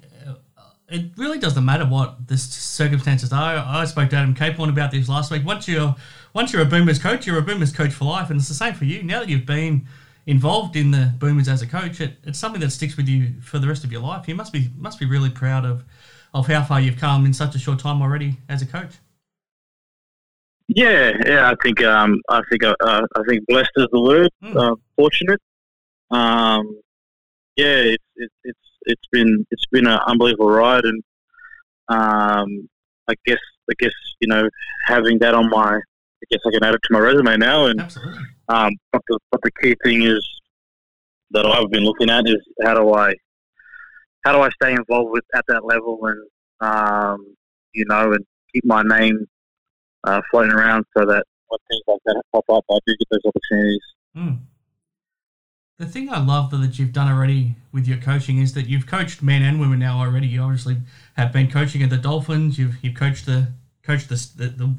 it 0.94 1.12
really 1.18 1.40
doesn't 1.40 1.66
matter 1.66 1.86
what 1.86 2.28
the 2.28 2.38
circumstances 2.38 3.34
are. 3.34 3.58
I 3.58 3.86
spoke 3.86 4.10
to 4.12 4.16
Adam 4.16 4.36
Caporn 4.36 4.70
about 4.70 4.92
this 4.92 5.10
last 5.10 5.32
week. 5.32 5.44
Once 5.44 5.68
you're 5.68 5.96
once 6.34 6.54
you're 6.54 6.62
a 6.62 6.66
Boomers 6.66 7.00
coach, 7.00 7.26
you're 7.26 7.40
a 7.40 7.42
Boomers 7.42 7.72
coach 7.72 7.92
for 7.94 8.06
life, 8.06 8.30
and 8.30 8.40
it's 8.40 8.48
the 8.48 8.54
same 8.54 8.74
for 8.74 8.86
you. 8.86 9.02
Now 9.02 9.20
that 9.20 9.30
you've 9.30 9.46
been 9.46 9.88
involved 10.28 10.76
in 10.76 10.92
the 10.92 11.12
Boomers 11.18 11.48
as 11.48 11.62
a 11.62 11.68
coach, 11.68 12.00
it, 12.00 12.18
it's 12.24 12.40
something 12.40 12.62
that 12.62 12.72
sticks 12.72 12.96
with 12.96 13.08
you 13.08 13.34
for 13.42 13.60
the 13.60 13.68
rest 13.68 13.84
of 13.84 13.92
your 13.92 14.02
life. 14.02 14.28
You 14.28 14.36
must 14.36 14.54
be 14.54 14.70
must 14.78 15.00
be 15.00 15.06
really 15.06 15.30
proud 15.30 15.66
of 15.66 15.84
of 16.34 16.48
how 16.48 16.64
far 16.64 16.80
you've 16.80 16.98
come 16.98 17.26
in 17.26 17.34
such 17.34 17.56
a 17.56 17.60
short 17.60 17.80
time 17.80 18.02
already 18.02 18.38
as 18.50 18.62
a 18.62 18.66
coach. 18.66 18.94
Yeah, 20.68 21.12
yeah, 21.26 21.52
I 21.52 21.56
think 21.62 21.84
um, 21.84 22.20
I 22.30 22.42
think 22.50 22.64
uh, 22.64 22.76
uh, 22.80 23.06
I 23.16 23.22
think 23.28 23.46
blessed 23.48 23.72
is 23.76 23.88
the 23.92 24.02
word. 24.02 24.30
Mm. 24.44 24.56
Uh, 24.56 24.76
fortunate. 24.96 25.42
Um, 26.10 26.80
yeah, 27.58 27.76
it's 27.76 28.04
it's 28.16 28.34
it's 28.44 28.60
it's 28.84 29.08
been 29.12 29.46
it's 29.52 29.66
been 29.72 29.88
an 29.88 30.00
unbelievable 30.08 30.50
ride, 30.50 30.86
and 30.86 31.04
um, 31.90 32.70
I 33.08 33.14
guess 33.26 33.40
I 33.70 33.74
guess 33.78 33.94
you 34.20 34.28
know 34.28 34.50
having 34.88 35.20
that 35.20 35.36
on 35.36 35.50
my 35.50 35.76
I 35.76 36.26
guess 36.32 36.40
I 36.48 36.52
can 36.52 36.64
add 36.64 36.76
it 36.76 36.82
to 36.84 36.94
my 36.94 37.00
resume 37.00 37.38
now, 37.38 37.66
and. 37.66 37.82
Um, 38.50 38.72
but, 38.92 39.02
the, 39.08 39.20
but 39.32 39.42
the 39.42 39.52
key 39.62 39.76
thing 39.84 40.04
is 40.04 40.26
that 41.32 41.46
I've 41.46 41.70
been 41.72 41.84
looking 41.84 42.10
at 42.10 42.26
is 42.28 42.42
how 42.64 42.74
do 42.74 42.94
I 42.94 43.14
how 44.24 44.34
do 44.34 44.40
I 44.40 44.50
stay 44.62 44.74
involved 44.74 45.12
with 45.12 45.24
at 45.34 45.46
that 45.48 45.66
level 45.66 46.00
and 46.04 46.28
um, 46.60 47.36
you 47.74 47.86
know 47.88 48.12
and 48.12 48.26
keep 48.54 48.66
my 48.66 48.84
name 48.84 49.26
uh, 50.04 50.22
floating 50.32 50.52
around 50.52 50.86
so 50.96 51.06
that 51.06 51.24
when 51.48 51.60
things 51.70 51.84
like 51.88 52.00
that 52.06 52.22
pop 52.32 52.46
up, 52.50 52.66
I 52.70 52.78
do 52.86 52.96
get 52.98 53.08
those 53.12 53.26
opportunities. 53.26 53.82
Mm. 54.18 54.40
The 55.80 55.86
thing 55.86 56.10
I 56.10 56.24
love 56.24 56.52
that 56.52 56.78
you've 56.78 56.94
done 56.94 57.12
already 57.12 57.56
with 57.72 57.88
your 57.88 57.98
coaching 57.98 58.38
is 58.38 58.54
that 58.54 58.68
you've 58.68 58.86
coached 58.86 59.24
men 59.24 59.42
and 59.42 59.60
women 59.60 59.80
now 59.80 60.00
already. 60.00 60.28
You 60.28 60.42
obviously 60.42 60.78
have 61.16 61.34
been 61.34 61.50
coaching 61.50 61.82
at 61.82 61.90
the 61.90 61.98
Dolphins. 61.98 62.60
You've 62.60 62.76
you've 62.84 62.96
coached 62.96 63.26
the 63.26 63.48
coached 63.82 64.10
the 64.10 64.16
the, 64.38 64.48
the, 64.50 64.76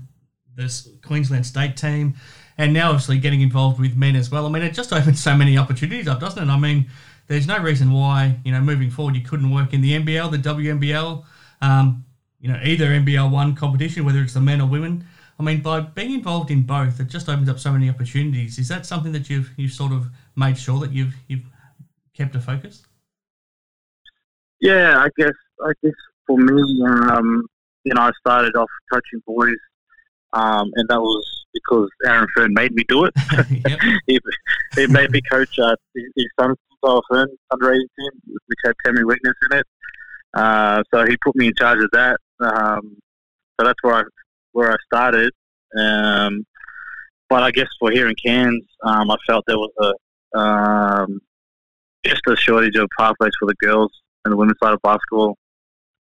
the 0.54 0.90
Queensland 1.02 1.46
state 1.46 1.76
team, 1.76 2.14
and 2.56 2.72
now 2.72 2.90
obviously 2.90 3.18
getting 3.18 3.40
involved 3.40 3.80
with 3.80 3.96
men 3.96 4.14
as 4.14 4.30
well. 4.30 4.46
I 4.46 4.50
mean, 4.50 4.62
it 4.62 4.72
just 4.72 4.92
opens 4.94 5.22
so 5.22 5.36
many 5.36 5.58
opportunities 5.58 6.06
up, 6.06 6.20
doesn't 6.20 6.42
it? 6.48 6.50
I 6.50 6.58
mean, 6.58 6.86
there's 7.26 7.46
no 7.46 7.58
reason 7.58 7.90
why 7.90 8.38
you 8.44 8.52
know 8.52 8.60
moving 8.60 8.90
forward 8.90 9.16
you 9.16 9.22
couldn't 9.22 9.50
work 9.50 9.74
in 9.74 9.80
the 9.80 9.98
NBL, 9.98 10.30
the 10.30 10.38
WNBL, 10.38 11.24
um, 11.60 12.04
you 12.40 12.48
know 12.48 12.60
either 12.64 12.86
NBL 12.86 13.30
one 13.30 13.56
competition, 13.56 14.04
whether 14.04 14.22
it's 14.22 14.34
the 14.34 14.40
men 14.40 14.60
or 14.60 14.68
women. 14.68 15.06
I 15.38 15.42
mean, 15.42 15.62
by 15.62 15.80
being 15.80 16.12
involved 16.12 16.50
in 16.50 16.62
both, 16.62 17.00
it 17.00 17.08
just 17.08 17.28
opens 17.28 17.48
up 17.48 17.58
so 17.58 17.72
many 17.72 17.90
opportunities. 17.90 18.58
Is 18.58 18.68
that 18.68 18.86
something 18.86 19.12
that 19.12 19.28
you've 19.28 19.50
you've 19.56 19.72
sort 19.72 19.92
of 19.92 20.08
made 20.36 20.56
sure 20.58 20.78
that 20.80 20.92
you've 20.92 21.14
you've 21.26 21.44
kept 22.14 22.34
a 22.36 22.40
focus? 22.40 22.82
Yeah, 24.60 24.98
I 24.98 25.08
guess 25.18 25.34
I 25.64 25.72
guess 25.82 25.92
for 26.26 26.38
me, 26.38 26.82
um, 26.86 27.46
you 27.84 27.94
know, 27.94 28.02
I 28.02 28.10
started 28.20 28.54
off 28.56 28.70
coaching 28.92 29.22
boys, 29.26 29.56
um, 30.32 30.70
and 30.76 30.88
that 30.88 31.00
was 31.00 31.44
because 31.52 31.88
Aaron 32.06 32.26
Fearne 32.36 32.54
made 32.54 32.72
me 32.72 32.84
do 32.88 33.04
it. 33.04 33.14
he, 34.06 34.18
he 34.76 34.86
made 34.86 35.10
me 35.10 35.20
coach 35.30 35.58
uh, 35.58 35.74
his 35.94 36.26
son's 36.38 36.56
Fern 37.08 37.28
under 37.50 37.72
18 37.72 37.80
team, 37.80 38.36
which 38.46 38.58
had 38.64 38.74
Tamuri 38.86 39.06
Wigness 39.06 39.34
in 39.50 39.58
it. 39.58 39.66
Uh, 40.34 40.82
so 40.92 41.06
he 41.06 41.16
put 41.24 41.34
me 41.36 41.46
in 41.46 41.54
charge 41.56 41.78
of 41.82 41.90
that. 41.92 42.18
Um, 42.40 42.96
so 43.58 43.66
that's 43.66 43.82
where 43.82 43.94
I 43.94 44.02
where 44.54 44.72
I 44.72 44.76
started. 44.86 45.32
Um, 45.78 46.46
but 47.28 47.42
I 47.42 47.50
guess 47.50 47.66
for 47.78 47.90
here 47.90 48.08
in 48.08 48.14
Cairns, 48.24 48.64
um, 48.84 49.10
I 49.10 49.16
felt 49.26 49.44
there 49.46 49.58
was 49.58 49.72
a 49.80 50.38
um, 50.38 51.20
just 52.04 52.22
a 52.26 52.36
shortage 52.36 52.76
of 52.76 52.88
pathways 52.98 53.32
for 53.38 53.46
the 53.46 53.54
girls 53.60 53.90
and 54.24 54.32
the 54.32 54.36
women's 54.36 54.58
side 54.62 54.72
of 54.72 54.80
basketball. 54.82 55.36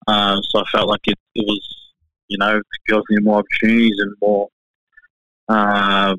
Um, 0.07 0.39
so 0.49 0.61
I 0.61 0.63
felt 0.71 0.87
like 0.87 1.01
it, 1.05 1.17
it 1.35 1.45
was, 1.45 1.93
you 2.29 2.37
know, 2.37 2.55
the 2.57 2.93
girls 2.93 3.03
need 3.09 3.23
more 3.23 3.39
opportunities 3.39 3.95
and 3.99 4.13
more 4.21 4.47
um, 5.49 6.17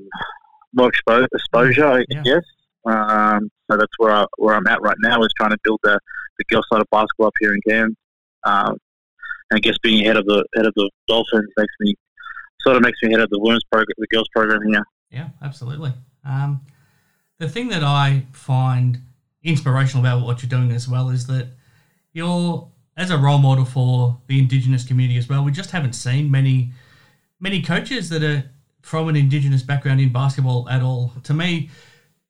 more 0.74 0.90
expo- 0.90 1.26
exposure, 1.34 1.86
I 1.86 2.04
Yeah. 2.08 2.22
guess. 2.22 2.44
Um, 2.86 3.50
so 3.70 3.76
that's 3.76 3.98
where 3.98 4.12
I, 4.12 4.26
where 4.36 4.54
I'm 4.54 4.66
at 4.66 4.80
right 4.80 4.96
now 5.02 5.22
is 5.22 5.32
trying 5.36 5.50
to 5.50 5.58
build 5.64 5.80
the, 5.82 5.98
the 6.38 6.44
girls 6.50 6.66
side 6.72 6.80
of 6.80 6.86
basketball 6.90 7.28
up 7.28 7.34
here 7.40 7.54
in 7.54 7.60
Cairns. 7.68 7.96
Um, 8.44 8.76
and 9.50 9.56
I 9.56 9.60
guess 9.60 9.76
being 9.82 10.04
head 10.04 10.16
of 10.16 10.26
the 10.26 10.44
head 10.56 10.66
of 10.66 10.72
the 10.76 10.90
Dolphins 11.06 11.48
makes 11.56 11.74
me 11.80 11.94
sort 12.62 12.76
of 12.76 12.82
makes 12.82 12.98
me 13.02 13.12
head 13.12 13.20
of 13.20 13.30
the 13.30 13.38
women's 13.38 13.64
program, 13.64 13.94
the 13.98 14.06
girls 14.08 14.28
program 14.34 14.60
here. 14.68 14.84
Yeah, 15.10 15.28
absolutely. 15.42 15.92
Um, 16.24 16.60
the 17.38 17.48
thing 17.48 17.68
that 17.68 17.82
I 17.82 18.24
find 18.32 18.98
inspirational 19.42 20.04
about 20.04 20.26
what 20.26 20.42
you're 20.42 20.50
doing 20.50 20.72
as 20.72 20.88
well 20.88 21.08
is 21.08 21.26
that 21.28 21.48
you're 22.12 22.68
as 22.96 23.10
a 23.10 23.16
role 23.16 23.38
model 23.38 23.64
for 23.64 24.18
the 24.26 24.38
Indigenous 24.38 24.84
community 24.84 25.18
as 25.18 25.28
well. 25.28 25.44
We 25.44 25.52
just 25.52 25.70
haven't 25.70 25.94
seen 25.94 26.30
many 26.30 26.72
many 27.40 27.62
coaches 27.62 28.08
that 28.08 28.22
are 28.22 28.50
from 28.82 29.08
an 29.08 29.16
Indigenous 29.16 29.62
background 29.62 30.00
in 30.00 30.12
basketball 30.12 30.68
at 30.68 30.82
all. 30.82 31.12
To 31.24 31.34
me, 31.34 31.70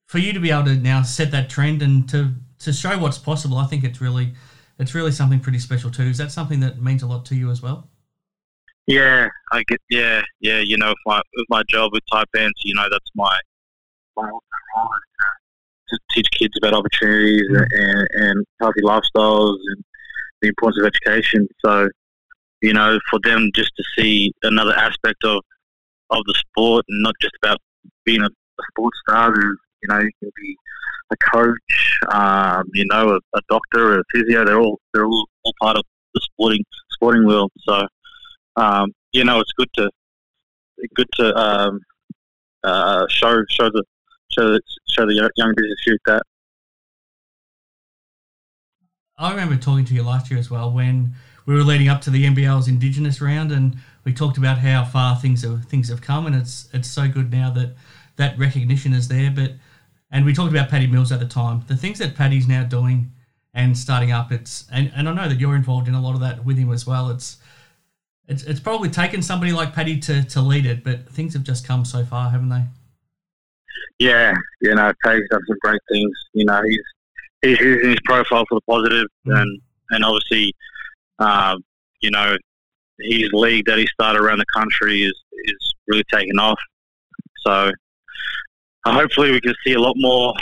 for 0.07 0.19
you 0.19 0.33
to 0.33 0.41
be 0.41 0.51
able 0.51 0.65
to 0.65 0.75
now 0.75 1.03
set 1.03 1.31
that 1.31 1.49
trend 1.49 1.83
and 1.83 2.09
to 2.11 2.35
to 2.61 2.73
show 2.73 2.99
what's 2.99 3.19
possible, 3.19 3.57
I 3.57 3.67
think 3.67 3.85
it's 3.85 4.01
really 4.01 4.35
it's 4.79 4.95
really 4.95 5.13
something 5.13 5.41
pretty 5.41 5.59
special 5.59 5.91
too. 5.91 6.05
Is 6.05 6.19
that 6.19 6.31
something 6.31 6.61
that 6.61 6.83
means 6.83 7.03
a 7.03 7.07
lot 7.07 7.25
to 7.27 7.35
you 7.35 7.51
as 7.51 7.63
well? 7.63 7.89
Yeah, 8.89 9.29
I 9.53 9.63
get. 9.69 9.81
Yeah, 9.91 10.23
yeah. 10.41 10.61
You 10.61 10.79
know, 10.79 10.89
with 10.89 10.97
my 11.07 11.21
with 11.37 11.47
my 11.51 11.63
job 11.69 11.93
with 11.93 12.03
Taipans, 12.11 12.53
you 12.65 12.75
know, 12.75 12.87
that's 12.91 13.11
my 13.15 13.39
my 14.17 14.31
role 14.31 14.43
to 15.89 15.99
teach 16.13 16.29
kids 16.31 16.55
about 16.57 16.73
opportunities 16.75 17.47
and, 17.51 18.09
and 18.13 18.47
healthy 18.61 18.81
lifestyles 18.83 19.57
and 19.69 19.85
the 20.41 20.49
importance 20.49 20.81
of 20.81 20.87
education. 20.87 21.47
So, 21.65 21.89
you 22.63 22.73
know, 22.73 22.99
for 23.11 23.21
them 23.23 23.51
just 23.55 23.73
to 23.77 23.85
see 23.97 24.33
another 24.43 24.75
aspect 24.75 25.23
of 25.23 25.43
of 26.11 26.23
the 26.27 26.35
sport 26.35 26.87
and 26.89 27.03
not 27.03 27.15
just 27.21 27.35
about 27.43 27.59
being 28.07 28.23
a, 28.23 28.27
a 28.27 28.63
sports 28.71 28.99
star. 29.07 29.35
There's, 29.35 29.57
you 29.83 29.89
know, 29.91 29.99
you 29.99 30.11
can 30.19 30.31
be 30.35 30.57
a 31.11 31.17
coach, 31.31 31.99
um, 32.11 32.65
you 32.73 32.87
know, 32.87 33.11
a, 33.11 33.39
a 33.39 33.41
doctor, 33.51 34.01
a 34.01 34.03
physio. 34.15 34.47
They're 34.47 34.59
all 34.61 34.81
they're 34.95 35.05
all, 35.05 35.29
all 35.45 35.53
part 35.61 35.77
of 35.77 35.85
the 36.15 36.23
sporting 36.23 36.65
sporting 36.91 37.27
world. 37.27 37.53
So 37.59 37.87
um, 38.59 38.93
you 39.13 39.25
know, 39.25 39.41
it's 39.41 39.53
good 39.53 39.69
to 39.75 39.91
good 40.95 41.09
to 41.15 41.37
um, 41.37 41.81
uh, 42.65 43.07
show 43.09 43.45
show 43.49 43.71
the 43.71 43.85
show 44.33 44.53
the, 44.53 44.61
show 44.91 45.07
the 45.07 45.31
young- 45.37 45.55
business 45.55 45.87
youth 45.87 46.01
that. 46.07 46.23
I 49.17 49.31
remember 49.31 49.57
talking 49.57 49.85
to 49.87 49.95
you 49.95 50.03
last 50.03 50.31
year 50.31 50.39
as 50.39 50.51
well 50.51 50.71
when 50.71 51.15
we 51.47 51.55
were 51.55 51.63
leading 51.63 51.89
up 51.89 52.01
to 52.03 52.11
the 52.11 52.25
NBL's 52.25 52.69
Indigenous 52.69 53.21
round, 53.21 53.51
and 53.51 53.77
we 54.05 54.13
talked 54.13 54.39
about 54.39 54.59
how 54.59 54.85
far 54.85 55.17
things 55.17 55.43
have 55.43 55.65
things 55.65 55.89
have 55.89 56.01
come, 56.01 56.27
and 56.27 56.35
it's 56.35 56.69
it's 56.73 56.89
so 56.89 57.09
good 57.09 57.31
now 57.31 57.51
that 57.51 57.75
that 58.17 58.39
recognition 58.39 58.93
is 58.93 59.09
there. 59.09 59.31
But 59.31 59.53
and 60.11 60.25
we 60.25 60.33
talked 60.35 60.51
about 60.51 60.69
Patty 60.69 60.87
Mills 60.87 61.13
at 61.13 61.21
the 61.21 61.27
time. 61.27 61.65
The 61.69 61.77
things 61.77 61.99
that 62.01 62.17
Patty's 62.17 62.49
now 62.49 62.65
doing 62.65 63.13
and 63.55 63.77
starting 63.77 64.13
up, 64.13 64.31
it's 64.31 64.67
and, 64.73 64.93
and 64.95 65.09
I 65.09 65.15
know 65.15 65.29
that 65.29 65.41
you're 65.41 65.57
involved 65.57 65.89
in 65.89 65.95
a 65.95 66.01
lot 66.01 66.15
of 66.15 66.21
that 66.21 66.45
with 66.45 66.59
him 66.59 66.73
as 66.73 66.87
well. 66.87 67.11
It's 67.11 67.39
it's 68.29 68.43
it's 68.45 68.61
probably 68.61 68.89
taken 68.91 69.23
somebody 69.23 69.53
like 69.53 69.73
Patty 69.73 69.99
to 70.01 70.23
to 70.25 70.41
lead 70.41 70.67
it, 70.67 70.85
but 70.85 71.09
things 71.09 71.33
have 71.35 71.43
just 71.43 71.67
come 71.67 71.85
so 71.85 72.05
far, 72.05 72.31
haven't 72.31 72.49
they? 72.51 72.63
Yeah, 73.99 74.35
you 74.61 74.75
know, 74.75 74.93
Tate's 75.05 75.27
done 75.31 75.41
some 75.49 75.57
great 75.61 75.81
things. 75.91 76.13
You 76.33 76.45
know, 76.45 76.63
he's 76.63 76.83
he's 77.43 77.59
using 77.61 77.91
his 77.91 78.01
profile 78.05 78.45
for 78.49 78.57
the 78.57 78.61
positive, 78.69 79.07
Mm. 79.27 79.41
and 79.41 79.61
and 79.91 80.05
obviously, 80.05 80.55
um, 81.19 81.65
you 82.01 82.11
know, 82.11 82.37
his 83.01 83.31
league 83.33 83.67
that 83.67 83.79
he 83.79 83.87
started 83.89 84.21
around 84.21 84.39
the 84.39 84.47
country 84.55 85.03
is 85.03 85.15
is 85.45 85.75
really 85.89 86.05
taking 86.13 86.39
off. 86.39 86.61
So. 87.45 87.53
uh, 88.87 88.93
Hopefully, 88.93 89.33
we 89.33 89.41
can 89.41 89.55
see 89.67 89.75
a 89.75 89.81
lot 89.81 89.95
more, 89.99 90.33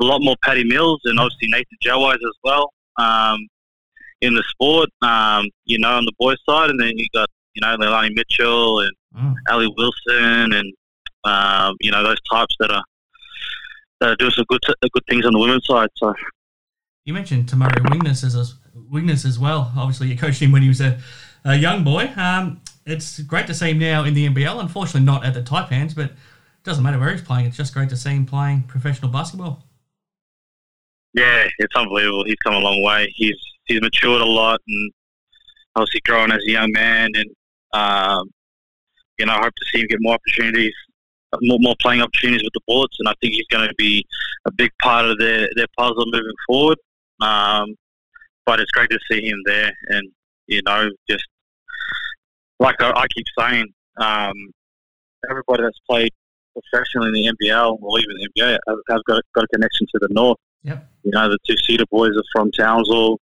a 0.00 0.04
lot 0.04 0.20
more 0.22 0.34
Patty 0.42 0.64
Mills, 0.64 1.00
and 1.04 1.18
obviously 1.20 1.48
Nathan 1.48 1.78
Jawais 1.84 2.14
as 2.14 2.36
well 2.42 2.72
um, 2.98 3.38
in 4.22 4.32
the 4.34 4.42
sport. 4.48 4.88
Um, 5.02 5.44
you 5.66 5.78
know, 5.78 5.90
on 5.90 6.04
the 6.06 6.12
boys' 6.18 6.38
side, 6.48 6.70
and 6.70 6.80
then 6.80 6.96
you 6.96 7.06
got 7.14 7.28
you 7.54 7.60
know 7.60 7.76
Leilani 7.76 8.14
Mitchell 8.14 8.80
and 8.80 8.92
Mm. 9.14 9.34
Ali 9.50 9.68
Wilson, 9.76 10.54
and 10.54 10.72
um, 11.24 11.76
you 11.80 11.90
know 11.90 12.02
those 12.02 12.16
types 12.32 12.56
that 12.60 12.70
are 12.70 12.82
that 14.00 14.08
are 14.08 14.16
doing 14.16 14.30
some 14.30 14.46
good 14.48 14.60
good 14.64 15.02
things 15.06 15.26
on 15.26 15.34
the 15.34 15.38
women's 15.38 15.66
side. 15.66 15.90
So 15.96 16.14
You 17.04 17.12
mentioned 17.12 17.46
Tamuri 17.46 17.90
Wigness 17.90 18.24
as 18.24 18.34
a, 18.34 18.46
Wigness 18.90 19.26
as 19.26 19.38
well. 19.38 19.70
Obviously, 19.76 20.08
you 20.08 20.16
coached 20.16 20.40
him 20.40 20.50
when 20.50 20.62
he 20.62 20.68
was 20.68 20.80
a, 20.80 20.98
a 21.44 21.56
young 21.56 21.84
boy. 21.84 22.10
Um, 22.16 22.62
it's 22.86 23.18
great 23.20 23.46
to 23.48 23.54
see 23.54 23.72
him 23.72 23.80
now 23.80 24.04
in 24.04 24.14
the 24.14 24.26
NBL. 24.30 24.58
Unfortunately, 24.60 25.02
not 25.02 25.26
at 25.26 25.34
the 25.34 25.42
Taipans, 25.42 25.94
but 25.94 26.06
it 26.06 26.12
doesn't 26.64 26.82
matter 26.82 26.98
where 26.98 27.10
he's 27.12 27.20
playing. 27.20 27.44
It's 27.44 27.56
just 27.58 27.74
great 27.74 27.90
to 27.90 27.96
see 27.98 28.10
him 28.16 28.24
playing 28.24 28.62
professional 28.62 29.10
basketball. 29.10 29.62
yeah, 31.12 31.46
it's 31.58 31.76
unbelievable. 31.76 32.24
He's 32.24 32.36
come 32.42 32.54
a 32.54 32.58
long 32.58 32.82
way. 32.82 33.12
He's 33.14 33.36
he's 33.66 33.80
matured 33.80 34.20
a 34.20 34.26
lot, 34.26 34.60
and 34.66 34.92
obviously 35.76 36.00
grown 36.04 36.32
as 36.32 36.42
a 36.46 36.50
young 36.50 36.72
man. 36.72 37.10
And 37.14 37.30
um, 37.72 38.30
you 39.18 39.26
know, 39.26 39.32
I 39.32 39.42
hope 39.42 39.54
to 39.54 39.64
see 39.72 39.80
him 39.80 39.88
get 39.88 39.98
more 40.00 40.14
opportunities, 40.14 40.74
more 41.40 41.58
more 41.60 41.76
playing 41.80 42.02
opportunities 42.02 42.42
with 42.42 42.52
the 42.54 42.60
Bullets. 42.66 42.96
And 42.98 43.08
I 43.08 43.14
think 43.20 43.34
he's 43.34 43.46
going 43.48 43.68
to 43.68 43.74
be 43.76 44.06
a 44.46 44.52
big 44.52 44.70
part 44.82 45.06
of 45.06 45.18
their 45.18 45.48
their 45.56 45.68
puzzle 45.76 46.04
moving 46.06 46.32
forward. 46.46 46.78
Um, 47.20 47.76
but 48.44 48.58
it's 48.58 48.70
great 48.72 48.90
to 48.90 48.98
see 49.10 49.24
him 49.24 49.40
there, 49.44 49.72
and 49.88 50.10
you 50.46 50.60
know, 50.66 50.88
just 51.08 51.24
like 52.58 52.80
I, 52.80 52.90
I 52.90 53.06
keep 53.14 53.26
saying, 53.38 53.66
um, 53.98 54.34
everybody 55.30 55.62
that's 55.62 55.78
played 55.88 56.10
professionally 56.52 57.08
in 57.08 57.14
the 57.14 57.46
NBL 57.48 57.78
or 57.80 57.98
even 58.00 58.16
the 58.16 58.28
NBA 58.36 58.58
have, 58.68 58.78
have 58.88 59.04
got 59.04 59.22
got 59.34 59.44
a 59.44 59.48
connection 59.48 59.86
to 59.92 59.98
the 60.00 60.08
North. 60.10 60.38
Yep. 60.64 60.88
You 61.02 61.10
know, 61.12 61.28
the 61.28 61.38
two 61.46 61.56
Cedar 61.64 61.86
boys 61.90 62.12
are 62.16 62.24
from 62.32 62.50
Townsville. 62.52 63.18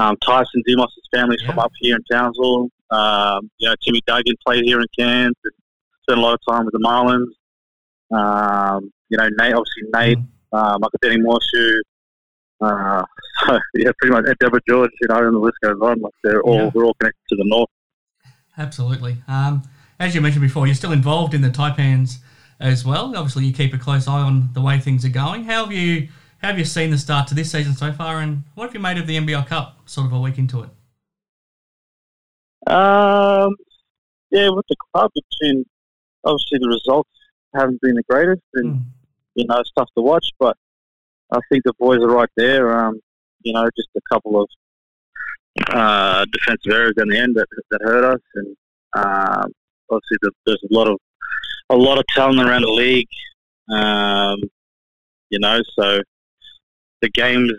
Um, 0.00 0.16
Tyson 0.24 0.62
Demos' 0.66 0.88
family's 1.12 1.42
from 1.42 1.58
up 1.58 1.72
here 1.80 1.96
in 1.96 2.02
Townsville. 2.10 2.68
Um, 2.90 3.50
you 3.58 3.68
know, 3.68 3.74
Timmy 3.84 4.00
Duggan 4.06 4.34
played 4.46 4.64
here 4.64 4.80
in 4.80 4.86
Cairns. 4.98 5.34
and 5.44 5.52
Spent 6.02 6.18
a 6.18 6.22
lot 6.22 6.34
of 6.34 6.40
time 6.48 6.64
with 6.64 6.72
the 6.72 6.78
Marlins. 6.80 7.26
Um, 8.16 8.90
you 9.08 9.18
know, 9.18 9.28
Nate, 9.38 9.54
obviously 9.54 9.82
Nate, 9.94 10.18
Mm. 10.18 10.26
uh, 10.52 10.78
Makadeni 10.78 11.18
Morshu. 11.18 11.74
Uh, 12.60 13.04
so, 13.46 13.58
yeah, 13.74 13.90
pretty 13.98 14.12
much. 14.12 14.24
And 14.26 14.36
Deborah 14.40 14.60
George, 14.68 14.90
you 15.00 15.08
know, 15.08 15.26
and 15.26 15.34
the 15.34 15.38
list 15.38 15.56
goes 15.62 15.80
on. 15.80 16.00
Like 16.00 16.12
they're 16.24 16.42
all 16.42 16.56
Yeah. 16.56 16.70
we're 16.74 16.84
all 16.84 16.94
connected 16.94 17.20
to 17.30 17.36
the 17.36 17.44
north. 17.46 17.68
Absolutely. 18.58 19.22
Um, 19.28 19.62
as 19.98 20.14
you 20.14 20.20
mentioned 20.20 20.42
before, 20.42 20.66
you're 20.66 20.74
still 20.74 20.92
involved 20.92 21.34
in 21.34 21.42
the 21.42 21.50
Taipans 21.50 22.16
as 22.58 22.84
well. 22.84 23.14
Obviously, 23.16 23.44
you 23.46 23.52
keep 23.52 23.72
a 23.74 23.78
close 23.78 24.08
eye 24.08 24.20
on 24.20 24.50
the 24.54 24.60
way 24.60 24.78
things 24.78 25.04
are 25.04 25.08
going. 25.10 25.44
How 25.44 25.64
have 25.64 25.72
you 25.72 26.08
how 26.40 26.48
have 26.48 26.58
you 26.58 26.64
seen 26.64 26.90
the 26.90 26.98
start 26.98 27.28
to 27.28 27.34
this 27.34 27.50
season 27.52 27.74
so 27.74 27.92
far, 27.92 28.20
and 28.20 28.44
what 28.54 28.64
have 28.66 28.74
you 28.74 28.80
made 28.80 28.98
of 28.98 29.06
the 29.06 29.16
NBL 29.16 29.46
Cup? 29.46 29.78
Sort 29.88 30.06
of 30.06 30.12
a 30.12 30.20
week 30.20 30.38
into 30.38 30.62
it. 30.62 30.70
Um, 32.72 33.56
yeah, 34.30 34.48
with 34.50 34.66
the 34.68 34.76
club, 34.92 35.10
it's 35.14 35.36
been 35.40 35.64
obviously 36.24 36.58
the 36.60 36.68
results 36.68 37.10
haven't 37.54 37.80
been 37.80 37.94
the 37.94 38.02
greatest, 38.08 38.42
and 38.54 38.74
Mm. 38.76 38.82
you 39.34 39.46
know 39.46 39.58
it's 39.58 39.70
tough 39.76 39.88
to 39.96 40.02
watch. 40.02 40.26
But 40.38 40.56
I 41.32 41.38
think 41.50 41.64
the 41.64 41.72
boys 41.78 41.98
are 41.98 42.08
right 42.08 42.28
there. 42.36 42.78
Um, 42.78 43.00
you 43.42 43.52
know, 43.52 43.68
just 43.76 43.88
a 43.96 44.00
couple 44.12 44.40
of 44.42 44.48
uh, 45.68 46.24
defensive 46.32 46.72
errors 46.72 46.94
in 46.98 47.08
the 47.08 47.18
end 47.18 47.34
that 47.36 47.48
that 47.70 47.80
hurt 47.82 48.04
us, 48.04 48.20
and 48.34 48.56
um, 48.94 49.52
obviously 49.90 50.18
the, 50.22 50.30
there's 50.46 50.62
a 50.70 50.74
lot 50.74 50.86
of 50.88 50.98
a 51.70 51.76
lot 51.76 51.98
of 51.98 52.04
talent 52.14 52.40
around 52.40 52.62
the 52.62 52.68
league. 52.70 53.08
Um, 53.70 54.38
you 55.30 55.38
know, 55.38 55.60
so 55.78 56.00
the 57.02 57.10
games, 57.10 57.50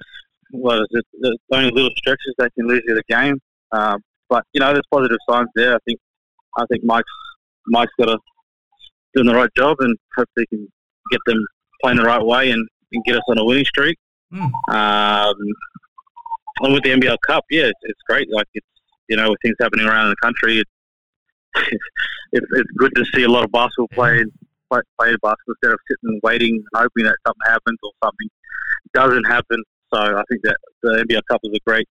what 0.52 0.80
is 0.80 0.88
it? 0.92 1.06
There's 1.20 1.38
only 1.52 1.72
little 1.72 1.92
stretches 1.98 2.34
they 2.38 2.50
can 2.52 2.68
lose 2.68 2.82
you 2.86 2.96
the 2.96 3.04
game. 3.10 3.40
Um, 3.72 4.02
but 4.30 4.44
you 4.54 4.60
know, 4.60 4.74
there's 4.74 4.86
positive 4.92 5.18
signs 5.30 5.50
there. 5.56 5.76
I 5.76 5.78
think 5.86 6.00
I 6.58 6.66
think 6.70 6.84
Mike's 6.84 7.08
Mike's 7.68 7.92
got 8.00 8.06
to 8.06 8.18
doing 9.14 9.28
the 9.28 9.36
right 9.36 9.50
job, 9.56 9.78
and 9.80 9.96
hopefully 10.16 10.46
he 10.50 10.58
can 10.58 10.68
get 11.12 11.22
them 11.26 11.46
playing 11.82 11.98
the 11.98 12.04
right 12.04 12.24
way 12.24 12.52
and, 12.52 12.68
and 12.92 13.04
get 13.06 13.16
us 13.16 13.24
on 13.28 13.38
a 13.38 13.46
winning 13.46 13.66
streak. 13.66 13.98
Mm. 14.34 14.50
Um, 14.70 15.36
and 16.62 16.74
with 16.74 16.84
the 16.84 16.92
NBL 16.92 17.18
Cup, 17.26 17.44
yeah, 17.50 17.64
it's, 17.64 17.80
it's 17.84 18.00
great. 18.08 18.32
Like 18.32 18.48
it's 18.54 18.68
you 19.10 19.18
know, 19.18 19.30
with 19.30 19.40
things 19.42 19.56
happening 19.60 19.86
around 19.86 20.10
the 20.10 20.16
country, 20.22 20.60
it's 20.60 20.72
it's, 22.32 22.46
it's 22.52 22.72
good 22.78 22.94
to 22.96 23.06
see 23.14 23.24
a 23.24 23.30
lot 23.30 23.44
of 23.44 23.52
basketball 23.52 23.90
playing 23.94 24.32
play, 24.72 24.82
play 24.98 25.12
basketball 25.22 25.56
instead 25.62 25.74
of 25.74 25.80
sitting 25.90 26.14
and 26.14 26.22
waiting 26.24 26.56
and 26.56 26.66
hoping 26.74 27.04
that 27.04 27.18
something 27.28 27.46
happens 27.46 27.78
or 27.84 27.92
something 28.04 28.30
doesn't 28.94 29.26
happen. 29.26 29.64
So 29.94 30.00
I 30.00 30.24
think 30.30 30.42
that 30.44 30.58
the 30.84 31.06
NBL 31.08 31.22
Cup 31.30 31.42
is 31.44 31.52
a 31.54 31.60
great 31.66 31.88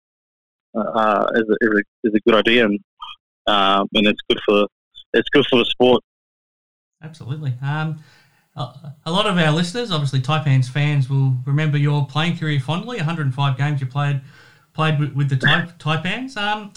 uh, 0.75 1.27
is, 1.35 1.43
a, 1.43 1.57
is, 1.61 1.71
a, 1.79 2.09
is 2.09 2.15
a 2.15 2.21
good 2.29 2.35
idea 2.35 2.65
and 2.65 2.79
um, 3.47 3.89
and 3.95 4.07
it's 4.07 4.21
good 4.29 4.41
for 4.47 4.67
it's 5.13 5.29
good 5.31 5.47
for 5.49 5.59
the 5.59 5.65
sport. 5.65 6.03
Absolutely. 7.03 7.55
Um, 7.63 8.01
a 8.57 9.11
lot 9.11 9.27
of 9.27 9.37
our 9.37 9.51
listeners, 9.51 9.91
obviously 9.91 10.21
Taipans 10.21 10.69
fans, 10.69 11.11
will 11.11 11.35
remember 11.45 11.77
your 11.77 12.07
playing 12.07 12.39
career 12.39 12.61
fondly. 12.61 12.99
105 12.99 13.59
games 13.59 13.81
you 13.81 13.87
played 13.87 14.21
played 14.73 14.99
with, 14.99 15.13
with 15.13 15.29
the 15.29 15.37
Taipans. 15.37 16.37
Um, 16.37 16.73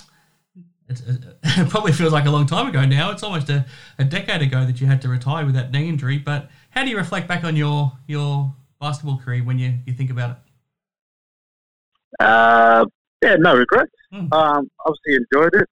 it, 0.90 1.02
it, 1.44 1.70
probably 1.70 1.92
feels 1.92 2.14
like 2.14 2.26
a 2.26 2.32
long 2.32 2.46
time 2.46 2.68
ago 2.68 2.86
now. 2.86 3.12
It's 3.12 3.24
almost 3.24 3.50
a, 3.50 3.66
a 4.00 4.04
decade 4.04 4.42
ago 4.42 4.66
that 4.66 4.82
you 4.82 4.88
had 4.88 5.02
to 5.04 5.10
retire 5.10 5.46
with 5.46 5.56
that 5.56 5.72
knee 5.72 5.88
injury. 5.88 6.18
But 6.18 6.50
how 6.72 6.84
do 6.84 6.90
you 6.90 6.98
reflect 6.98 7.28
back 7.28 7.44
on 7.44 7.56
your 7.56 7.92
your 8.08 8.56
basketball 8.80 9.18
career 9.18 9.44
when 9.44 9.60
you, 9.60 9.74
you 9.86 9.94
think 9.94 10.10
about 10.10 10.32
it? 10.32 12.24
Uh, 12.24 12.86
yeah, 13.22 13.36
no 13.36 13.56
regrets. 13.56 13.92
Mm. 14.14 14.32
Um, 14.32 14.70
obviously 14.86 15.16
enjoyed 15.16 15.56
it. 15.56 15.68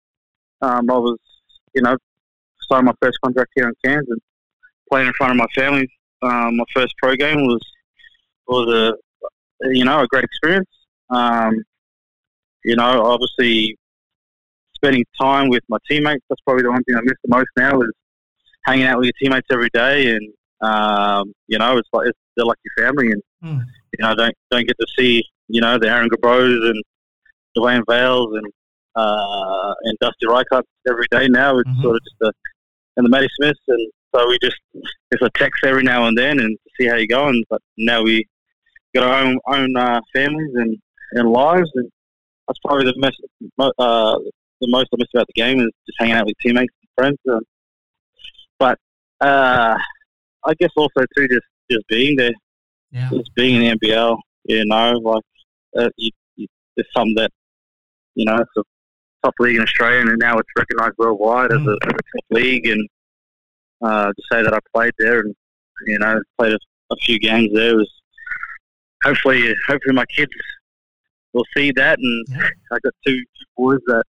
Um, 0.61 0.89
I 0.89 0.97
was, 0.97 1.19
you 1.73 1.81
know, 1.81 1.95
signed 2.69 2.85
my 2.85 2.93
first 3.01 3.19
contract 3.21 3.51
here 3.55 3.67
in 3.67 3.73
Cairns 3.83 4.07
and 4.09 4.19
playing 4.89 5.07
in 5.07 5.13
front 5.13 5.31
of 5.31 5.37
my 5.37 5.47
family. 5.55 5.89
Um, 6.21 6.57
my 6.57 6.63
first 6.73 6.95
pro 6.97 7.15
game 7.15 7.45
was 7.45 7.61
was 8.47 8.67
a 8.69 9.69
you 9.69 9.85
know 9.85 10.01
a 10.01 10.07
great 10.07 10.23
experience. 10.23 10.69
Um, 11.09 11.63
you 12.63 12.75
know, 12.75 13.03
obviously 13.05 13.77
spending 14.75 15.03
time 15.19 15.49
with 15.49 15.63
my 15.69 15.77
teammates. 15.89 16.23
That's 16.29 16.41
probably 16.41 16.63
the 16.63 16.71
one 16.71 16.83
thing 16.83 16.95
I 16.95 17.01
miss 17.01 17.17
the 17.23 17.35
most 17.35 17.49
now 17.57 17.81
is 17.81 17.91
hanging 18.65 18.85
out 18.85 18.97
with 18.97 19.05
your 19.05 19.13
teammates 19.19 19.47
every 19.51 19.69
day, 19.73 20.15
and 20.15 20.33
um, 20.61 21.33
you 21.47 21.57
know, 21.57 21.77
it's 21.77 21.89
like 21.93 22.07
it's, 22.07 22.19
they're 22.35 22.45
like 22.45 22.57
your 22.63 22.85
family, 22.85 23.11
and 23.11 23.21
mm. 23.43 23.63
you 23.97 24.05
know, 24.05 24.15
don't 24.15 24.35
don't 24.51 24.67
get 24.67 24.77
to 24.79 24.87
see 24.97 25.23
you 25.47 25.61
know 25.61 25.77
the 25.77 25.89
Aaron 25.89 26.09
Gabros 26.09 26.69
and 26.69 26.83
Dwayne 27.57 27.83
Vales 27.87 28.33
and 28.35 28.47
uh, 28.95 29.73
and 29.83 29.97
Dusty 29.99 30.25
Rychart 30.25 30.63
every 30.87 31.07
day 31.11 31.27
now. 31.27 31.57
It's 31.59 31.69
mm-hmm. 31.69 31.81
sort 31.81 31.95
of 31.95 32.01
just 32.03 32.15
a 32.21 32.31
and 32.97 33.05
the 33.05 33.09
Matty 33.09 33.27
Smiths, 33.35 33.59
and 33.67 33.91
so 34.15 34.27
we 34.27 34.37
just 34.41 34.57
it's 35.11 35.21
a 35.21 35.29
text 35.35 35.63
every 35.65 35.83
now 35.83 36.07
and 36.07 36.17
then 36.17 36.39
and 36.39 36.57
see 36.79 36.87
how 36.87 36.95
you're 36.95 37.07
going. 37.07 37.43
But 37.49 37.61
now 37.77 38.01
we 38.01 38.25
got 38.93 39.03
our 39.03 39.23
own 39.23 39.39
own 39.47 39.75
uh, 39.75 39.99
families 40.13 40.51
and, 40.55 40.77
and 41.11 41.29
lives, 41.29 41.69
and 41.75 41.89
that's 42.47 42.59
probably 42.59 42.85
the 42.85 42.93
most 42.97 43.21
uh, 43.59 44.17
the 44.61 44.67
most 44.69 44.87
I 44.93 44.97
miss 44.97 45.07
about 45.13 45.27
the 45.27 45.41
game 45.41 45.59
is 45.59 45.71
just 45.85 45.97
hanging 45.99 46.15
out 46.15 46.25
with 46.25 46.35
teammates 46.41 46.73
and 46.81 47.17
friends. 47.25 47.43
But 48.57 48.79
uh, 49.19 49.77
I 50.45 50.53
guess 50.59 50.71
also 50.75 51.05
too 51.17 51.27
just 51.27 51.45
just 51.71 51.87
being 51.87 52.15
there, 52.15 52.33
yeah. 52.91 53.09
just 53.11 53.33
being 53.35 53.63
in 53.63 53.77
the 53.79 53.87
NBL. 53.87 54.17
You 54.45 54.65
know, 54.65 54.93
like 55.03 55.23
uh, 55.77 55.89
you, 55.97 56.11
you, 56.35 56.47
it's 56.77 56.89
something 56.95 57.15
that 57.15 57.31
you 58.15 58.25
know 58.25 58.35
it's 58.35 58.51
a 58.57 58.63
top 59.23 59.33
league 59.39 59.57
in 59.57 59.63
Australia, 59.63 60.01
and 60.01 60.19
now 60.19 60.37
it's 60.37 60.49
recognised 60.57 60.95
worldwide 60.97 61.51
mm. 61.51 61.61
as, 61.61 61.67
a, 61.67 61.87
as 61.87 61.89
a 61.89 62.17
top 62.17 62.25
league. 62.29 62.67
And 62.67 62.87
uh, 63.81 64.07
to 64.07 64.23
say 64.31 64.43
that 64.43 64.53
I 64.53 64.59
played 64.73 64.93
there 64.99 65.21
and 65.21 65.35
you 65.87 65.99
know 65.99 66.21
played 66.37 66.53
a, 66.53 66.59
a 66.91 66.95
few 66.97 67.19
games 67.19 67.49
there 67.53 67.75
was 67.75 67.89
hopefully 69.03 69.53
hopefully 69.67 69.95
my 69.95 70.05
kids 70.05 70.31
will 71.35 71.45
see 71.55 71.71
that. 71.75 71.99
And 71.99 72.25
yeah. 72.29 72.47
I 72.71 72.77
got 72.83 72.93
two, 73.05 73.17
two 73.17 73.45
boys 73.55 73.79
that 73.87 74.03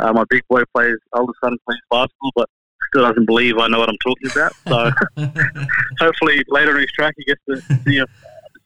uh, 0.00 0.12
my 0.12 0.24
big 0.28 0.42
boy 0.48 0.62
plays, 0.74 0.96
older 1.12 1.32
son 1.42 1.56
plays 1.66 1.78
basketball, 1.90 2.32
but 2.34 2.48
still 2.94 3.08
doesn't 3.08 3.26
believe 3.26 3.58
I 3.58 3.66
know 3.68 3.80
what 3.80 3.88
I'm 3.88 3.98
talking 3.98 4.30
about. 4.30 4.52
So 4.68 4.90
hopefully 5.98 6.44
later 6.48 6.76
in 6.76 6.82
his 6.82 6.92
track 6.92 7.14
he 7.18 7.24
gets 7.24 7.40
to 7.48 7.80
see, 7.84 7.98
a, 7.98 8.06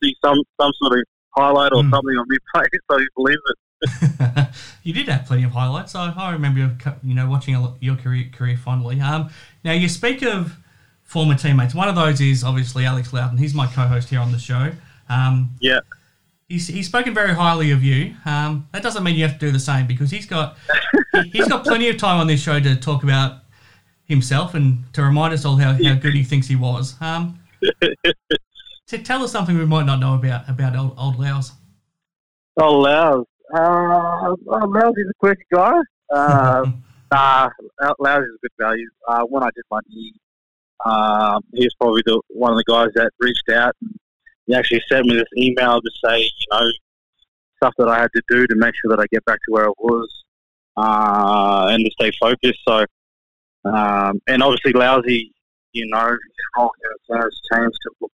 see 0.02 0.14
some 0.22 0.38
some 0.60 0.70
sort 0.82 0.98
of 0.98 1.04
highlight 1.30 1.72
or 1.72 1.82
mm. 1.82 1.90
something 1.90 2.16
on 2.16 2.26
me 2.28 2.36
play, 2.54 2.64
so 2.90 2.98
he 2.98 3.06
believes 3.16 3.42
it. 3.46 4.48
you 4.82 4.92
did 4.92 5.08
have 5.08 5.24
plenty 5.24 5.44
of 5.44 5.52
highlights. 5.52 5.94
I, 5.94 6.12
I 6.16 6.32
remember 6.32 6.76
you 7.02 7.14
know 7.14 7.28
watching 7.28 7.56
your 7.80 7.96
career 7.96 8.28
career 8.32 8.56
fondly. 8.56 9.00
Um, 9.00 9.30
now 9.64 9.72
you 9.72 9.88
speak 9.88 10.22
of 10.22 10.56
former 11.02 11.34
teammates. 11.34 11.74
One 11.74 11.88
of 11.88 11.94
those 11.94 12.20
is 12.20 12.44
obviously 12.44 12.84
Alex 12.84 13.12
Loughton. 13.12 13.38
He's 13.38 13.54
my 13.54 13.66
co-host 13.66 14.10
here 14.10 14.20
on 14.20 14.30
the 14.30 14.38
show. 14.38 14.72
Um, 15.08 15.50
yeah. 15.60 15.80
He's, 16.50 16.66
he's 16.66 16.86
spoken 16.86 17.12
very 17.12 17.34
highly 17.34 17.72
of 17.72 17.82
you. 17.82 18.14
Um, 18.24 18.68
that 18.72 18.82
doesn't 18.82 19.04
mean 19.04 19.16
you 19.16 19.26
have 19.26 19.34
to 19.34 19.38
do 19.38 19.50
the 19.50 19.58
same 19.58 19.86
because 19.86 20.10
he's 20.10 20.24
got 20.24 20.56
he, 21.30 21.38
has 21.38 21.48
got 21.48 21.62
plenty 21.62 21.90
of 21.90 21.98
time 21.98 22.20
on 22.20 22.26
this 22.26 22.40
show 22.40 22.58
to 22.58 22.74
talk 22.74 23.02
about 23.02 23.42
himself 24.08 24.54
and 24.54 24.82
to 24.94 25.02
remind 25.02 25.34
us 25.34 25.44
all 25.44 25.56
how, 25.56 25.72
how 25.72 25.94
good 25.94 26.14
he 26.14 26.24
thinks 26.24 26.46
he 26.46 26.56
was. 26.56 26.94
Um, 27.00 27.38
so 28.86 28.96
tell 28.98 29.22
us 29.22 29.32
something 29.32 29.56
we 29.56 29.66
might 29.66 29.86
not 29.86 30.00
know 30.00 30.14
about 30.14 30.48
about 30.48 30.76
old, 30.76 30.94
old 30.98 31.18
Loughz. 31.18 31.52
Old 32.60 32.84
Loughz. 32.84 33.26
Uh, 33.54 34.34
well, 34.44 34.92
he's 34.96 35.06
a 35.06 35.14
quick 35.18 35.38
guy. 35.52 35.78
Uh, 36.12 36.70
nah, 37.12 37.50
Lousy 37.98 38.24
is 38.24 38.34
a 38.34 38.38
good 38.42 38.52
value. 38.60 38.88
Uh, 39.06 39.22
when 39.22 39.42
I 39.42 39.50
did 39.54 39.64
my 39.70 39.80
knee, 39.88 40.14
um, 40.84 41.42
he 41.54 41.64
was 41.64 41.74
probably 41.80 42.02
the, 42.04 42.20
one 42.28 42.52
of 42.52 42.58
the 42.58 42.64
guys 42.64 42.88
that 42.94 43.10
reached 43.20 43.48
out 43.50 43.74
and 43.82 43.94
he 44.46 44.54
actually 44.54 44.82
sent 44.88 45.06
me 45.06 45.14
this 45.14 45.28
email 45.36 45.80
to 45.80 45.90
say, 46.04 46.20
you 46.20 46.46
know, 46.52 46.66
stuff 47.56 47.74
that 47.78 47.88
I 47.88 48.00
had 48.00 48.10
to 48.14 48.22
do 48.28 48.46
to 48.46 48.54
make 48.56 48.74
sure 48.80 48.96
that 48.96 49.00
I 49.00 49.06
get 49.12 49.24
back 49.24 49.38
to 49.46 49.52
where 49.52 49.66
I 49.66 49.72
was 49.78 50.24
uh, 50.76 51.66
and 51.70 51.84
to 51.84 51.90
stay 51.92 52.12
focused. 52.18 52.60
So, 52.66 52.86
um, 53.64 54.20
and 54.26 54.42
obviously, 54.42 54.72
Lousy, 54.72 55.32
you 55.72 55.86
know, 55.88 56.10
his 56.10 56.18
role 56.56 56.70
has 57.12 57.40
changed 57.52 57.78
to 57.82 58.08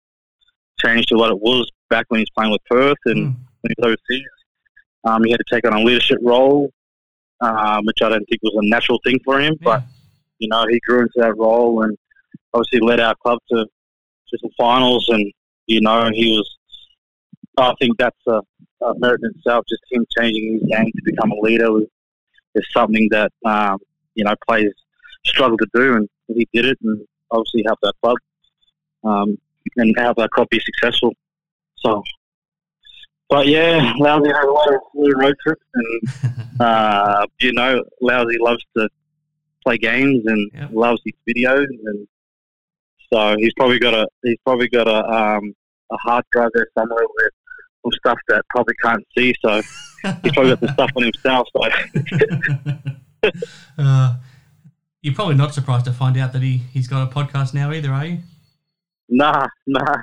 changed 0.84 1.09
to 1.09 1.16
what 1.16 1.30
it 1.30 1.40
was 1.40 1.70
back 1.88 2.07
when 2.09 2.18
he 2.18 2.22
was 2.22 2.30
playing 2.36 2.53
with 2.53 2.64
Perth 2.68 2.99
and 3.07 3.28
mm. 3.28 3.36
when 3.61 3.70
he 3.70 3.74
was 3.78 3.97
overseas. 4.11 4.28
Um, 5.05 5.22
he 5.24 5.30
had 5.30 5.38
to 5.38 5.55
take 5.55 5.66
on 5.66 5.78
a 5.78 5.82
leadership 5.82 6.18
role, 6.22 6.70
um, 7.40 7.84
which 7.84 7.99
I 8.03 8.09
don't 8.09 8.24
think 8.28 8.42
was 8.42 8.55
a 8.57 8.68
natural 8.68 8.99
thing 9.05 9.20
for 9.24 9.40
him. 9.40 9.55
Yeah. 9.61 9.64
But 9.64 9.82
you 10.38 10.49
know, 10.49 10.64
he 10.68 10.80
grew 10.86 11.01
into 11.01 11.12
that 11.16 11.36
role 11.36 11.82
and 11.82 11.97
obviously 12.53 12.80
led 12.80 13.01
our 13.01 13.14
club 13.16 13.38
to 13.51 13.64
to 13.64 14.38
some 14.40 14.51
finals. 14.59 15.09
And 15.09 15.30
you 15.66 15.80
know, 15.80 16.11
he 16.12 16.36
was. 16.36 16.51
I 17.57 17.72
think 17.80 17.97
that's 17.99 18.18
a, 18.26 18.40
a 18.82 18.99
merit 18.99 19.20
in 19.22 19.30
itself. 19.36 19.64
Just 19.68 19.82
him 19.90 20.05
changing 20.18 20.55
his 20.55 20.68
game 20.68 20.86
to 20.86 21.03
become 21.05 21.30
a 21.30 21.38
leader 21.40 21.70
was, 21.70 21.84
is 22.57 22.66
something 22.72 23.09
that 23.12 23.30
um, 23.45 23.78
you 24.16 24.24
know 24.24 24.34
players 24.49 24.74
struggle 25.27 25.59
to 25.59 25.66
do, 25.75 25.95
and 25.95 26.09
he 26.29 26.49
did 26.53 26.66
it, 26.66 26.79
and 26.83 27.07
obviously 27.31 27.62
helped 27.66 27.85
our 27.85 27.93
club 28.03 28.16
um, 29.05 29.39
and 29.77 29.95
helped 29.99 30.20
our 30.20 30.29
club 30.29 30.49
be 30.51 30.61
successful. 30.61 31.12
So 31.77 32.03
but 33.35 33.47
yeah, 33.47 33.93
Lousy 33.99 34.29
has 34.29 34.45
a 34.45 34.51
lot 34.51 34.68
of 34.68 34.81
road 34.95 35.35
trips, 35.43 35.64
and 35.75 36.61
uh, 36.61 37.27
you 37.41 37.53
know, 37.53 37.83
Lousy 38.01 38.37
loves 38.39 38.62
to 38.77 38.89
play 39.64 39.79
games 39.79 40.25
and 40.27 40.51
yep. 40.55 40.70
loves 40.72 41.01
his 41.05 41.14
videos, 41.29 41.66
and 41.66 42.07
so 43.12 43.37
he's 43.39 43.53
probably 43.55 43.79
got 43.79 43.95
a 43.95 44.07
he's 44.22 44.37
probably 44.45 44.68
got 44.68 44.87
a 44.87 45.05
um, 45.07 45.55
a 45.91 45.97
hard 45.97 46.25
drive 46.33 46.51
there 46.55 46.66
somewhere 46.79 47.05
with 47.16 47.33
some 47.83 47.93
stuff 47.99 48.18
that 48.29 48.45
probably 48.51 48.75
can't 48.83 49.05
see. 49.16 49.35
So 49.45 49.62
he's 50.22 50.33
probably 50.33 50.51
got 50.51 50.61
the 50.61 50.72
stuff 50.72 50.91
on 50.95 51.03
himself. 51.03 51.49
So. 51.57 53.33
uh, 53.79 54.16
you're 55.05 55.15
probably 55.15 55.35
not 55.35 55.53
surprised 55.53 55.85
to 55.85 55.93
find 55.93 56.17
out 56.17 56.33
that 56.33 56.41
he 56.41 56.63
he's 56.73 56.89
got 56.89 57.07
a 57.07 57.15
podcast 57.15 57.53
now 57.53 57.71
either, 57.71 57.93
are 57.93 58.07
you? 58.07 58.19
Nah, 59.11 59.47
nah, 59.67 59.97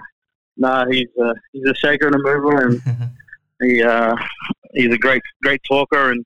nah. 0.57 0.85
He's 0.91 1.07
a 1.19 1.33
he's 1.51 1.65
a 1.65 1.73
shaker 1.73 2.05
and 2.05 2.15
a 2.15 2.19
mover, 2.19 2.67
and 2.67 2.81
he 3.61 3.81
uh, 3.81 4.15
he's 4.75 4.93
a 4.93 4.97
great 4.99 5.23
great 5.41 5.59
talker, 5.67 6.11
and 6.11 6.23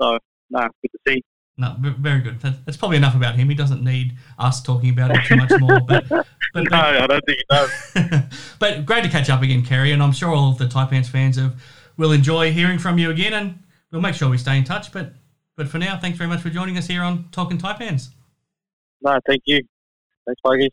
so 0.00 0.18
no, 0.50 0.60
good 0.60 0.90
to 0.92 0.98
see. 1.08 1.22
No, 1.56 1.74
very 1.80 2.20
good. 2.20 2.40
That's 2.40 2.76
probably 2.76 2.96
enough 2.96 3.16
about 3.16 3.34
him. 3.34 3.48
He 3.48 3.56
doesn't 3.56 3.82
need 3.82 4.16
us 4.38 4.62
talking 4.62 4.90
about 4.90 5.10
him 5.10 5.22
too 5.26 5.36
much 5.36 5.60
more. 5.60 5.80
But, 5.80 6.08
but 6.08 6.70
no, 6.70 6.78
I 6.78 7.06
don't 7.06 7.22
think 7.26 7.38
he 7.38 7.44
does. 7.50 8.54
but 8.58 8.86
great 8.86 9.02
to 9.02 9.10
catch 9.10 9.28
up 9.28 9.42
again, 9.42 9.62
Kerry, 9.62 9.90
and 9.90 10.02
I'm 10.02 10.12
sure 10.12 10.30
all 10.30 10.52
of 10.52 10.58
the 10.58 10.64
Taipans 10.64 11.08
fans 11.08 11.36
have, 11.36 11.60
will 11.98 12.12
enjoy 12.12 12.52
hearing 12.52 12.78
from 12.78 12.98
you 12.98 13.10
again, 13.10 13.34
and 13.34 13.58
we'll 13.90 14.00
make 14.00 14.14
sure 14.14 14.30
we 14.30 14.38
stay 14.38 14.56
in 14.56 14.64
touch. 14.64 14.90
But 14.90 15.12
but 15.56 15.68
for 15.68 15.78
now, 15.78 15.98
thanks 15.98 16.18
very 16.18 16.28
much 16.28 16.40
for 16.40 16.50
joining 16.50 16.78
us 16.78 16.86
here 16.86 17.02
on 17.02 17.28
Talking 17.30 17.58
Taipans. 17.58 18.08
No, 19.02 19.18
thank 19.26 19.42
you. 19.46 19.62
Thanks, 20.26 20.40
Mikey. 20.44 20.70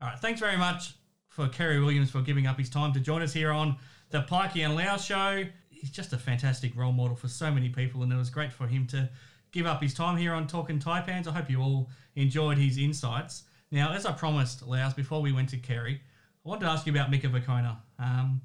All 0.00 0.08
right, 0.08 0.18
thanks 0.20 0.40
very 0.40 0.56
much 0.56 0.94
for 1.28 1.48
Kerry 1.48 1.80
Williams 1.80 2.10
for 2.10 2.20
giving 2.20 2.46
up 2.46 2.58
his 2.58 2.70
time 2.70 2.92
to 2.92 3.00
join 3.00 3.22
us 3.22 3.32
here 3.32 3.50
on 3.50 3.76
the 4.10 4.22
Pikey 4.22 4.64
and 4.64 4.74
Loughz 4.74 5.04
show. 5.04 5.44
He's 5.70 5.90
just 5.90 6.12
a 6.12 6.18
fantastic 6.18 6.76
role 6.76 6.92
model 6.92 7.16
for 7.16 7.28
so 7.28 7.50
many 7.50 7.68
people, 7.68 8.02
and 8.02 8.12
it 8.12 8.16
was 8.16 8.30
great 8.30 8.52
for 8.52 8.66
him 8.66 8.86
to 8.88 9.08
give 9.52 9.66
up 9.66 9.82
his 9.82 9.94
time 9.94 10.16
here 10.16 10.32
on 10.34 10.46
Talking 10.46 10.78
Taipans. 10.78 11.26
I 11.26 11.32
hope 11.32 11.50
you 11.50 11.60
all 11.60 11.90
enjoyed 12.16 12.58
his 12.58 12.78
insights. 12.78 13.44
Now, 13.70 13.92
as 13.92 14.06
I 14.06 14.12
promised, 14.12 14.66
Loughz, 14.66 14.94
before 14.94 15.20
we 15.20 15.32
went 15.32 15.48
to 15.50 15.58
Kerry, 15.58 16.00
I 16.44 16.48
wanted 16.48 16.66
to 16.66 16.70
ask 16.70 16.86
you 16.86 16.92
about 16.92 17.10
Mika 17.10 17.28
Vukona. 17.28 17.76
Um, 17.98 18.40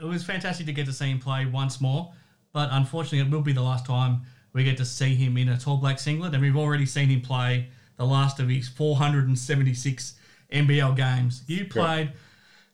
it 0.00 0.04
was 0.04 0.24
fantastic 0.24 0.66
to 0.66 0.72
get 0.72 0.86
to 0.86 0.92
see 0.92 1.10
him 1.10 1.18
play 1.18 1.46
once 1.46 1.80
more, 1.80 2.12
but 2.56 2.70
unfortunately, 2.72 3.18
it 3.18 3.30
will 3.30 3.42
be 3.42 3.52
the 3.52 3.60
last 3.60 3.84
time 3.84 4.22
we 4.54 4.64
get 4.64 4.78
to 4.78 4.84
see 4.86 5.14
him 5.14 5.36
in 5.36 5.50
a 5.50 5.58
tall 5.58 5.76
black 5.76 5.98
singlet, 5.98 6.32
and 6.32 6.42
we've 6.42 6.56
already 6.56 6.86
seen 6.86 7.10
him 7.10 7.20
play 7.20 7.68
the 7.98 8.04
last 8.06 8.40
of 8.40 8.48
his 8.48 8.66
476 8.66 10.14
NBL 10.50 10.96
games. 10.96 11.42
You 11.46 11.66
played, 11.66 12.14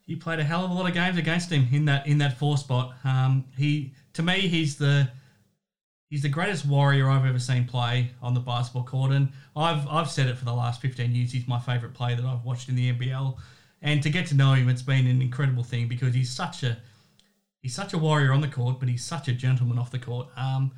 you 0.06 0.18
played 0.18 0.38
a 0.38 0.44
hell 0.44 0.64
of 0.64 0.70
a 0.70 0.74
lot 0.74 0.86
of 0.86 0.94
games 0.94 1.18
against 1.18 1.50
him 1.50 1.66
in 1.72 1.86
that 1.86 2.06
in 2.06 2.18
that 2.18 2.38
four 2.38 2.58
spot. 2.58 2.94
Um, 3.02 3.44
he 3.58 3.92
to 4.12 4.22
me, 4.22 4.42
he's 4.42 4.76
the 4.76 5.10
he's 6.08 6.22
the 6.22 6.28
greatest 6.28 6.64
warrior 6.64 7.10
I've 7.10 7.26
ever 7.26 7.40
seen 7.40 7.64
play 7.64 8.12
on 8.22 8.34
the 8.34 8.40
basketball 8.40 8.84
court, 8.84 9.10
and 9.10 9.30
I've 9.56 9.84
I've 9.88 10.08
said 10.08 10.28
it 10.28 10.38
for 10.38 10.44
the 10.44 10.54
last 10.54 10.80
15 10.80 11.12
years. 11.12 11.32
He's 11.32 11.48
my 11.48 11.58
favourite 11.58 11.92
player 11.92 12.14
that 12.14 12.24
I've 12.24 12.44
watched 12.44 12.68
in 12.68 12.76
the 12.76 12.92
NBL, 12.92 13.36
and 13.82 14.00
to 14.00 14.10
get 14.10 14.28
to 14.28 14.36
know 14.36 14.52
him, 14.52 14.68
it's 14.68 14.80
been 14.80 15.08
an 15.08 15.20
incredible 15.20 15.64
thing 15.64 15.88
because 15.88 16.14
he's 16.14 16.30
such 16.30 16.62
a 16.62 16.78
he's 17.62 17.74
such 17.74 17.94
a 17.94 17.98
warrior 17.98 18.32
on 18.32 18.40
the 18.40 18.48
court, 18.48 18.78
but 18.80 18.88
he's 18.88 19.04
such 19.04 19.28
a 19.28 19.32
gentleman 19.32 19.78
off 19.78 19.90
the 19.90 19.98
court. 19.98 20.28
Um, 20.36 20.72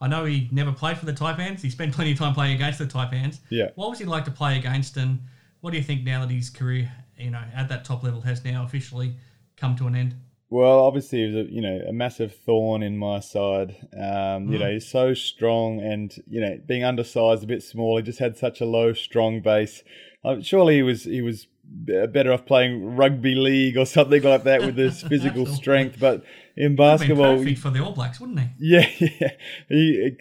I 0.00 0.08
know 0.08 0.24
he 0.24 0.48
never 0.50 0.72
played 0.72 0.96
for 0.96 1.06
the 1.06 1.12
Taipans. 1.12 1.60
He 1.60 1.68
spent 1.70 1.94
plenty 1.94 2.12
of 2.12 2.18
time 2.18 2.34
playing 2.34 2.54
against 2.54 2.78
the 2.78 2.86
Taipans. 2.86 3.40
Yeah. 3.50 3.68
What 3.74 3.90
was 3.90 3.98
he 3.98 4.06
like 4.06 4.24
to 4.24 4.30
play 4.30 4.58
against, 4.58 4.96
and 4.96 5.20
what 5.60 5.70
do 5.70 5.76
you 5.76 5.84
think 5.84 6.04
now 6.04 6.24
that 6.24 6.32
his 6.32 6.48
career, 6.48 6.90
you 7.18 7.30
know, 7.30 7.42
at 7.54 7.68
that 7.68 7.84
top 7.84 8.02
level 8.02 8.22
has 8.22 8.42
now 8.44 8.64
officially 8.64 9.14
come 9.56 9.76
to 9.76 9.86
an 9.86 9.94
end? 9.94 10.14
Well, 10.48 10.80
obviously, 10.80 11.20
he 11.20 11.26
was 11.26 11.46
a, 11.46 11.52
you 11.52 11.60
know 11.60 11.80
a 11.86 11.92
massive 11.92 12.34
thorn 12.34 12.82
in 12.82 12.96
my 12.96 13.20
side. 13.20 13.76
Um, 13.92 14.50
You 14.50 14.58
know, 14.58 14.70
he's 14.72 14.88
so 14.88 15.14
strong, 15.14 15.80
and 15.80 16.12
you 16.26 16.40
know, 16.40 16.58
being 16.66 16.82
undersized, 16.82 17.44
a 17.44 17.46
bit 17.46 17.62
small, 17.62 17.98
he 17.98 18.02
just 18.02 18.18
had 18.18 18.36
such 18.38 18.60
a 18.60 18.64
low, 18.64 18.94
strong 18.94 19.42
base. 19.42 19.84
Uh, 20.24 20.40
surely 20.40 20.76
he 20.76 20.82
was 20.82 21.04
he 21.04 21.20
was 21.20 21.46
better 21.70 22.32
off 22.32 22.46
playing 22.46 22.96
rugby 22.96 23.34
league 23.34 23.76
or 23.76 23.86
something 23.86 24.22
like 24.22 24.44
that 24.44 24.62
with 24.62 24.76
his 24.76 25.02
physical 25.08 25.46
strength. 25.46 25.98
But 25.98 26.24
in 26.56 26.76
basketball, 26.76 27.38
perfect 27.38 27.58
for 27.58 27.70
the 27.70 27.82
All 27.84 27.92
Blacks, 27.92 28.20
wouldn't 28.20 28.40
he? 28.40 28.48
yeah, 28.58 28.86
yeah. 28.98 29.30
He, 29.68 30.16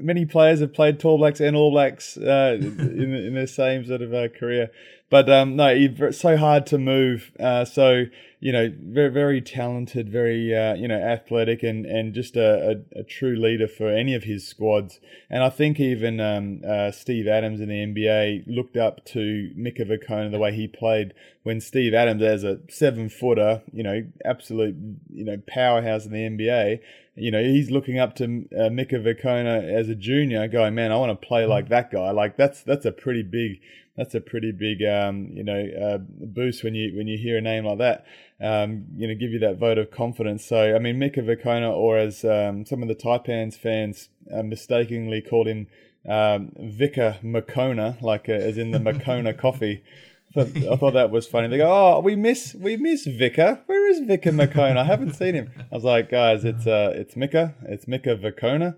many 0.00 0.24
players 0.24 0.60
have 0.60 0.72
played 0.72 0.98
Tall 0.98 1.18
Blacks 1.18 1.40
and 1.40 1.54
All 1.54 1.70
Blacks 1.70 2.16
uh, 2.16 2.58
in 2.60 3.14
in 3.14 3.34
their 3.34 3.46
same 3.46 3.84
sort 3.86 4.02
of 4.02 4.14
uh, 4.14 4.28
career. 4.28 4.70
But 5.14 5.30
um, 5.30 5.54
no, 5.54 5.72
he's 5.72 6.18
so 6.18 6.36
hard 6.36 6.66
to 6.66 6.76
move. 6.76 7.30
Uh, 7.38 7.64
so 7.64 8.06
you 8.40 8.50
know, 8.50 8.72
very 8.82 9.10
very 9.10 9.40
talented, 9.40 10.08
very 10.08 10.52
uh, 10.52 10.74
you 10.74 10.88
know 10.88 10.98
athletic, 10.98 11.62
and 11.62 11.86
and 11.86 12.12
just 12.12 12.34
a, 12.34 12.82
a, 12.94 12.98
a 12.98 13.04
true 13.04 13.36
leader 13.36 13.68
for 13.68 13.86
any 13.86 14.16
of 14.16 14.24
his 14.24 14.44
squads. 14.44 14.98
And 15.30 15.44
I 15.44 15.50
think 15.50 15.78
even 15.78 16.18
um, 16.18 16.62
uh, 16.68 16.90
Steve 16.90 17.28
Adams 17.28 17.60
in 17.60 17.68
the 17.68 17.76
NBA 17.76 18.48
looked 18.48 18.76
up 18.76 19.04
to 19.04 19.52
Mika 19.54 19.84
Vukona 19.84 20.32
the 20.32 20.38
way 20.40 20.52
he 20.52 20.66
played 20.66 21.14
when 21.44 21.60
Steve 21.60 21.94
Adams, 21.94 22.20
as 22.20 22.42
a 22.42 22.58
seven 22.68 23.08
footer, 23.08 23.62
you 23.72 23.84
know, 23.84 24.02
absolute 24.24 24.74
you 25.12 25.24
know 25.24 25.36
powerhouse 25.46 26.06
in 26.06 26.10
the 26.10 26.28
NBA 26.28 26.80
you 27.16 27.30
know, 27.30 27.42
he's 27.42 27.70
looking 27.70 27.98
up 27.98 28.16
to 28.16 28.24
uh, 28.58 28.70
Mika 28.70 28.96
Vukona 28.96 29.62
as 29.62 29.88
a 29.88 29.94
junior, 29.94 30.48
going, 30.48 30.74
"Man, 30.74 30.92
I 30.92 30.96
want 30.96 31.18
to 31.20 31.26
play 31.26 31.46
like 31.46 31.68
that 31.68 31.90
guy." 31.90 32.10
Like 32.10 32.36
that's 32.36 32.62
that's 32.62 32.84
a 32.84 32.92
pretty 32.92 33.22
big, 33.22 33.60
that's 33.96 34.14
a 34.14 34.20
pretty 34.20 34.52
big, 34.52 34.82
um, 34.82 35.30
you 35.32 35.44
know, 35.44 35.64
uh, 35.80 35.98
boost 35.98 36.64
when 36.64 36.74
you 36.74 36.96
when 36.96 37.06
you 37.06 37.16
hear 37.16 37.38
a 37.38 37.40
name 37.40 37.66
like 37.66 37.78
that. 37.78 38.06
Um, 38.40 38.86
you 38.96 39.06
know, 39.06 39.14
give 39.14 39.30
you 39.30 39.38
that 39.40 39.58
vote 39.58 39.78
of 39.78 39.92
confidence. 39.92 40.44
So, 40.44 40.74
I 40.74 40.78
mean, 40.80 40.98
Mika 40.98 41.20
Vukona, 41.20 41.72
or 41.72 41.96
as 41.96 42.24
um, 42.24 42.66
some 42.66 42.82
of 42.82 42.88
the 42.88 42.96
Taipans 42.96 43.56
fans 43.56 44.08
uh, 44.32 44.42
mistakenly 44.42 45.22
called 45.22 45.46
him, 45.46 45.68
um, 46.08 46.50
Vika 46.58 47.22
Makona, 47.22 48.00
like 48.02 48.28
uh, 48.28 48.32
as 48.32 48.58
in 48.58 48.72
the 48.72 48.80
Moccona 48.80 49.34
coffee. 49.34 49.82
I 50.36 50.76
thought 50.76 50.94
that 50.94 51.10
was 51.10 51.26
funny. 51.26 51.48
They 51.48 51.58
go, 51.58 51.70
"Oh, 51.70 52.00
we 52.00 52.16
miss 52.16 52.54
we 52.54 52.76
miss 52.76 53.06
Vicar. 53.06 53.62
Where 53.66 53.90
is 53.90 54.00
Vicar 54.00 54.32
McCona? 54.32 54.78
I 54.78 54.84
haven't 54.84 55.14
seen 55.14 55.34
him." 55.34 55.50
I 55.70 55.74
was 55.74 55.84
like, 55.84 56.10
"Guys, 56.10 56.44
it's 56.44 56.66
uh, 56.66 56.92
it's 56.94 57.16
Mika. 57.16 57.54
It's 57.68 57.86
Mika 57.86 58.16
Vukona." 58.16 58.76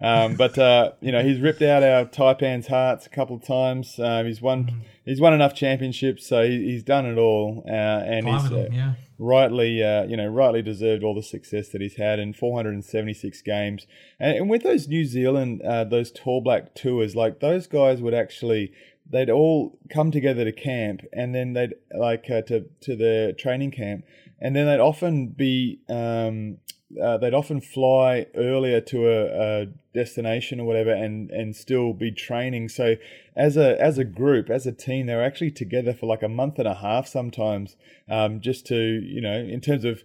Um, 0.00 0.36
but 0.36 0.56
uh, 0.58 0.92
you 1.00 1.10
know, 1.10 1.22
he's 1.22 1.40
ripped 1.40 1.62
out 1.62 1.82
our 1.82 2.04
Taipans' 2.04 2.68
hearts 2.68 3.06
a 3.06 3.10
couple 3.10 3.36
of 3.36 3.42
times. 3.42 3.98
Um, 3.98 4.26
he's 4.26 4.40
won 4.40 4.82
he's 5.04 5.20
won 5.20 5.34
enough 5.34 5.54
championships, 5.54 6.26
so 6.26 6.44
he, 6.44 6.64
he's 6.64 6.82
done 6.82 7.06
it 7.06 7.18
all, 7.18 7.64
uh, 7.66 7.72
and 7.72 8.26
Five 8.26 8.42
he's 8.42 8.50
them, 8.50 8.72
uh, 8.72 8.76
yeah. 8.76 8.92
rightly, 9.18 9.82
uh, 9.82 10.04
you 10.04 10.16
know, 10.16 10.26
rightly 10.26 10.62
deserved 10.62 11.02
all 11.02 11.14
the 11.14 11.22
success 11.22 11.68
that 11.70 11.80
he's 11.80 11.96
had 11.96 12.20
in 12.20 12.32
476 12.32 13.42
games. 13.42 13.86
And, 14.20 14.36
and 14.36 14.50
with 14.50 14.62
those 14.62 14.86
New 14.86 15.04
Zealand, 15.04 15.62
uh, 15.62 15.84
those 15.84 16.12
Tall 16.12 16.42
Black 16.42 16.74
tours, 16.74 17.16
like 17.16 17.40
those 17.40 17.66
guys 17.66 18.00
would 18.00 18.14
actually, 18.14 18.72
they'd 19.10 19.30
all 19.30 19.78
come 19.90 20.10
together 20.10 20.44
to 20.44 20.52
camp, 20.52 21.02
and 21.12 21.34
then 21.34 21.52
they'd 21.52 21.74
like 21.96 22.30
uh, 22.30 22.42
to 22.42 22.66
to 22.80 22.96
the 22.96 23.34
training 23.38 23.70
camp, 23.70 24.04
and 24.40 24.54
then 24.54 24.66
they'd 24.66 24.80
often 24.80 25.28
be. 25.28 25.80
Um, 25.88 26.58
uh, 27.02 27.18
they'd 27.18 27.34
often 27.34 27.60
fly 27.60 28.24
earlier 28.34 28.80
to 28.80 29.06
a, 29.06 29.26
a 29.26 29.66
destination 29.92 30.58
or 30.58 30.66
whatever, 30.66 30.90
and, 30.90 31.30
and 31.30 31.54
still 31.54 31.92
be 31.92 32.10
training. 32.10 32.70
So, 32.70 32.94
as 33.36 33.58
a 33.58 33.78
as 33.78 33.98
a 33.98 34.04
group, 34.04 34.48
as 34.48 34.66
a 34.66 34.72
team, 34.72 35.04
they 35.04 35.14
were 35.14 35.22
actually 35.22 35.50
together 35.50 35.92
for 35.92 36.06
like 36.06 36.22
a 36.22 36.30
month 36.30 36.58
and 36.58 36.66
a 36.66 36.76
half 36.76 37.06
sometimes, 37.06 37.76
um, 38.08 38.40
just 38.40 38.66
to 38.68 38.76
you 38.76 39.20
know, 39.20 39.36
in 39.36 39.60
terms 39.60 39.84
of 39.84 40.02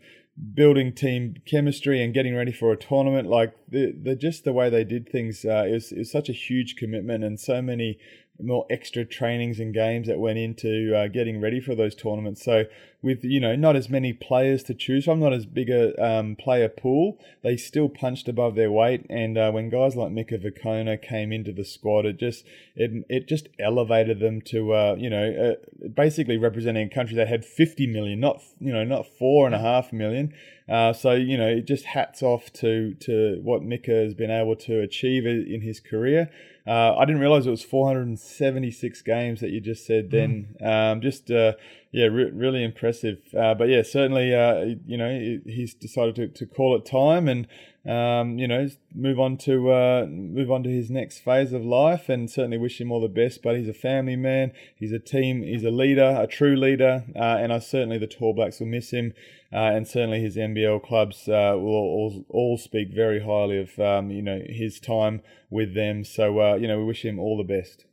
building 0.54 0.92
team 0.94 1.36
chemistry 1.46 2.04
and 2.04 2.14
getting 2.14 2.36
ready 2.36 2.52
for 2.52 2.72
a 2.72 2.78
tournament. 2.78 3.30
Like 3.30 3.54
the, 3.70 3.92
the 3.92 4.16
just 4.16 4.44
the 4.44 4.54
way 4.54 4.70
they 4.70 4.84
did 4.84 5.10
things 5.10 5.46
uh, 5.46 5.66
is 5.68 5.92
is 5.92 6.12
such 6.12 6.30
a 6.30 6.34
huge 6.34 6.76
commitment, 6.76 7.24
and 7.24 7.40
so 7.40 7.62
many 7.62 7.98
more 8.44 8.66
extra 8.70 9.06
trainings 9.06 9.60
and 9.60 9.74
games 9.74 10.08
that 10.08 10.20
went 10.20 10.38
into 10.38 10.94
uh, 10.96 11.08
getting 11.08 11.42
ready 11.42 11.60
for 11.60 11.76
those 11.76 11.96
tournaments. 11.96 12.44
So 12.44 12.66
with 13.04 13.24
you 13.24 13.40
know 13.40 13.56
not 13.56 13.76
as 13.76 13.90
many 13.90 14.14
players 14.14 14.64
to 14.64 14.74
choose 14.74 15.06
from, 15.06 15.20
not 15.20 15.34
as 15.34 15.46
big 15.46 15.70
a 15.70 15.94
um, 16.04 16.36
player 16.36 16.70
pool, 16.70 17.20
they 17.44 17.58
still 17.58 17.90
punched 17.90 18.28
above 18.30 18.56
their 18.56 18.72
weight. 18.72 19.06
And 19.10 19.38
uh, 19.38 19.52
when 19.52 19.70
guys 19.70 19.96
like 19.96 20.12
Mika 20.12 20.38
Vukona 20.38 21.00
came 21.00 21.32
into 21.34 21.52
the 21.52 21.66
squad, 21.66 22.06
it 22.06 22.18
just 22.18 22.46
it 22.76 23.06
it 23.10 23.28
just 23.28 23.50
elevated 23.60 24.20
them 24.20 24.42
to 24.46 24.74
uh, 24.74 24.96
you 24.98 25.10
know 25.10 25.56
uh, 25.84 25.88
basically 25.90 26.38
representing 26.38 26.88
a 26.88 26.94
country 26.94 27.16
that 27.18 27.28
had 27.28 27.46
50 27.46 27.86
million, 27.88 28.22
not 28.22 28.42
you 28.60 28.72
know 28.72 28.86
not 28.86 29.06
four 29.06 29.46
and 29.46 29.54
a 29.54 29.60
half 29.60 29.92
million. 29.92 30.34
Uh, 30.70 30.94
so 30.94 31.12
you 31.12 31.38
know, 31.38 31.48
it 31.48 31.66
just 31.66 31.86
hats 31.86 32.24
off 32.24 32.52
to 32.54 32.94
to 33.02 33.40
what 33.44 33.64
Mika 33.64 33.92
has 33.92 34.14
been 34.14 34.32
able 34.32 34.56
to 34.56 34.80
achieve 34.80 35.26
in 35.26 35.62
his 35.62 35.80
career. 35.80 36.30
Uh, 36.66 36.96
I 36.96 37.04
didn't 37.04 37.20
realize 37.20 37.46
it 37.46 37.52
was 37.52 37.64
476 37.64 39.02
games 39.02 39.42
that 39.42 39.50
you 39.50 39.60
just 39.60 39.86
said. 39.86 40.12
Then, 40.12 40.56
um, 40.64 41.02
just 41.02 41.30
uh, 41.30 41.54
yeah, 41.94 42.08
re- 42.08 42.32
really 42.32 42.64
impressive. 42.64 43.20
Uh, 43.38 43.54
but 43.54 43.70
yeah, 43.70 43.84
certainly, 43.84 44.34
uh, 44.34 44.76
you 44.86 44.98
know, 44.98 45.40
he's 45.46 45.76
decided 45.76 46.16
to, 46.16 46.28
to 46.28 46.46
call 46.48 46.76
it 46.76 46.86
time 46.86 47.28
and 47.28 47.48
um, 47.86 48.38
you 48.38 48.48
know 48.48 48.70
move 48.96 49.20
on 49.20 49.36
to 49.38 49.70
uh, 49.70 50.06
move 50.08 50.50
on 50.50 50.64
to 50.64 50.70
his 50.70 50.90
next 50.90 51.20
phase 51.20 51.52
of 51.52 51.64
life, 51.66 52.08
and 52.10 52.32
certainly 52.32 52.58
wish 52.58 52.80
him 52.80 52.92
all 52.92 53.02
the 53.02 53.08
best. 53.10 53.44
But 53.44 53.58
he's 53.58 53.68
a 53.68 53.74
family 53.74 54.16
man. 54.16 54.54
He's 54.76 54.94
a 54.94 55.00
team. 55.00 55.44
He's 55.44 55.66
a 55.66 55.70
leader, 55.70 56.18
a 56.20 56.26
true 56.26 56.56
leader, 56.56 57.04
uh, 57.16 57.38
and 57.40 57.52
I 57.52 57.60
certainly 57.60 57.98
the 57.98 58.08
Tall 58.08 58.34
Blacks 58.34 58.60
will 58.60 58.68
miss 58.68 58.92
him. 58.92 59.14
Uh, 59.52 59.70
and 59.76 59.88
certainly 59.88 60.20
his 60.20 60.36
NBL 60.36 60.82
clubs 60.84 61.28
uh, 61.28 61.54
will 61.56 61.76
all, 61.76 62.26
all 62.30 62.58
speak 62.58 62.92
very 62.92 63.24
highly 63.24 63.60
of 63.60 63.78
um, 63.78 64.10
you 64.10 64.22
know 64.22 64.42
his 64.48 64.80
time 64.80 65.22
with 65.50 65.76
them. 65.76 66.04
So 66.06 66.56
you 66.56 66.68
know 66.68 66.80
we 66.80 66.86
wish 66.86 67.04
him 67.04 67.20
all 67.20 67.38
the 67.38 67.44
best. 67.44 67.86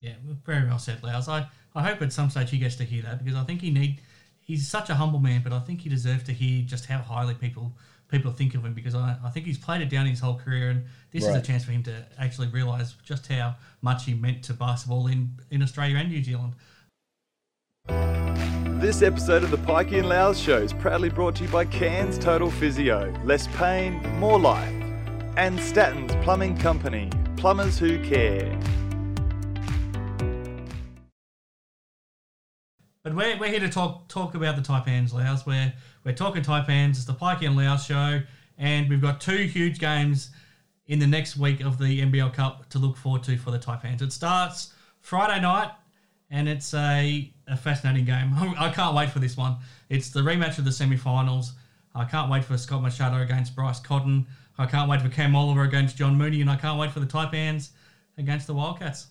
Yeah, 0.00 0.14
very 0.46 0.68
well 0.68 0.78
said, 0.78 1.02
Loughz. 1.02 1.28
I, 1.28 1.48
I 1.78 1.82
hope 1.82 2.02
at 2.02 2.12
some 2.12 2.28
stage 2.28 2.50
he 2.50 2.58
gets 2.58 2.74
to 2.76 2.84
hear 2.84 3.02
that 3.02 3.24
because 3.24 3.38
I 3.38 3.44
think 3.44 3.60
he 3.60 3.70
need. 3.70 4.00
He's 4.40 4.66
such 4.66 4.90
a 4.90 4.96
humble 4.96 5.20
man, 5.20 5.42
but 5.44 5.52
I 5.52 5.60
think 5.60 5.82
he 5.82 5.88
deserves 5.88 6.24
to 6.24 6.32
hear 6.32 6.64
just 6.64 6.86
how 6.86 6.98
highly 6.98 7.34
people 7.34 7.72
people 8.08 8.32
think 8.32 8.54
of 8.54 8.64
him 8.64 8.74
because 8.74 8.96
I, 8.96 9.16
I 9.24 9.30
think 9.30 9.46
he's 9.46 9.58
played 9.58 9.82
it 9.82 9.88
down 9.88 10.06
his 10.06 10.18
whole 10.18 10.34
career, 10.34 10.70
and 10.70 10.86
this 11.12 11.24
is 11.24 11.36
a 11.36 11.40
chance 11.40 11.64
for 11.64 11.70
him 11.70 11.84
to 11.84 12.04
actually 12.18 12.48
realise 12.48 12.94
just 13.04 13.28
how 13.28 13.54
much 13.80 14.06
he 14.06 14.14
meant 14.14 14.42
to 14.44 14.54
basketball 14.54 15.06
in, 15.06 15.30
in 15.50 15.62
Australia 15.62 15.98
and 15.98 16.08
New 16.08 16.24
Zealand. 16.24 16.54
This 18.80 19.02
episode 19.02 19.44
of 19.44 19.50
the 19.50 19.58
Pikey 19.58 19.98
and 19.98 20.08
Loughz 20.08 20.40
Show 20.40 20.58
is 20.58 20.72
proudly 20.72 21.10
brought 21.10 21.36
to 21.36 21.44
you 21.44 21.48
by 21.50 21.64
Cairns 21.64 22.18
Total 22.18 22.50
Physio. 22.50 23.14
Less 23.24 23.46
pain, 23.48 24.00
more 24.18 24.38
life. 24.38 24.72
And 25.36 25.58
Statton's 25.60 26.14
Plumbing 26.24 26.56
Company. 26.56 27.10
Plumbers 27.36 27.78
who 27.78 28.02
care. 28.04 28.58
But 33.08 33.16
we're, 33.16 33.38
we're 33.38 33.48
here 33.48 33.60
to 33.60 33.70
talk 33.70 34.06
talk 34.08 34.34
about 34.34 34.56
the 34.56 34.60
Taipans, 34.60 35.14
Loughz. 35.14 35.46
We're, 35.46 35.72
we're 36.04 36.12
talking 36.12 36.42
Taipans. 36.42 36.90
It's 36.90 37.06
the 37.06 37.14
Pikey 37.14 37.46
and 37.46 37.56
Loughz 37.56 37.86
show. 37.86 38.20
And 38.58 38.86
we've 38.90 39.00
got 39.00 39.18
two 39.18 39.44
huge 39.44 39.78
games 39.78 40.28
in 40.88 40.98
the 40.98 41.06
next 41.06 41.38
week 41.38 41.62
of 41.62 41.78
the 41.78 42.02
NBL 42.02 42.34
Cup 42.34 42.68
to 42.68 42.78
look 42.78 42.98
forward 42.98 43.22
to 43.22 43.38
for 43.38 43.50
the 43.50 43.58
Taipans. 43.58 44.02
It 44.02 44.12
starts 44.12 44.74
Friday 45.00 45.40
night, 45.40 45.70
and 46.28 46.50
it's 46.50 46.74
a, 46.74 47.32
a 47.46 47.56
fascinating 47.56 48.04
game. 48.04 48.34
I 48.58 48.68
can't 48.68 48.94
wait 48.94 49.08
for 49.08 49.20
this 49.20 49.38
one. 49.38 49.56
It's 49.88 50.10
the 50.10 50.20
rematch 50.20 50.58
of 50.58 50.66
the 50.66 50.72
semi-finals. 50.72 51.54
I 51.94 52.04
can't 52.04 52.30
wait 52.30 52.44
for 52.44 52.58
Scott 52.58 52.82
Machado 52.82 53.22
against 53.22 53.56
Bryce 53.56 53.80
Cotton. 53.80 54.26
I 54.58 54.66
can't 54.66 54.90
wait 54.90 55.00
for 55.00 55.08
Cam 55.08 55.34
Oliver 55.34 55.62
against 55.62 55.96
John 55.96 56.18
Mooney, 56.18 56.42
and 56.42 56.50
I 56.50 56.56
can't 56.56 56.78
wait 56.78 56.90
for 56.90 57.00
the 57.00 57.06
Taipans 57.06 57.70
against 58.18 58.46
the 58.46 58.52
Wildcats. 58.52 59.06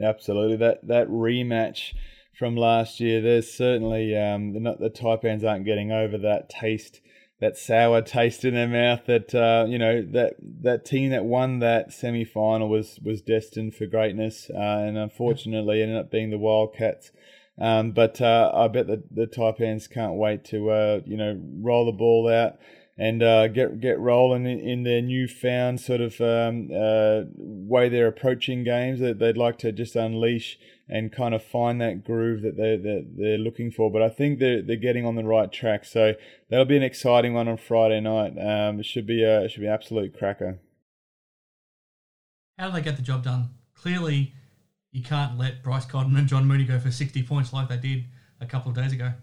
Absolutely, 0.00 0.58
that 0.58 0.86
that 0.86 1.08
rematch 1.08 1.94
from 2.40 2.56
last 2.56 3.00
year. 3.00 3.20
There's 3.20 3.52
certainly 3.52 4.16
um, 4.16 4.54
the, 4.54 4.60
not, 4.60 4.80
the 4.80 4.88
Taipans 4.88 5.44
aren't 5.44 5.66
getting 5.66 5.92
over 5.92 6.16
that 6.16 6.48
taste 6.48 7.02
that 7.38 7.56
sour 7.56 8.02
taste 8.02 8.44
in 8.44 8.54
their 8.54 8.66
mouth 8.66 9.04
that 9.06 9.34
uh, 9.34 9.66
you 9.68 9.78
know 9.78 10.02
that 10.12 10.34
that 10.62 10.86
team 10.86 11.10
that 11.10 11.24
won 11.24 11.58
that 11.58 11.92
semi 11.92 12.24
final 12.24 12.68
was 12.68 12.98
was 13.04 13.20
destined 13.20 13.74
for 13.74 13.84
greatness, 13.84 14.50
uh, 14.54 14.56
and 14.56 14.96
unfortunately 14.96 15.82
ended 15.82 15.98
up 15.98 16.10
being 16.10 16.30
the 16.30 16.38
Wildcats. 16.38 17.12
Um, 17.60 17.92
but 17.92 18.22
uh, 18.22 18.50
I 18.54 18.68
bet 18.68 18.86
that 18.86 19.14
the 19.14 19.26
Taipans 19.26 19.90
can't 19.90 20.14
wait 20.14 20.42
to 20.46 20.70
uh, 20.70 21.00
you 21.04 21.18
know 21.18 21.38
roll 21.60 21.84
the 21.84 21.92
ball 21.92 22.26
out 22.26 22.54
and 23.00 23.22
uh, 23.22 23.48
get 23.48 23.80
get 23.80 23.98
rolling 23.98 24.44
in, 24.44 24.82
their 24.82 25.00
newfound 25.00 25.80
sort 25.80 26.02
of 26.02 26.20
um, 26.20 26.68
uh, 26.70 27.22
way 27.34 27.88
they're 27.88 28.06
approaching 28.06 28.62
games. 28.62 29.00
That 29.00 29.18
they'd 29.18 29.38
like 29.38 29.56
to 29.60 29.72
just 29.72 29.96
unleash 29.96 30.58
and 30.86 31.10
kind 31.10 31.34
of 31.34 31.42
find 31.42 31.80
that 31.80 32.04
groove 32.04 32.42
that 32.42 32.58
they're, 32.58 32.76
that 32.76 33.14
they're 33.16 33.38
looking 33.38 33.70
for. 33.70 33.90
But 33.90 34.02
I 34.02 34.10
think 34.10 34.38
they're, 34.38 34.60
they're 34.60 34.76
getting 34.76 35.06
on 35.06 35.14
the 35.14 35.24
right 35.24 35.50
track. 35.50 35.86
So 35.86 36.14
that'll 36.50 36.66
be 36.66 36.76
an 36.76 36.82
exciting 36.82 37.32
one 37.32 37.48
on 37.48 37.56
Friday 37.56 38.00
night. 38.00 38.34
Um, 38.38 38.80
it 38.80 38.84
should 38.84 39.06
be 39.06 39.24
a 39.24 39.44
it 39.44 39.50
should 39.50 39.62
be 39.62 39.68
absolute 39.68 40.16
cracker. 40.16 40.58
How 42.58 42.68
do 42.68 42.74
they 42.74 42.82
get 42.82 42.96
the 42.96 43.02
job 43.02 43.24
done? 43.24 43.48
Clearly, 43.74 44.34
you 44.92 45.02
can't 45.02 45.38
let 45.38 45.62
Bryce 45.62 45.86
Cotton 45.86 46.14
and 46.16 46.28
John 46.28 46.46
Mooney 46.46 46.64
go 46.64 46.78
for 46.78 46.90
60 46.90 47.22
points 47.22 47.54
like 47.54 47.70
they 47.70 47.78
did 47.78 48.04
a 48.42 48.46
couple 48.46 48.70
of 48.70 48.76
days 48.76 48.92
ago. 48.92 49.14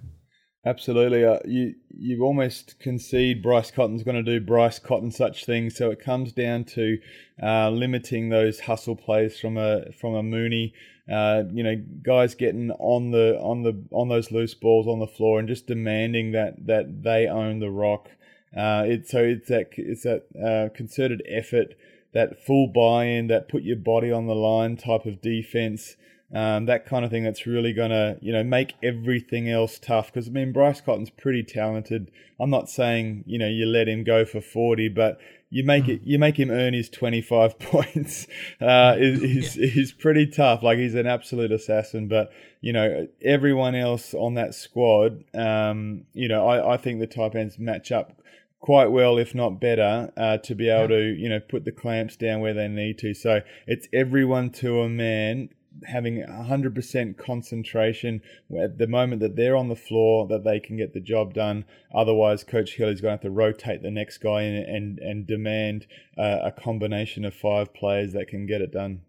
Absolutely, 0.68 1.24
uh, 1.24 1.40
you 1.46 1.76
you 1.98 2.22
almost 2.24 2.78
concede 2.80 3.42
Bryce 3.42 3.72
Cotton's 3.72 4.04
going 4.04 4.24
to 4.24 4.40
do 4.40 4.46
Bryce 4.46 4.80
Cotton 4.80 5.12
such 5.12 5.46
things. 5.46 5.78
So 5.78 5.92
it 5.92 6.02
comes 6.02 6.34
down 6.34 6.66
to 6.76 7.00
uh, 7.42 7.70
limiting 7.70 8.28
those 8.28 8.60
hustle 8.60 8.98
plays 8.98 9.40
from 9.40 9.56
a 9.58 9.94
from 9.94 10.14
a 10.14 10.22
Mooney. 10.22 10.74
Uh, 11.10 11.44
you 11.54 11.64
know, 11.64 11.82
guys 12.04 12.36
getting 12.36 12.72
on 12.72 13.12
the 13.12 13.40
on 13.40 13.64
the 13.64 13.82
on 13.92 14.10
those 14.10 14.30
loose 14.30 14.56
balls 14.56 14.88
on 14.88 15.00
the 15.00 15.08
floor 15.08 15.40
and 15.40 15.48
just 15.48 15.68
demanding 15.68 16.34
that 16.34 16.66
that 16.66 17.02
they 17.02 17.28
own 17.28 17.60
the 17.60 17.72
rock. 17.72 18.10
Uh, 18.56 18.84
it, 18.86 19.08
so 19.08 19.24
it's 19.24 19.48
that 19.48 19.70
it's 19.78 20.04
that 20.04 20.26
uh, 20.36 20.76
concerted 20.76 21.24
effort, 21.30 21.76
that 22.12 22.44
full 22.46 22.68
buy-in, 22.68 23.28
that 23.28 23.48
put 23.48 23.64
your 23.64 23.78
body 23.78 24.12
on 24.12 24.28
the 24.28 24.36
line 24.36 24.76
type 24.76 25.06
of 25.06 25.22
defense 25.22 25.96
um, 26.34 26.66
that 26.66 26.86
kind 26.86 27.06
of 27.06 27.12
thing 27.12 27.24
that's 27.24 27.46
really 27.46 27.72
going 27.72 27.92
to 27.92 28.18
you 28.22 28.34
know 28.34 28.44
make 28.44 28.74
everything 28.84 29.50
else 29.50 29.80
tough 29.80 30.08
because 30.08 30.28
I 30.28 30.32
mean 30.32 30.52
Bryce 30.52 30.82
Cotton's 30.82 31.10
pretty 31.10 31.44
talented. 31.44 32.12
I'm 32.40 32.50
not 32.50 32.70
saying 32.70 33.24
you 33.26 33.40
know 33.40 33.48
you 33.48 33.66
let 33.66 33.88
him 33.88 34.04
go 34.04 34.26
for 34.26 34.42
40, 34.42 34.90
but 34.90 35.20
you 35.50 35.64
make 35.64 35.86
mm. 35.86 35.96
it 35.96 36.02
you 36.04 36.20
make 36.20 36.38
him 36.38 36.52
earn 36.52 36.74
his 36.74 36.90
25 36.90 37.60
points. 37.60 38.28
Uh, 38.60 38.96
is 38.98 39.56
yeah. 39.58 39.68
he's 39.68 39.94
pretty 39.94 40.28
tough. 40.28 40.64
Like 40.64 40.78
he's 40.78 40.96
an 40.96 41.08
absolute 41.08 41.52
assassin. 41.52 42.10
But 42.10 42.32
you 42.60 42.74
know 42.74 43.08
everyone 43.22 43.76
else 43.76 44.14
on 44.14 44.34
that 44.34 44.54
squad, 44.54 45.24
um, 45.34 46.04
you 46.14 46.28
know 46.28 46.46
I, 46.46 46.74
I 46.74 46.78
think 46.78 47.00
the 47.00 47.08
Taipans 47.08 47.58
match 47.58 47.92
up 47.94 48.22
quite 48.60 48.88
well, 48.88 49.18
if 49.18 49.34
not 49.34 49.62
better, 49.62 50.12
uh, 50.18 50.38
to 50.40 50.56
be 50.56 50.68
able 50.68 50.90
to 50.90 51.02
you 51.02 51.30
know 51.30 51.40
put 51.40 51.64
the 51.64 51.72
clamps 51.72 52.18
down 52.18 52.42
where 52.42 52.54
they 52.54 52.68
need 52.68 52.98
to. 52.98 53.14
So 53.14 53.42
it's 53.66 53.88
everyone 53.94 54.50
to 54.52 54.82
a 54.82 54.90
man 54.90 55.50
having 55.86 56.24
100% 56.24 57.18
concentration 57.18 58.22
at 58.60 58.78
the 58.78 58.88
moment 58.88 59.22
that 59.22 59.36
they're 59.36 59.56
on 59.56 59.70
the 59.70 59.76
floor 59.76 60.28
that 60.28 60.44
they 60.44 60.60
can 60.60 60.78
get 60.78 60.94
the 60.94 61.00
job 61.00 61.34
done. 61.34 61.66
Otherwise, 61.94 62.44
Coach 62.44 62.76
Kelly's 62.76 63.02
going 63.02 63.12
to 63.12 63.14
have 63.14 63.22
to 63.22 63.30
rotate 63.30 63.82
the 63.82 63.92
next 63.92 64.18
guy 64.20 64.44
in 64.44 64.56
and, 64.56 65.00
and 65.00 65.28
demand 65.28 65.88
uh, 66.18 66.40
a 66.44 66.52
combination 66.52 67.26
of 67.26 67.34
five 67.34 67.74
players 67.74 68.14
that 68.14 68.28
can 68.28 68.46
get 68.46 68.62
it 68.62 68.72
done. 68.72 69.02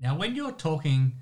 Now, 0.00 0.16
when 0.16 0.34
you're 0.34 0.52
talking 0.52 1.12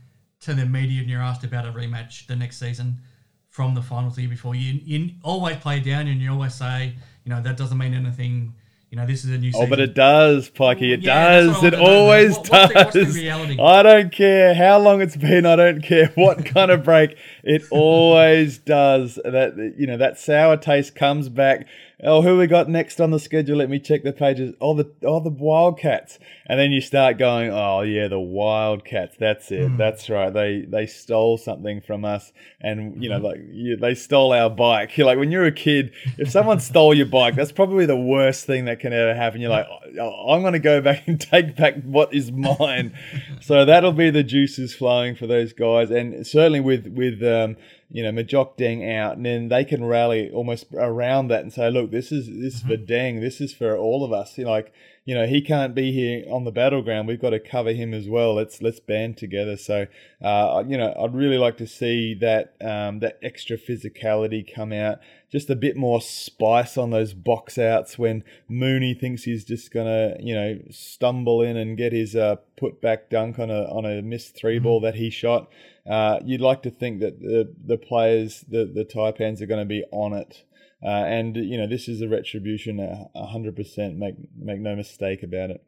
to 0.40 0.54
the 0.54 0.66
media 0.66 1.00
and 1.00 1.10
you're 1.10 1.20
asked 1.20 1.44
about 1.44 1.66
a 1.66 1.72
rematch 1.72 2.26
the 2.26 2.36
next 2.36 2.58
season 2.58 3.00
from 3.48 3.74
the 3.74 3.82
finals 3.82 4.16
the 4.16 4.22
year 4.22 4.30
before, 4.30 4.54
you, 4.54 4.80
you 4.84 5.12
always 5.24 5.56
play 5.56 5.80
down 5.80 6.06
and 6.08 6.20
you 6.20 6.30
always 6.30 6.54
say, 6.54 6.94
you 7.24 7.30
know, 7.30 7.40
that 7.42 7.56
doesn't 7.56 7.78
mean 7.78 7.94
anything 7.94 8.54
you 8.90 8.96
know, 8.96 9.06
this 9.06 9.24
is 9.24 9.30
a 9.30 9.38
new. 9.38 9.50
Season. 9.50 9.66
Oh, 9.66 9.68
but 9.68 9.80
it 9.80 9.94
does, 9.94 10.48
Pikey. 10.48 10.92
It 10.92 11.00
yeah, 11.00 11.40
does. 11.40 11.64
It 11.64 11.74
always 11.74 12.36
what, 12.36 12.46
does. 12.46 12.74
What's 12.74 12.92
the, 12.92 13.00
what's 13.02 13.56
the 13.56 13.62
I 13.62 13.82
don't 13.82 14.12
care 14.12 14.54
how 14.54 14.78
long 14.78 15.00
it's 15.00 15.16
been. 15.16 15.44
I 15.44 15.56
don't 15.56 15.82
care 15.82 16.12
what 16.14 16.46
kind 16.46 16.70
of 16.70 16.84
break. 16.84 17.18
It 17.42 17.64
always 17.70 18.58
does. 18.58 19.16
That 19.16 19.74
you 19.76 19.88
know 19.88 19.96
that 19.96 20.18
sour 20.18 20.56
taste 20.56 20.94
comes 20.94 21.28
back 21.28 21.66
oh, 22.02 22.20
who 22.22 22.36
we 22.36 22.46
got 22.46 22.68
next 22.68 23.00
on 23.00 23.10
the 23.10 23.18
schedule? 23.18 23.56
Let 23.56 23.70
me 23.70 23.78
check 23.78 24.02
the 24.02 24.12
pages. 24.12 24.54
Oh, 24.60 24.74
the 24.74 24.92
oh 25.04 25.20
the 25.20 25.30
Wildcats, 25.30 26.18
and 26.46 26.58
then 26.58 26.72
you 26.72 26.80
start 26.80 27.18
going, 27.18 27.50
oh 27.50 27.82
yeah, 27.82 28.08
the 28.08 28.20
Wildcats. 28.20 29.16
That's 29.18 29.50
it. 29.50 29.70
Mm. 29.70 29.78
That's 29.78 30.10
right. 30.10 30.32
They 30.32 30.64
they 30.68 30.86
stole 30.86 31.38
something 31.38 31.80
from 31.80 32.04
us, 32.04 32.32
and 32.60 33.02
you 33.02 33.08
know, 33.08 33.18
like 33.18 33.38
you, 33.50 33.76
they 33.76 33.94
stole 33.94 34.32
our 34.32 34.50
bike. 34.50 34.96
You're 34.96 35.06
like 35.06 35.18
when 35.18 35.30
you're 35.30 35.46
a 35.46 35.52
kid, 35.52 35.92
if 36.18 36.30
someone 36.30 36.60
stole 36.60 36.94
your 36.94 37.06
bike, 37.06 37.34
that's 37.34 37.52
probably 37.52 37.86
the 37.86 37.96
worst 37.96 38.46
thing 38.46 38.66
that 38.66 38.80
can 38.80 38.92
ever 38.92 39.14
happen. 39.14 39.40
You're 39.40 39.50
like, 39.50 39.66
oh, 40.00 40.32
I'm 40.32 40.42
going 40.42 40.52
to 40.52 40.58
go 40.58 40.80
back 40.80 41.08
and 41.08 41.20
take 41.20 41.56
back 41.56 41.82
what 41.82 42.12
is 42.14 42.30
mine. 42.30 42.96
so 43.40 43.64
that'll 43.64 43.92
be 43.92 44.10
the 44.10 44.22
juices 44.22 44.74
flowing 44.74 45.16
for 45.16 45.26
those 45.26 45.52
guys, 45.52 45.90
and 45.90 46.26
certainly 46.26 46.60
with 46.60 46.86
with 46.88 47.22
um, 47.22 47.56
you 47.90 48.02
know, 48.02 48.10
Majok 48.10 48.58
Deng 48.58 48.96
out, 48.96 49.16
and 49.16 49.24
then 49.24 49.48
they 49.48 49.64
can 49.64 49.84
rally 49.84 50.30
almost 50.30 50.66
around 50.74 51.28
that 51.28 51.42
and 51.42 51.52
say, 51.52 51.70
look, 51.70 51.92
this 51.92 52.10
is 52.10 52.26
this 52.26 52.60
mm-hmm. 52.62 52.72
is 52.72 52.78
for 52.78 52.84
Deng, 52.84 53.20
this 53.20 53.40
is 53.40 53.52
for 53.52 53.76
all 53.76 54.04
of 54.04 54.12
us. 54.12 54.36
You 54.36 54.44
know, 54.44 54.50
like, 54.50 54.72
you 55.04 55.14
know, 55.14 55.26
he 55.26 55.40
can't 55.40 55.72
be 55.72 55.92
here 55.92 56.24
on 56.28 56.44
the 56.44 56.50
battleground. 56.50 57.06
We've 57.06 57.20
got 57.20 57.30
to 57.30 57.38
cover 57.38 57.72
him 57.72 57.94
as 57.94 58.08
well. 58.08 58.34
Let's 58.34 58.60
let's 58.60 58.80
band 58.80 59.16
together. 59.16 59.56
So, 59.56 59.86
uh, 60.20 60.64
you 60.66 60.76
know, 60.76 60.94
I'd 61.00 61.14
really 61.14 61.38
like 61.38 61.58
to 61.58 61.66
see 61.66 62.14
that 62.14 62.56
um, 62.60 62.98
that 63.00 63.20
extra 63.22 63.56
physicality 63.56 64.44
come 64.52 64.72
out. 64.72 64.98
Just 65.30 65.48
a 65.48 65.56
bit 65.56 65.76
more 65.76 66.00
spice 66.00 66.76
on 66.76 66.90
those 66.90 67.12
box 67.12 67.56
outs 67.56 67.98
when 67.98 68.24
Mooney 68.48 68.94
thinks 68.94 69.24
he's 69.24 69.44
just 69.44 69.72
gonna, 69.72 70.16
you 70.18 70.34
know, 70.34 70.58
stumble 70.70 71.40
in 71.40 71.56
and 71.56 71.76
get 71.76 71.92
his 71.92 72.16
uh, 72.16 72.36
put 72.56 72.80
back 72.80 73.10
dunk 73.10 73.38
on 73.38 73.48
a 73.48 73.62
on 73.64 73.84
a 73.84 74.02
missed 74.02 74.34
three 74.34 74.56
mm-hmm. 74.56 74.64
ball 74.64 74.80
that 74.80 74.96
he 74.96 75.08
shot. 75.08 75.48
Uh, 75.88 76.18
you'd 76.24 76.40
like 76.40 76.62
to 76.62 76.70
think 76.70 77.00
that 77.00 77.20
the 77.20 77.54
the 77.64 77.78
players, 77.78 78.44
the 78.48 78.64
the 78.64 78.84
Taipans, 78.84 79.40
are 79.40 79.46
going 79.46 79.60
to 79.60 79.66
be 79.66 79.84
on 79.92 80.12
it. 80.12 80.44
Uh, 80.82 80.88
and 80.88 81.36
you 81.36 81.56
know 81.56 81.66
this 81.66 81.88
is 81.88 82.02
a 82.02 82.08
retribution, 82.08 82.78
hundred 83.14 83.56
percent. 83.56 83.96
Make 83.96 84.16
make 84.36 84.60
no 84.60 84.74
mistake 84.76 85.22
about 85.22 85.50
it. 85.50 85.64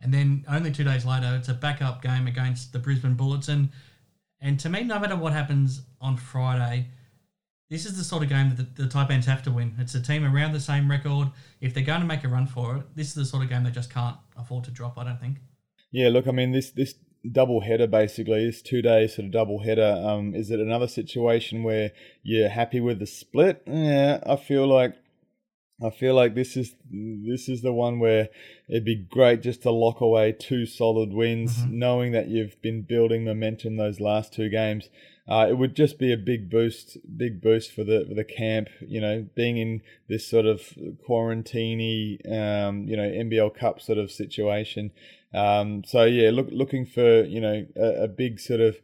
And 0.00 0.14
then 0.14 0.44
only 0.48 0.72
two 0.72 0.84
days 0.84 1.04
later, 1.04 1.36
it's 1.38 1.48
a 1.48 1.54
backup 1.54 2.02
game 2.02 2.26
against 2.26 2.72
the 2.72 2.78
Brisbane 2.78 3.14
Bullets, 3.14 3.48
and 3.48 3.70
and 4.40 4.58
to 4.60 4.68
me, 4.68 4.82
no 4.82 4.98
matter 4.98 5.16
what 5.16 5.32
happens 5.32 5.82
on 6.00 6.16
Friday, 6.16 6.88
this 7.68 7.84
is 7.84 7.96
the 7.96 8.04
sort 8.04 8.22
of 8.22 8.30
game 8.30 8.48
that 8.48 8.74
the, 8.74 8.82
the 8.82 8.88
Taipans 8.88 9.26
have 9.26 9.42
to 9.44 9.50
win. 9.50 9.74
It's 9.78 9.94
a 9.94 10.02
team 10.02 10.24
around 10.24 10.52
the 10.52 10.60
same 10.60 10.90
record. 10.90 11.28
If 11.60 11.74
they're 11.74 11.84
going 11.84 12.00
to 12.00 12.06
make 12.06 12.24
a 12.24 12.28
run 12.28 12.46
for 12.46 12.78
it, 12.78 12.96
this 12.96 13.08
is 13.08 13.14
the 13.14 13.24
sort 13.24 13.44
of 13.44 13.50
game 13.50 13.64
they 13.64 13.70
just 13.70 13.92
can't 13.92 14.16
afford 14.36 14.64
to 14.64 14.70
drop. 14.70 14.98
I 14.98 15.04
don't 15.04 15.20
think. 15.20 15.38
Yeah, 15.92 16.08
look, 16.08 16.26
I 16.26 16.32
mean, 16.32 16.52
this 16.52 16.70
this 16.70 16.94
double 17.30 17.60
header 17.60 17.86
basically 17.86 18.46
this 18.46 18.62
two 18.62 18.80
days 18.80 19.14
sort 19.14 19.26
of 19.26 19.32
double 19.32 19.62
header 19.62 20.02
um 20.06 20.34
is 20.34 20.50
it 20.50 20.58
another 20.58 20.88
situation 20.88 21.62
where 21.62 21.90
you're 22.22 22.48
happy 22.48 22.80
with 22.80 22.98
the 22.98 23.06
split 23.06 23.62
yeah 23.66 24.18
i 24.26 24.36
feel 24.36 24.66
like 24.66 24.94
i 25.84 25.90
feel 25.90 26.14
like 26.14 26.34
this 26.34 26.56
is 26.56 26.74
this 26.90 27.46
is 27.48 27.60
the 27.60 27.72
one 27.72 27.98
where 27.98 28.28
it'd 28.68 28.86
be 28.86 29.06
great 29.10 29.42
just 29.42 29.62
to 29.62 29.70
lock 29.70 30.00
away 30.00 30.32
two 30.32 30.64
solid 30.64 31.12
wins 31.12 31.58
mm-hmm. 31.58 31.78
knowing 31.78 32.12
that 32.12 32.28
you've 32.28 32.60
been 32.62 32.80
building 32.80 33.24
momentum 33.24 33.76
those 33.76 34.00
last 34.00 34.32
two 34.32 34.48
games 34.48 34.88
uh, 35.30 35.46
it 35.48 35.56
would 35.56 35.76
just 35.76 35.96
be 35.96 36.12
a 36.12 36.16
big 36.16 36.50
boost, 36.50 36.98
big 37.16 37.40
boost 37.40 37.72
for 37.72 37.84
the 37.84 38.04
for 38.08 38.14
the 38.14 38.24
camp. 38.24 38.68
You 38.80 39.00
know, 39.00 39.26
being 39.36 39.58
in 39.58 39.80
this 40.08 40.26
sort 40.26 40.44
of 40.44 40.60
quarantiney, 41.08 42.18
um, 42.26 42.88
you 42.88 42.96
know, 42.96 43.08
NBL 43.08 43.54
Cup 43.54 43.80
sort 43.80 43.98
of 43.98 44.10
situation. 44.10 44.90
Um, 45.32 45.84
so 45.84 46.04
yeah, 46.04 46.30
look, 46.30 46.48
looking 46.50 46.86
for 46.86 47.22
you 47.22 47.40
know 47.40 47.66
a, 47.76 48.04
a, 48.04 48.08
big 48.08 48.40
sort 48.40 48.60
of 48.60 48.76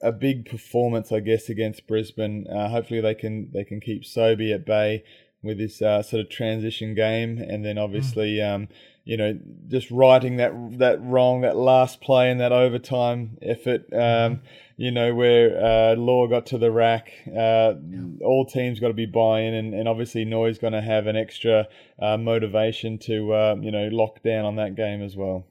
a 0.00 0.12
big 0.12 0.48
performance, 0.48 1.12
I 1.12 1.20
guess, 1.20 1.48
against 1.48 1.86
Brisbane. 1.86 2.46
Uh, 2.46 2.68
hopefully 2.68 3.00
they 3.00 3.14
can 3.14 3.50
they 3.52 3.64
can 3.64 3.80
keep 3.80 4.04
Sobey 4.04 4.52
at 4.52 4.64
bay 4.64 5.04
with 5.42 5.58
this 5.58 5.82
uh, 5.82 6.02
sort 6.02 6.20
of 6.20 6.30
transition 6.30 6.94
game, 6.94 7.38
and 7.38 7.64
then 7.64 7.78
obviously. 7.78 8.36
Mm. 8.36 8.54
Um, 8.54 8.68
you 9.06 9.16
know, 9.16 9.38
just 9.68 9.88
righting 9.92 10.38
that 10.38 10.52
that 10.78 11.00
wrong, 11.00 11.42
that 11.42 11.56
last 11.56 12.00
play 12.00 12.28
in 12.28 12.38
that 12.38 12.50
overtime 12.50 13.38
effort. 13.40 13.84
Um, 13.92 13.98
mm-hmm. 14.00 14.44
you 14.76 14.90
know, 14.90 15.14
where 15.14 15.64
uh, 15.64 15.94
Law 15.94 16.26
got 16.26 16.46
to 16.46 16.58
the 16.58 16.72
rack. 16.72 17.12
Uh, 17.28 17.74
all 18.20 18.44
teams 18.44 18.80
got 18.80 18.88
to 18.88 18.94
be 18.94 19.06
buying, 19.06 19.54
and, 19.54 19.74
and 19.74 19.88
obviously 19.88 20.24
Noi's 20.24 20.58
going 20.58 20.72
to 20.72 20.82
have 20.82 21.06
an 21.06 21.14
extra 21.14 21.68
uh, 22.02 22.16
motivation 22.16 22.98
to 22.98 23.32
uh, 23.32 23.56
you 23.60 23.70
know 23.70 23.88
lock 23.92 24.24
down 24.24 24.44
on 24.44 24.56
that 24.56 24.74
game 24.74 25.00
as 25.02 25.16
well. 25.16 25.46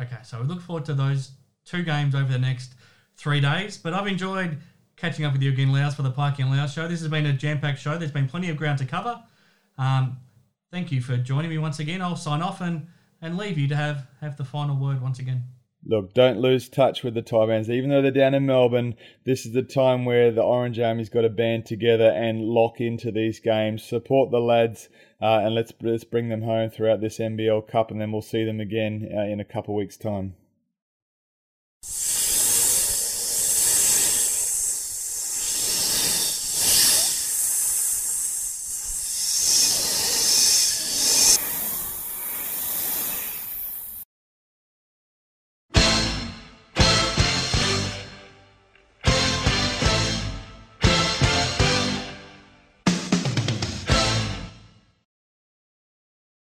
Okay, 0.00 0.18
so 0.22 0.40
we 0.40 0.46
look 0.46 0.60
forward 0.60 0.84
to 0.86 0.94
those 0.94 1.32
two 1.64 1.82
games 1.82 2.14
over 2.14 2.32
the 2.32 2.38
next 2.38 2.74
three 3.16 3.40
days. 3.40 3.76
But 3.76 3.94
I've 3.94 4.06
enjoyed 4.06 4.58
catching 4.96 5.24
up 5.24 5.32
with 5.32 5.42
you 5.42 5.50
again, 5.50 5.72
Loughz, 5.72 5.94
for 5.94 6.02
the 6.02 6.10
Pikey 6.10 6.40
and 6.40 6.50
Loughz 6.50 6.72
show. 6.72 6.88
This 6.88 7.00
has 7.00 7.08
been 7.08 7.26
a 7.26 7.32
jam 7.32 7.60
packed 7.60 7.80
show. 7.80 7.98
There's 7.98 8.12
been 8.12 8.28
plenty 8.28 8.48
of 8.48 8.56
ground 8.56 8.78
to 8.78 8.84
cover. 8.84 9.22
Um, 9.76 10.18
thank 10.70 10.92
you 10.92 11.00
for 11.00 11.16
joining 11.16 11.50
me 11.50 11.58
once 11.58 11.78
again. 11.78 12.00
I'll 12.00 12.16
sign 12.16 12.42
off 12.42 12.60
and, 12.60 12.86
and 13.20 13.36
leave 13.36 13.58
you 13.58 13.68
to 13.68 13.76
have, 13.76 14.06
have 14.20 14.36
the 14.36 14.44
final 14.44 14.76
word 14.76 15.02
once 15.02 15.18
again. 15.18 15.42
look, 15.84 16.14
don't 16.14 16.38
lose 16.40 16.68
touch 16.68 17.02
with 17.02 17.14
the 17.14 17.22
Taipans. 17.22 17.68
Even 17.68 17.90
though 17.90 18.02
they're 18.02 18.10
down 18.10 18.34
in 18.34 18.46
Melbourne, 18.46 18.94
this 19.24 19.46
is 19.46 19.52
the 19.52 19.62
time 19.62 20.04
where 20.04 20.30
the 20.30 20.42
Orange 20.42 20.78
Army's 20.78 21.08
got 21.08 21.22
to 21.22 21.28
band 21.30 21.66
together 21.66 22.10
and 22.10 22.42
lock 22.42 22.80
into 22.80 23.10
these 23.10 23.40
games. 23.40 23.82
Support 23.82 24.30
the 24.30 24.40
lads, 24.40 24.88
uh, 25.20 25.40
and 25.42 25.54
let's 25.54 25.72
let's 25.80 26.04
bring 26.04 26.28
them 26.28 26.42
home 26.42 26.70
throughout 26.70 27.00
this 27.00 27.18
NBL 27.18 27.66
Cup, 27.68 27.90
and 27.90 28.00
then 28.00 28.12
we'll 28.12 28.22
see 28.22 28.44
them 28.44 28.60
again 28.60 29.10
uh, 29.12 29.22
in 29.22 29.40
a 29.40 29.44
couple 29.44 29.74
of 29.74 29.78
weeks' 29.78 29.96
time. 29.96 30.34